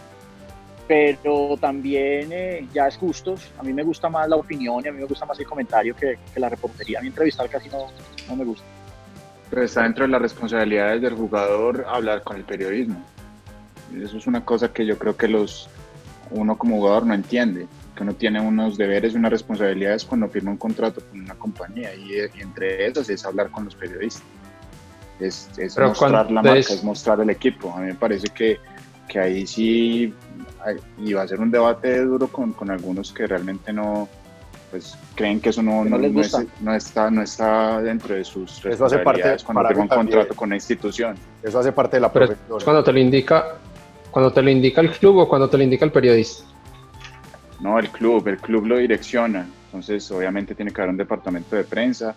Pero 0.88 1.56
también 1.60 2.30
eh, 2.32 2.68
ya 2.74 2.88
es 2.88 3.00
gustos. 3.00 3.52
A 3.58 3.64
mí 3.64 3.72
me 3.72 3.84
gusta 3.84 4.10
más 4.10 4.28
la 4.28 4.36
opinión 4.36 4.82
y 4.84 4.88
a 4.88 4.92
mí 4.92 5.00
me 5.00 5.06
gusta 5.06 5.26
más 5.26 5.40
el 5.40 5.46
comentario 5.46 5.96
que, 5.96 6.18
que 6.34 6.40
la 6.40 6.50
reportería. 6.50 7.00
A 7.00 7.02
mí 7.02 7.08
entrevistar 7.08 7.50
casi 7.50 7.70
no, 7.70 7.88
no 8.28 8.36
me 8.36 8.44
gusta. 8.44 8.66
Pero 9.50 9.64
está 9.64 9.84
dentro 9.84 10.06
de 10.06 10.12
las 10.12 10.22
responsabilidades 10.22 11.02
del 11.02 11.14
jugador 11.14 11.86
hablar 11.88 12.24
con 12.24 12.38
el 12.38 12.44
periodismo. 12.44 13.02
Eso 14.02 14.18
es 14.18 14.28
una 14.28 14.44
cosa 14.44 14.72
que 14.72 14.86
yo 14.86 14.98
creo 14.98 15.16
que 15.16 15.28
los 15.28 15.70
uno 16.32 16.58
como 16.58 16.78
jugador 16.78 17.06
no 17.06 17.14
entiende, 17.14 17.68
que 17.96 18.04
uno 18.04 18.14
tiene 18.14 18.42
unos 18.42 18.78
deberes 18.78 19.14
y 19.14 19.18
unas 19.18 19.32
responsabilidades 19.32 20.04
cuando 20.06 20.28
firma 20.28 20.52
un 20.52 20.58
contrato 20.58 21.02
con 21.10 21.20
una 21.22 21.36
compañía 21.36 21.94
y, 21.94 22.14
y 22.14 22.42
entre 22.42 22.88
esas 22.88 23.10
es 23.10 23.26
hablar 23.26 23.52
con 23.52 23.66
los 23.66 23.76
periodistas. 23.76 24.24
Es, 25.20 25.50
es 25.58 25.78
mostrar 25.78 26.32
la 26.32 26.42
marca, 26.42 26.58
es... 26.58 26.72
es 26.72 26.84
mostrar 26.84 27.20
el 27.20 27.30
equipo. 27.30 27.72
A 27.72 27.80
mí 27.80 27.88
me 27.88 27.96
parece 27.96 28.28
que, 28.30 28.60
que 29.08 29.20
ahí 29.20 29.46
sí 29.46 30.14
iba 31.00 31.22
a 31.22 31.28
ser 31.28 31.40
un 31.40 31.52
debate 31.52 32.04
duro 32.04 32.28
con, 32.28 32.54
con 32.54 32.72
algunos 32.72 33.12
que 33.12 33.28
realmente 33.28 33.72
no, 33.72 34.10
pues 34.72 34.98
creen 35.14 35.40
que 35.40 35.50
eso 35.50 35.62
no, 35.62 35.86
no, 35.86 35.98
no, 36.00 36.10
no, 36.10 36.22
es, 36.22 36.36
no, 36.62 36.74
está, 36.74 37.12
no 37.12 37.22
está 37.22 37.80
dentro 37.82 38.16
de 38.16 38.24
sus 38.24 38.66
eso 38.66 38.86
hace 38.86 38.98
parte 39.00 39.38
cuando 39.46 39.68
firma 39.68 39.84
un 39.84 39.88
contrato 39.88 40.34
con 40.36 40.50
una 40.50 40.56
institución. 40.56 41.16
Eso 41.44 41.60
hace 41.60 41.72
parte 41.72 41.98
de 41.98 42.02
la 42.02 42.12
Pero 42.12 42.36
cuando 42.64 42.84
te 42.84 42.92
lo 42.92 43.00
indica 43.00 43.60
cuando 44.14 44.32
te 44.32 44.44
lo 44.44 44.50
indica 44.52 44.80
el 44.80 44.92
club 44.92 45.18
o 45.18 45.28
cuando 45.28 45.50
te 45.50 45.58
lo 45.58 45.64
indica 45.64 45.84
el 45.86 45.92
periodista. 45.92 46.46
No, 47.60 47.80
el 47.80 47.90
club, 47.90 48.28
el 48.28 48.38
club 48.38 48.68
lo 48.68 48.78
direcciona. 48.78 49.48
Entonces, 49.66 50.10
obviamente 50.12 50.54
tiene 50.54 50.72
que 50.72 50.82
haber 50.82 50.92
un 50.92 50.98
departamento 50.98 51.56
de 51.56 51.64
prensa. 51.64 52.16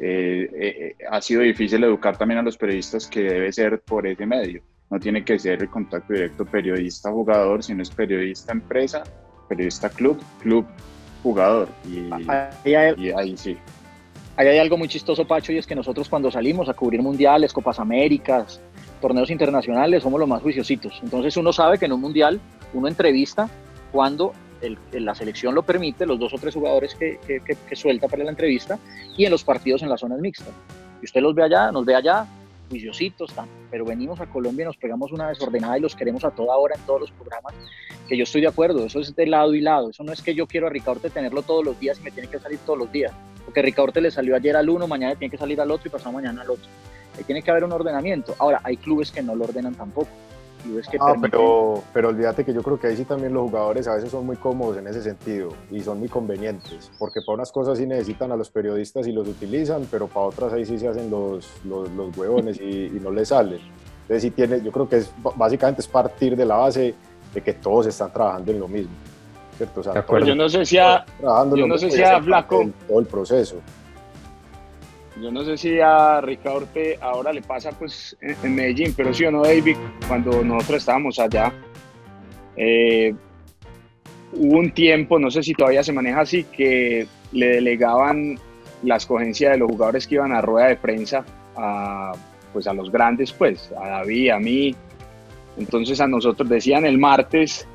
Eh, 0.00 0.50
eh, 0.52 0.96
ha 1.08 1.20
sido 1.20 1.42
difícil 1.42 1.82
educar 1.84 2.18
también 2.18 2.40
a 2.40 2.42
los 2.42 2.56
periodistas 2.56 3.06
que 3.06 3.20
debe 3.20 3.52
ser 3.52 3.80
por 3.80 4.04
ese 4.08 4.26
medio. 4.26 4.62
No 4.90 4.98
tiene 4.98 5.24
que 5.24 5.38
ser 5.38 5.62
el 5.62 5.68
contacto 5.68 6.12
directo 6.12 6.44
periodista-jugador, 6.44 7.62
sino 7.62 7.82
es 7.82 7.90
periodista-empresa, 7.90 9.04
periodista-club, 9.48 10.20
club-jugador. 10.40 11.68
Y, 11.86 12.10
y 12.64 12.74
ahí 12.74 13.36
sí. 13.36 13.56
Hay 14.38 14.56
algo 14.56 14.76
muy 14.76 14.86
chistoso, 14.86 15.26
Pacho, 15.26 15.50
y 15.52 15.58
es 15.58 15.66
que 15.66 15.74
nosotros 15.74 16.08
cuando 16.08 16.30
salimos 16.30 16.68
a 16.68 16.74
cubrir 16.74 17.02
mundiales, 17.02 17.52
Copas 17.52 17.80
Américas, 17.80 18.60
torneos 19.00 19.30
internacionales, 19.30 20.04
somos 20.04 20.20
los 20.20 20.28
más 20.28 20.40
juiciositos. 20.42 21.00
Entonces 21.02 21.36
uno 21.36 21.52
sabe 21.52 21.76
que 21.76 21.86
en 21.86 21.92
un 21.92 22.00
mundial 22.00 22.40
uno 22.72 22.86
entrevista 22.86 23.48
cuando 23.90 24.32
la 24.92 25.16
selección 25.16 25.56
lo 25.56 25.64
permite, 25.64 26.06
los 26.06 26.20
dos 26.20 26.32
o 26.34 26.38
tres 26.38 26.54
jugadores 26.54 26.94
que, 26.94 27.18
que, 27.26 27.40
que, 27.40 27.56
que, 27.68 27.74
suelta 27.74 28.06
para 28.06 28.22
la 28.22 28.30
entrevista, 28.30 28.78
y 29.16 29.24
en 29.24 29.32
los 29.32 29.42
partidos 29.42 29.82
en 29.82 29.88
las 29.88 30.00
zonas 30.00 30.20
mixtas. 30.20 30.54
Y 31.02 31.06
usted 31.06 31.20
los 31.20 31.34
ve 31.34 31.42
allá, 31.42 31.72
nos 31.72 31.84
ve 31.84 31.96
allá, 31.96 32.24
juiciositos, 32.68 33.32
pero 33.70 33.84
venimos 33.84 34.20
a 34.20 34.26
Colombia 34.26 34.64
y 34.64 34.66
nos 34.66 34.76
pegamos 34.76 35.12
una 35.12 35.28
desordenada 35.28 35.78
y 35.78 35.80
los 35.80 35.94
queremos 35.94 36.24
a 36.24 36.30
toda 36.30 36.56
hora 36.56 36.76
en 36.76 36.82
todos 36.82 37.00
los 37.00 37.10
programas, 37.10 37.54
que 38.08 38.16
yo 38.16 38.24
estoy 38.24 38.40
de 38.40 38.48
acuerdo, 38.48 38.84
eso 38.84 39.00
es 39.00 39.14
de 39.14 39.26
lado 39.26 39.54
y 39.54 39.60
lado, 39.60 39.90
eso 39.90 40.02
no 40.04 40.12
es 40.12 40.22
que 40.22 40.34
yo 40.34 40.46
quiero 40.46 40.66
a 40.66 40.70
Ricaurte 40.70 41.10
tenerlo 41.10 41.42
todos 41.42 41.64
los 41.64 41.78
días 41.80 41.98
y 42.00 42.02
me 42.02 42.10
tiene 42.10 42.28
que 42.28 42.38
salir 42.38 42.58
todos 42.64 42.78
los 42.78 42.92
días, 42.92 43.12
porque 43.44 43.62
Ricaurte 43.62 44.00
le 44.00 44.10
salió 44.10 44.36
ayer 44.36 44.56
al 44.56 44.68
uno, 44.68 44.86
mañana 44.86 45.14
tiene 45.14 45.30
que 45.30 45.38
salir 45.38 45.60
al 45.60 45.70
otro 45.70 45.88
y 45.88 45.90
pasado 45.90 46.12
mañana 46.12 46.42
al 46.42 46.50
otro. 46.50 46.66
Ahí 47.16 47.24
tiene 47.24 47.42
que 47.42 47.50
haber 47.50 47.64
un 47.64 47.72
ordenamiento. 47.72 48.36
Ahora, 48.38 48.60
hay 48.62 48.76
clubes 48.76 49.10
que 49.10 49.22
no 49.22 49.34
lo 49.34 49.44
ordenan 49.44 49.74
tampoco. 49.74 50.08
Ah, 51.00 51.14
pero, 51.20 51.82
pero 51.92 52.08
olvídate 52.08 52.44
que 52.44 52.52
yo 52.52 52.62
creo 52.62 52.78
que 52.78 52.88
ahí 52.88 52.96
sí 52.96 53.04
también 53.04 53.32
los 53.32 53.48
jugadores 53.48 53.86
a 53.88 53.94
veces 53.94 54.10
son 54.10 54.26
muy 54.26 54.36
cómodos 54.36 54.76
en 54.76 54.86
ese 54.86 55.02
sentido 55.02 55.50
y 55.70 55.80
son 55.80 55.98
muy 55.98 56.08
convenientes, 56.08 56.90
porque 56.98 57.20
para 57.24 57.36
unas 57.36 57.52
cosas 57.52 57.78
sí 57.78 57.86
necesitan 57.86 58.32
a 58.32 58.36
los 58.36 58.50
periodistas 58.50 59.06
y 59.06 59.12
los 59.12 59.28
utilizan, 59.28 59.86
pero 59.90 60.08
para 60.08 60.26
otras 60.26 60.52
ahí 60.52 60.64
sí 60.64 60.78
se 60.78 60.88
hacen 60.88 61.10
los, 61.10 61.48
los, 61.64 61.90
los 61.92 62.16
huevones 62.16 62.60
y, 62.60 62.98
no 63.00 63.10
les 63.10 63.28
sale. 63.28 63.60
Entonces 64.02 64.22
sí 64.22 64.30
tiene, 64.30 64.60
yo 64.62 64.72
creo 64.72 64.88
que 64.88 64.96
es, 64.96 65.12
básicamente 65.36 65.82
es 65.82 65.88
partir 65.88 66.36
de 66.36 66.44
la 66.44 66.56
base 66.56 66.94
de 67.32 67.40
que 67.40 67.52
todos 67.54 67.86
están 67.86 68.12
trabajando 68.12 68.50
en 68.52 68.60
lo 68.60 68.68
mismo. 68.68 68.92
¿cierto? 69.56 69.82
yo 70.24 70.34
no 70.34 70.48
sé 70.48 70.64
si 70.64 70.78
a, 70.78 71.04
yo 71.20 71.66
no 71.66 71.78
sé 71.78 71.90
si 71.90 72.02
a 72.02 72.22
Flaco 72.22 72.70
todo 72.86 73.00
el 73.00 73.06
proceso 73.06 73.56
yo 75.20 75.30
no 75.30 75.44
sé 75.44 75.56
si 75.56 75.80
a 75.80 76.20
Ricaurte 76.20 76.98
ahora 77.00 77.32
le 77.32 77.42
pasa 77.42 77.70
pues 77.72 78.16
en, 78.20 78.54
Medellín, 78.54 78.94
pero 78.96 79.12
sí 79.12 79.24
o 79.24 79.30
no, 79.30 79.42
David, 79.42 79.76
cuando 80.06 80.44
nosotros 80.44 80.78
estábamos 80.78 81.18
allá, 81.18 81.52
eh, 82.56 83.14
hubo 84.32 84.58
un 84.58 84.70
tiempo, 84.70 85.18
no 85.18 85.30
sé 85.30 85.42
si 85.42 85.54
todavía 85.54 85.82
se 85.82 85.92
maneja 85.92 86.20
así, 86.20 86.44
que 86.44 87.06
le 87.32 87.48
delegaban 87.48 88.38
la 88.82 88.96
escogencia 88.96 89.50
de 89.50 89.58
los 89.58 89.70
jugadores 89.70 90.06
que 90.06 90.16
iban 90.16 90.32
a 90.32 90.40
rueda 90.40 90.68
de 90.68 90.76
prensa 90.76 91.24
a, 91.56 92.12
pues 92.52 92.66
a 92.66 92.72
los 92.72 92.90
grandes, 92.90 93.32
pues, 93.32 93.72
a 93.72 93.88
David, 93.88 94.30
a 94.30 94.38
mí. 94.38 94.74
Entonces 95.56 96.00
a 96.00 96.06
nosotros 96.06 96.48
decían 96.48 96.86
el 96.86 96.98
martes, 96.98 97.66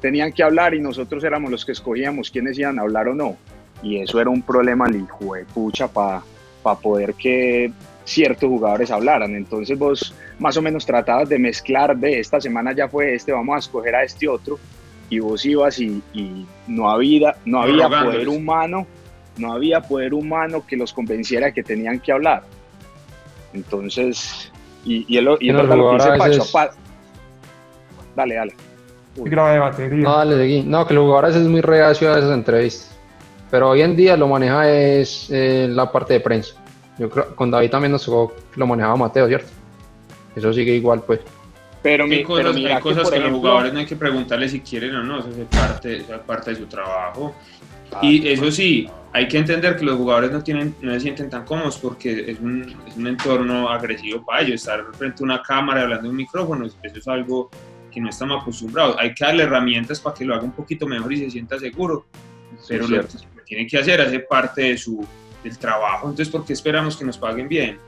tenían 0.00 0.32
que 0.32 0.44
hablar 0.44 0.74
y 0.74 0.80
nosotros 0.80 1.24
éramos 1.24 1.50
los 1.50 1.64
que 1.64 1.72
escogíamos 1.72 2.30
quiénes 2.30 2.58
iban 2.58 2.78
a 2.78 2.82
hablar 2.82 3.08
o 3.08 3.14
no. 3.14 3.36
Y 3.82 4.00
eso 4.00 4.20
era 4.20 4.30
un 4.30 4.42
problema, 4.42 4.86
hijo 4.90 5.34
de 5.34 5.44
pucha, 5.46 5.88
para 5.88 6.22
para 6.62 6.78
poder 6.78 7.14
que 7.14 7.72
ciertos 8.04 8.48
jugadores 8.48 8.90
hablaran. 8.90 9.34
Entonces 9.34 9.78
vos 9.78 10.14
más 10.38 10.56
o 10.56 10.62
menos 10.62 10.86
tratabas 10.86 11.28
de 11.28 11.38
mezclar, 11.38 11.96
de 11.96 12.20
esta 12.20 12.40
semana 12.40 12.72
ya 12.72 12.88
fue 12.88 13.14
este, 13.14 13.32
vamos 13.32 13.56
a 13.56 13.58
escoger 13.58 13.94
a 13.94 14.02
este 14.02 14.28
otro, 14.28 14.58
y 15.08 15.18
vos 15.18 15.44
ibas 15.44 15.78
y, 15.78 16.02
no 16.66 16.90
había, 16.90 17.36
no 17.44 17.62
había 17.62 17.88
poder 17.88 18.28
humano, 18.28 18.86
no 19.36 19.52
había 19.52 19.80
poder 19.80 20.14
humano 20.14 20.64
que 20.66 20.76
los 20.76 20.92
convenciera 20.92 21.52
que 21.52 21.62
tenían 21.62 22.00
que 22.00 22.12
hablar. 22.12 22.42
Entonces, 23.52 24.50
y, 24.84 25.04
y, 25.08 25.18
y 25.40 25.50
es 25.50 25.54
verdad 25.54 25.76
lo 25.76 25.90
que 25.90 25.96
dice 25.96 26.18
Pacho. 26.18 26.44
Dale, 28.16 28.34
dale. 28.34 28.54
Grave 29.16 29.58
batería. 29.58 30.02
No, 30.02 30.16
dale, 30.16 30.62
No, 30.64 30.86
que 30.86 30.94
los 30.94 31.04
jugadores 31.04 31.36
es 31.36 31.46
muy 31.46 31.60
reacio 31.60 32.12
a 32.12 32.18
esas 32.18 32.32
entrevistas 32.32 32.91
pero 33.52 33.68
hoy 33.68 33.82
en 33.82 33.94
día 33.94 34.16
lo 34.16 34.28
maneja 34.28 34.72
es 34.72 35.28
eh, 35.30 35.68
la 35.70 35.92
parte 35.92 36.14
de 36.14 36.20
prensa. 36.20 36.54
Yo 36.98 37.10
creo 37.10 37.36
con 37.36 37.50
David 37.50 37.68
también 37.68 37.92
nos 37.92 38.08
lo 38.08 38.66
manejaba 38.66 38.96
Mateo, 38.96 39.28
¿cierto? 39.28 39.48
Eso 40.34 40.54
sigue 40.54 40.74
igual, 40.74 41.02
pues. 41.06 41.20
Pero, 41.82 42.04
hay 42.04 42.22
cosas, 42.22 42.56
hay 42.56 42.80
cosas 42.80 43.10
que, 43.10 43.18
los 43.20 43.30
jugadores 43.32 43.74
no 43.74 43.80
hay 43.80 43.84
que 43.84 43.96
preguntarle 43.96 44.48
si 44.48 44.60
quieren 44.60 44.96
o 44.96 45.02
no, 45.02 45.18
eso 45.18 45.28
es 45.28 45.46
parte, 45.54 46.02
parte 46.26 46.52
de 46.52 46.56
su 46.56 46.66
trabajo. 46.66 47.34
Ah, 47.92 47.98
y 48.00 48.26
eso 48.26 48.50
sí, 48.50 48.88
hay 49.12 49.28
que 49.28 49.36
entender 49.36 49.76
que 49.76 49.84
los 49.84 49.98
jugadores 49.98 50.30
no, 50.30 50.42
tienen, 50.42 50.74
no 50.80 50.94
se 50.94 51.00
sienten 51.00 51.28
tan 51.28 51.44
cómodos 51.44 51.76
porque 51.76 52.30
es 52.30 52.40
un, 52.40 52.74
es 52.86 52.96
un 52.96 53.06
entorno 53.06 53.68
agresivo 53.68 54.24
para 54.24 54.40
ellos. 54.40 54.62
Estar 54.62 54.82
frente 54.94 55.22
a 55.22 55.24
una 55.24 55.42
cámara 55.42 55.82
hablando 55.82 56.04
de 56.04 56.08
un 56.08 56.16
micrófono, 56.16 56.64
eso 56.64 56.78
es 56.82 57.06
algo 57.06 57.50
que 57.90 58.00
no 58.00 58.08
estamos 58.08 58.40
acostumbrados. 58.40 58.96
Hay 58.98 59.12
que 59.12 59.26
darle 59.26 59.42
herramientas 59.42 60.00
para 60.00 60.14
que 60.14 60.24
lo 60.24 60.34
haga 60.34 60.44
un 60.44 60.52
poquito 60.52 60.86
mejor 60.86 61.12
y 61.12 61.18
se 61.18 61.30
sienta 61.30 61.58
seguro. 61.58 62.06
Pero 62.68 62.88
lo, 62.88 63.04
tiene 63.44 63.66
que 63.66 63.78
hacer, 63.78 64.00
hace 64.00 64.20
parte 64.20 64.62
de 64.62 64.78
su, 64.78 65.06
del 65.42 65.58
trabajo. 65.58 66.08
Entonces, 66.08 66.28
¿por 66.28 66.44
qué 66.44 66.52
esperamos 66.52 66.96
que 66.96 67.04
nos 67.04 67.18
paguen 67.18 67.48
bien? 67.48 67.78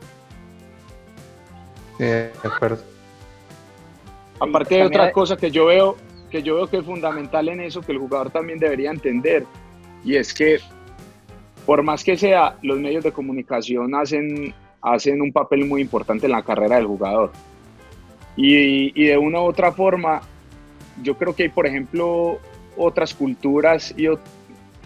de 1.99 2.33
acuerdo. 2.43 2.83
Aparte 4.41 4.75
de 4.75 4.83
otra 4.83 5.13
cosa 5.13 5.37
que 5.37 5.51
yo 5.51 5.67
veo 5.67 5.97
que 6.29 6.43
yo 6.43 6.57
veo 6.57 6.67
que 6.67 6.79
es 6.79 6.85
fundamental 6.85 7.49
en 7.49 7.61
eso 7.61 7.81
que 7.81 7.93
el 7.93 7.99
jugador 7.99 8.31
también 8.31 8.59
debería 8.59 8.91
entender 8.91 9.47
y 10.05 10.17
es 10.17 10.35
que 10.35 10.59
por 11.65 11.85
más 11.85 12.03
que 12.03 12.17
sea 12.17 12.57
los 12.63 12.77
medios 12.81 13.05
de 13.05 13.13
comunicación 13.13 13.95
hacen 13.95 14.53
hacen 14.83 15.23
un 15.23 15.33
papel 15.33 15.65
muy 15.65 15.81
importante 15.81 16.27
en 16.27 16.33
la 16.33 16.43
carrera 16.43 16.75
del 16.75 16.87
jugador 16.87 17.31
y, 18.37 19.01
y 19.01 19.07
de 19.07 19.17
una 19.17 19.41
u 19.41 19.45
otra 19.45 19.71
forma 19.71 20.23
yo 21.01 21.17
creo 21.17 21.37
que 21.37 21.45
hay 21.45 21.49
por 21.51 21.69
ejemplo 21.69 22.41
otras 22.77 23.15
culturas 23.15 23.95
y, 23.97 24.09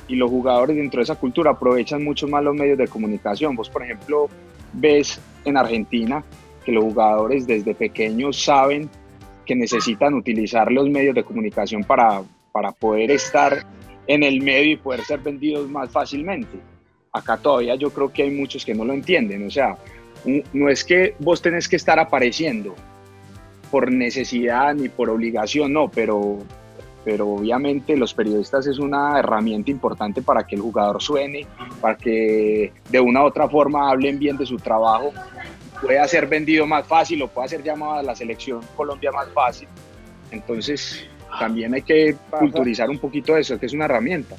y 0.09 0.16
los 0.16 0.31
jugadores 0.31 0.77
dentro 0.77 0.99
de 0.99 1.05
esa 1.05 1.14
cultura 1.14 1.53
aprovechan 1.53 2.03
mucho 2.03 2.27
más 2.27 2.42
los 2.42 2.55
medios 2.55 2.79
de 2.79 2.88
comunicación. 2.88 3.55
Vos, 3.55 3.68
por 3.68 3.85
ejemplo, 3.85 4.29
ves 4.73 5.21
en 5.44 5.57
Argentina 5.57 6.25
que 6.64 6.73
los 6.73 6.85
jugadores 6.85 7.47
desde 7.47 7.75
pequeños 7.75 8.42
saben 8.42 8.88
que 9.44 9.55
necesitan 9.55 10.14
utilizar 10.14 10.71
los 10.73 10.88
medios 10.88 11.14
de 11.14 11.25
comunicación 11.25 11.85
para, 11.85 12.23
para 12.53 12.73
poder 12.73 13.11
estar 13.11 13.64
en 14.07 14.23
el 14.23 14.42
medio 14.42 14.73
y 14.73 14.77
poder 14.77 15.03
ser 15.03 15.21
vendidos 15.21 15.68
más 15.71 15.90
fácilmente. 15.90 16.59
Acá 17.12 17.37
todavía 17.37 17.75
yo 17.75 17.90
creo 17.90 18.12
que 18.12 18.25
hay 18.25 18.31
muchos 18.31 18.64
que 18.64 18.75
no 18.75 18.85
lo 18.85 18.92
entienden. 18.92 19.47
O 19.47 19.51
sea, 19.51 19.77
no 20.53 20.68
es 20.68 20.85
que 20.85 21.14
vos 21.18 21.40
tenés 21.40 21.68
que 21.68 21.77
estar 21.77 21.99
apareciendo 21.99 22.75
por 23.71 23.92
necesidad 23.92 24.75
ni 24.75 24.88
por 24.88 25.11
obligación, 25.11 25.73
no, 25.73 25.90
pero 25.90 26.38
pero 27.09 27.27
obviamente 27.27 27.97
los 27.97 28.12
periodistas 28.12 28.66
es 28.66 28.79
una 28.79 29.18
herramienta 29.18 29.71
importante 29.71 30.21
para 30.21 30.47
que 30.47 30.57
el 30.57 30.61
jugador 30.61 31.01
suene, 31.01 31.47
para 31.81 31.97
que 31.97 32.71
de 32.90 33.01
una 33.01 33.23
u 33.23 33.29
otra 33.29 33.49
forma 33.49 33.90
hablen 33.90 34.18
bien 34.18 34.37
de 34.37 34.44
su 34.44 34.59
trabajo, 34.59 35.11
pueda 35.81 36.07
ser 36.07 36.27
vendido 36.27 36.66
más 36.66 36.87
fácil 36.87 37.23
o 37.23 37.29
pueda 37.29 37.49
ser 37.49 37.62
llamado 37.62 37.94
a 37.94 38.03
la 38.03 38.14
selección 38.14 38.61
Colombia 38.77 39.11
más 39.11 39.27
fácil. 39.31 39.68
Entonces 40.31 41.07
también 41.38 41.73
hay 41.73 41.81
que 41.81 42.14
culturizar 42.29 42.90
un 42.90 42.99
poquito 42.99 43.38
eso, 43.38 43.59
que 43.59 43.64
es 43.64 43.73
una 43.73 43.87
herramienta. 43.87 44.37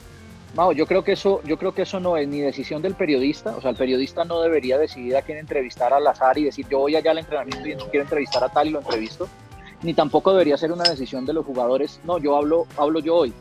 No, 0.55 0.71
yo 0.71 0.85
creo 0.85 1.03
que 1.03 1.13
eso, 1.13 1.41
yo 1.45 1.57
creo 1.57 1.73
que 1.73 1.81
eso 1.81 1.99
no 1.99 2.17
es 2.17 2.27
ni 2.27 2.39
decisión 2.39 2.83
del 2.83 2.93
periodista, 2.93 3.57
o 3.57 3.61
sea, 3.61 3.71
el 3.71 3.77
periodista 3.77 4.25
no 4.25 4.41
debería 4.41 4.77
decidir 4.77 5.17
a 5.17 5.23
quién 5.23 5.39
entrevistar 5.39 5.91
al 5.91 6.05
azar 6.05 6.37
y 6.37 6.43
decir 6.43 6.67
yo 6.69 6.77
voy 6.77 6.95
allá 6.95 7.09
al 7.09 7.17
entrenamiento 7.17 7.67
y 7.67 7.89
quiero 7.89 8.03
entrevistar 8.03 8.43
a 8.43 8.49
tal 8.49 8.67
y 8.67 8.69
lo 8.69 8.77
entrevisto 8.77 9.27
ni 9.81 9.93
tampoco 9.93 10.31
debería 10.31 10.57
ser 10.57 10.71
una 10.71 10.83
decisión 10.83 11.25
de 11.25 11.33
los 11.33 11.45
jugadores, 11.45 11.99
no, 12.03 12.17
yo 12.17 12.35
hablo, 12.35 12.67
hablo 12.77 12.99
yo 12.99 13.15
hoy. 13.15 13.33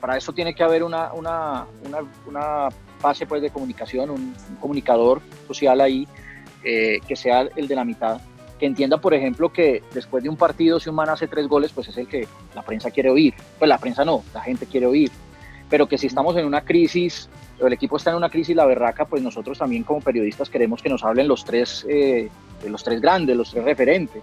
Para 0.00 0.16
eso 0.16 0.32
tiene 0.32 0.54
que 0.54 0.62
haber 0.62 0.82
una, 0.82 1.12
una, 1.12 1.66
una, 1.84 1.98
una 2.26 2.68
pues, 3.00 3.42
de 3.42 3.50
comunicación, 3.50 4.10
un, 4.10 4.34
comunicador 4.60 5.20
social 5.46 5.80
ahí 5.80 6.06
eh, 6.64 6.98
que 7.06 7.16
sea 7.16 7.48
el 7.56 7.66
de 7.66 7.74
la 7.74 7.84
mitad, 7.84 8.20
que 8.58 8.66
entienda, 8.66 8.98
por 8.98 9.14
ejemplo, 9.14 9.52
que 9.52 9.82
después 9.94 10.22
de 10.22 10.28
un 10.28 10.36
partido, 10.36 10.78
si 10.80 10.90
un 10.90 10.96
man 10.96 11.08
hace 11.08 11.26
tres 11.28 11.46
goles, 11.48 11.72
pues 11.72 11.88
es 11.88 11.96
el 11.96 12.08
que 12.08 12.26
la 12.54 12.62
prensa 12.62 12.90
quiere 12.90 13.10
oír. 13.10 13.34
Pues 13.58 13.68
la 13.68 13.78
prensa 13.78 14.04
no, 14.04 14.24
la 14.34 14.40
gente 14.40 14.66
quiere 14.66 14.86
oír. 14.86 15.10
Pero 15.70 15.86
que 15.86 15.96
si 15.96 16.08
estamos 16.08 16.36
en 16.36 16.44
una 16.44 16.62
crisis, 16.62 17.28
el 17.60 17.72
equipo 17.72 17.96
está 17.96 18.10
en 18.10 18.16
una 18.16 18.30
crisis, 18.30 18.56
la 18.56 18.66
berraca, 18.66 19.04
pues 19.04 19.22
nosotros 19.22 19.58
también 19.58 19.84
como 19.84 20.00
periodistas 20.00 20.50
queremos 20.50 20.82
que 20.82 20.88
nos 20.88 21.04
hablen 21.04 21.28
los 21.28 21.44
tres, 21.44 21.86
eh, 21.88 22.28
los 22.66 22.82
tres 22.82 23.00
grandes, 23.00 23.36
los 23.36 23.50
tres 23.50 23.64
referentes. 23.64 24.22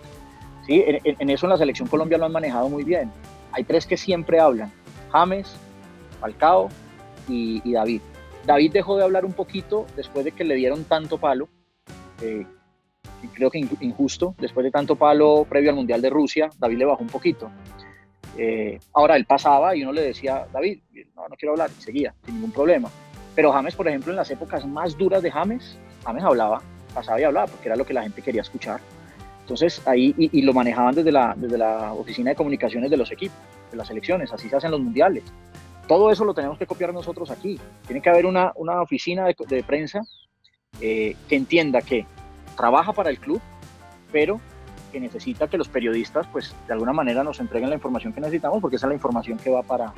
¿Sí? 0.65 0.83
En, 0.85 1.29
eso 1.29 1.45
en 1.45 1.49
la 1.51 1.57
selección 1.57 1.87
Colombia 1.87 2.17
lo 2.17 2.25
han 2.25 2.31
manejado 2.31 2.69
muy 2.69 2.83
bien. 2.83 3.11
Hay 3.51 3.63
tres 3.63 3.85
que 3.85 3.97
siempre 3.97 4.39
hablan, 4.39 4.71
James, 5.11 5.55
Falcao 6.19 6.69
y, 7.27 7.71
David. 7.71 8.01
David 8.45 8.73
dejó 8.73 8.97
de 8.97 9.03
hablar 9.03 9.25
un 9.25 9.33
poquito 9.33 9.85
después 9.95 10.25
de 10.25 10.31
que 10.31 10.43
le 10.43 10.55
dieron 10.55 10.83
tanto 10.83 11.17
palo, 11.17 11.47
eh, 12.21 12.45
creo 13.33 13.49
que 13.49 13.59
injusto, 13.79 14.35
después 14.37 14.63
de 14.63 14.71
tanto 14.71 14.95
palo 14.95 15.45
previo 15.49 15.71
al 15.71 15.75
Mundial 15.75 16.01
de 16.01 16.09
Rusia, 16.09 16.49
David 16.59 16.77
le 16.77 16.85
bajó 16.85 17.01
un 17.01 17.09
poquito. 17.09 17.49
Eh, 18.37 18.79
ahora 18.93 19.15
él 19.15 19.25
pasaba 19.25 19.75
y 19.75 19.83
uno 19.83 19.93
le 19.93 20.01
decía, 20.01 20.45
David, 20.51 20.79
no, 21.15 21.27
no 21.27 21.35
quiero 21.35 21.53
hablar, 21.53 21.71
y 21.77 21.81
seguía, 21.81 22.13
sin 22.25 22.35
ningún 22.35 22.51
problema. 22.51 22.89
Pero 23.33 23.51
James, 23.51 23.75
por 23.75 23.87
ejemplo, 23.87 24.11
en 24.11 24.17
las 24.17 24.29
épocas 24.31 24.65
más 24.65 24.97
duras 24.97 25.23
de 25.23 25.31
James, 25.31 25.77
James 26.05 26.23
hablaba, 26.23 26.61
pasaba 26.93 27.19
y 27.19 27.23
hablaba, 27.23 27.47
porque 27.47 27.67
era 27.67 27.75
lo 27.75 27.85
que 27.85 27.93
la 27.93 28.03
gente 28.03 28.21
quería 28.21 28.41
escuchar. 28.41 28.79
Entonces 29.45 29.79
ahí, 29.85 30.15
y, 30.17 30.41
lo 30.41 30.53
manejaban 30.53 30.95
desde 30.95 31.11
la, 31.11 31.35
desde 31.37 31.59
la 31.59 31.93
oficina 31.93 32.31
de 32.31 32.35
comunicaciones 32.35 32.89
de 32.89 32.97
los 32.97 33.11
equipos, 33.11 33.37
de 33.69 33.77
las 33.77 33.87
selecciones, 33.87 34.33
así 34.33 34.49
se 34.49 34.55
hacen 34.55 34.71
los 34.71 34.79
mundiales. 34.79 35.23
Todo 35.87 36.09
eso 36.09 36.25
lo 36.25 36.33
tenemos 36.33 36.57
que 36.57 36.65
copiar 36.65 36.91
nosotros 36.91 37.29
aquí. 37.29 37.59
Tiene 37.85 38.01
que 38.01 38.09
haber 38.09 38.25
una, 38.25 38.53
una 38.55 38.81
oficina 38.81 39.27
de, 39.27 39.35
de 39.47 39.61
prensa 39.61 40.01
eh, 40.81 41.15
que 41.29 41.35
entienda 41.35 41.83
que 41.83 42.07
trabaja 42.57 42.91
para 42.91 43.11
el 43.11 43.19
club, 43.19 43.39
pero 44.11 44.41
que 44.91 44.99
necesita 44.99 45.47
que 45.47 45.59
los 45.59 45.67
periodistas, 45.67 46.25
pues 46.31 46.55
de 46.65 46.73
alguna 46.73 46.91
manera 46.91 47.23
nos 47.23 47.39
entreguen 47.39 47.69
la 47.69 47.75
información 47.75 48.13
que 48.13 48.21
necesitamos, 48.21 48.61
porque 48.61 48.77
esa 48.77 48.87
es 48.87 48.89
la 48.89 48.95
información 48.95 49.37
que 49.37 49.51
va 49.51 49.61
para, 49.61 49.93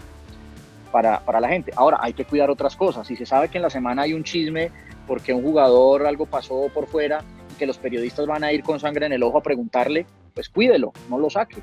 para, 0.92 1.22
para, 1.22 1.40
la 1.40 1.48
gente. 1.48 1.72
Ahora, 1.74 2.00
hay 2.02 2.12
que 2.12 2.26
cuidar 2.26 2.50
otras 2.50 2.76
cosas. 2.76 3.08
Si 3.08 3.16
se 3.16 3.26
sabe 3.26 3.48
que 3.48 3.60
en 3.60 3.62
la 3.62 3.70
semana 3.70 4.02
hay 4.02 4.14
un 4.14 4.26
chisme 4.26 4.72
porque 5.08 5.32
un 5.32 5.42
jugador 5.42 6.06
algo 6.06 6.26
pasó 6.26 6.68
por 6.74 6.88
fuera, 6.88 7.24
que 7.58 7.66
los 7.68 7.78
periodistas 7.78 8.26
van 8.26 8.44
a 8.44 8.52
ir 8.54 8.64
con 8.64 8.80
sangre 8.80 9.06
en 9.08 9.14
el 9.14 9.24
ojo 9.24 9.40
a 9.40 9.42
preguntarle, 9.44 10.06
pues 10.34 10.48
cuídelo, 10.50 10.94
no 11.10 11.18
lo 11.20 11.30
saque. 11.30 11.58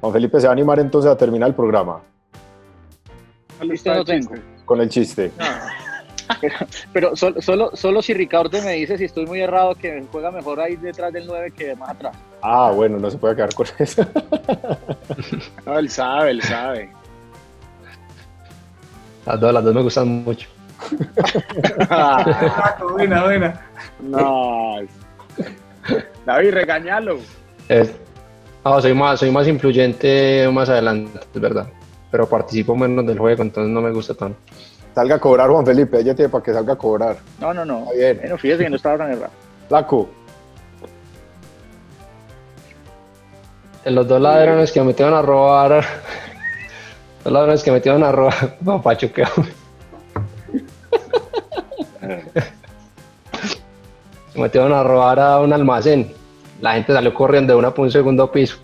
Juan 0.00 0.12
Felipe 0.12 0.40
se 0.40 0.46
va 0.46 0.52
a 0.52 0.54
animar 0.54 0.78
entonces 0.80 1.10
a 1.10 1.16
terminar 1.16 1.48
el 1.50 1.54
programa 1.54 2.00
Chiste 3.60 3.94
no 3.94 4.04
tengo. 4.04 4.32
con 4.64 4.80
el 4.80 4.88
chiste. 4.88 5.30
Pero, 6.40 6.54
pero 6.92 7.16
sol- 7.16 7.34
solo, 7.42 7.70
solo 7.74 8.00
si 8.00 8.14
Ricardo 8.14 8.62
me 8.62 8.72
dice 8.74 8.96
si 8.96 9.04
estoy 9.04 9.26
muy 9.26 9.40
errado 9.40 9.74
que 9.74 10.02
juega 10.10 10.30
mejor 10.30 10.60
ahí 10.60 10.76
detrás 10.76 11.12
del 11.12 11.26
9 11.26 11.50
que 11.50 11.74
más 11.76 11.90
atrás. 11.90 12.16
Ah, 12.40 12.72
bueno, 12.74 12.98
no 12.98 13.10
se 13.10 13.18
puede 13.18 13.34
quedar 13.36 13.52
con 13.54 13.66
eso. 13.78 14.06
No, 15.66 15.78
él 15.78 15.90
sabe, 15.90 16.30
él 16.30 16.42
sabe. 16.42 16.90
Las 19.26 19.38
dos, 19.40 19.52
las 19.52 19.64
dos 19.64 19.74
me 19.74 19.82
gustan 19.82 20.08
mucho. 20.24 20.48
Ah, 21.90 22.76
buena, 22.92 23.24
buena. 23.24 23.60
no. 24.00 24.76
David, 26.26 26.52
regañalo. 26.52 27.18
Es- 27.68 27.92
no, 28.64 28.80
soy 28.80 28.92
más, 28.94 29.18
soy 29.20 29.30
más 29.30 29.48
influyente 29.48 30.48
más 30.52 30.68
adelante, 30.68 31.18
es 31.34 31.40
verdad. 31.40 31.66
Pero 32.10 32.28
participo 32.28 32.76
menos 32.76 33.06
del 33.06 33.18
juego, 33.18 33.42
entonces 33.42 33.72
no 33.72 33.80
me 33.80 33.90
gusta 33.90 34.14
tanto. 34.14 34.38
Salga 34.94 35.14
a 35.14 35.18
cobrar, 35.18 35.48
Juan 35.48 35.64
Felipe. 35.64 35.98
Ella 36.00 36.14
tiene 36.14 36.28
para 36.28 36.42
que 36.44 36.52
salga 36.52 36.72
a 36.72 36.76
cobrar. 36.76 37.16
No, 37.40 37.54
no, 37.54 37.64
no. 37.64 37.84
Está 37.84 37.92
bien. 37.94 38.18
Bueno, 38.20 38.38
fíjese 38.38 38.64
que 38.64 38.70
no 38.70 38.76
estaba 38.76 38.98
tan 38.98 39.12
errado. 39.12 39.32
Flaco. 39.68 40.10
En 43.84 43.94
los 43.94 44.06
dos 44.06 44.20
ladrones 44.20 44.72
que 44.72 44.80
me 44.80 44.86
metieron 44.86 45.14
a 45.14 45.22
robar. 45.22 45.84
Los 47.24 47.32
ladrones 47.32 47.62
que 47.62 47.70
me 47.70 47.76
metieron 47.76 48.02
a 48.02 48.12
robar. 48.12 48.58
Papacho, 48.64 49.12
que 49.12 49.24
Se 54.32 54.40
metieron 54.40 54.72
a 54.72 54.82
robar 54.82 55.18
a 55.18 55.40
un 55.40 55.52
almacén. 55.52 56.12
La 56.60 56.74
gente 56.74 56.92
salió 56.92 57.14
corriendo 57.14 57.52
de 57.52 57.58
una 57.58 57.72
por 57.72 57.84
un 57.84 57.90
segundo 57.90 58.30
piso. 58.30 58.56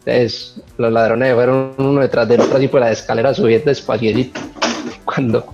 Entonces, 0.00 0.60
los 0.78 0.92
ladrones 0.92 1.34
fueron 1.34 1.74
uno 1.76 2.00
detrás 2.00 2.26
del 2.26 2.40
otro 2.40 2.56
así 2.56 2.68
por 2.68 2.80
la 2.80 2.90
escalera 2.90 3.34
subiendo 3.34 3.66
despacito. 3.66 4.40
Cuando 5.04 5.44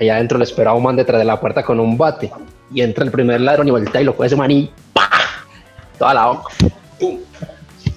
allá 0.00 0.14
adentro 0.14 0.38
le 0.38 0.44
esperaba 0.44 0.76
un 0.76 0.82
man 0.82 0.96
detrás 0.96 1.18
de 1.18 1.24
la 1.24 1.40
puerta 1.40 1.62
con 1.62 1.80
un 1.80 1.96
bate. 1.96 2.30
Y 2.72 2.82
entra 2.82 3.04
el 3.04 3.10
primer 3.10 3.40
ladrón 3.40 3.68
y 3.68 3.70
voltea 3.70 4.00
y 4.00 4.04
lo 4.04 4.14
coge 4.14 4.26
ese 4.26 4.36
man 4.36 4.50
y 4.50 4.70
¡pah! 4.92 5.08
Toda 5.98 6.14
la 6.14 6.26
boca. 6.26 6.52
¡Pum! 6.98 7.18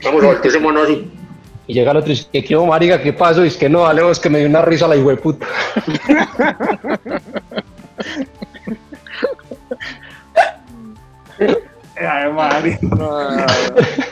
Vamos 0.03 0.23
a 0.23 0.27
voltear 0.27 0.47
ese 0.47 0.59
mono 0.59 0.83
así. 0.83 1.11
Y 1.67 1.73
llega 1.73 1.91
el 1.91 1.97
otro 1.97 2.11
y 2.11 2.15
dice, 2.15 2.27
¿qué 2.31 2.43
quiero, 2.43 2.65
marica? 2.65 3.01
¿Qué 3.01 3.13
pasó? 3.13 3.43
Y 3.43 3.47
es 3.47 3.57
que 3.57 3.69
no, 3.69 3.81
vale, 3.81 4.01
vos 4.01 4.19
que 4.19 4.29
me 4.29 4.39
dio 4.39 4.47
una 4.47 4.61
risa 4.61 4.87
la 4.87 4.95
hijueputa. 4.95 5.45
eh, 11.41 12.29
Mario. 12.33 12.77
No, 12.81 12.97
no, 12.97 13.37
no. 13.37 14.10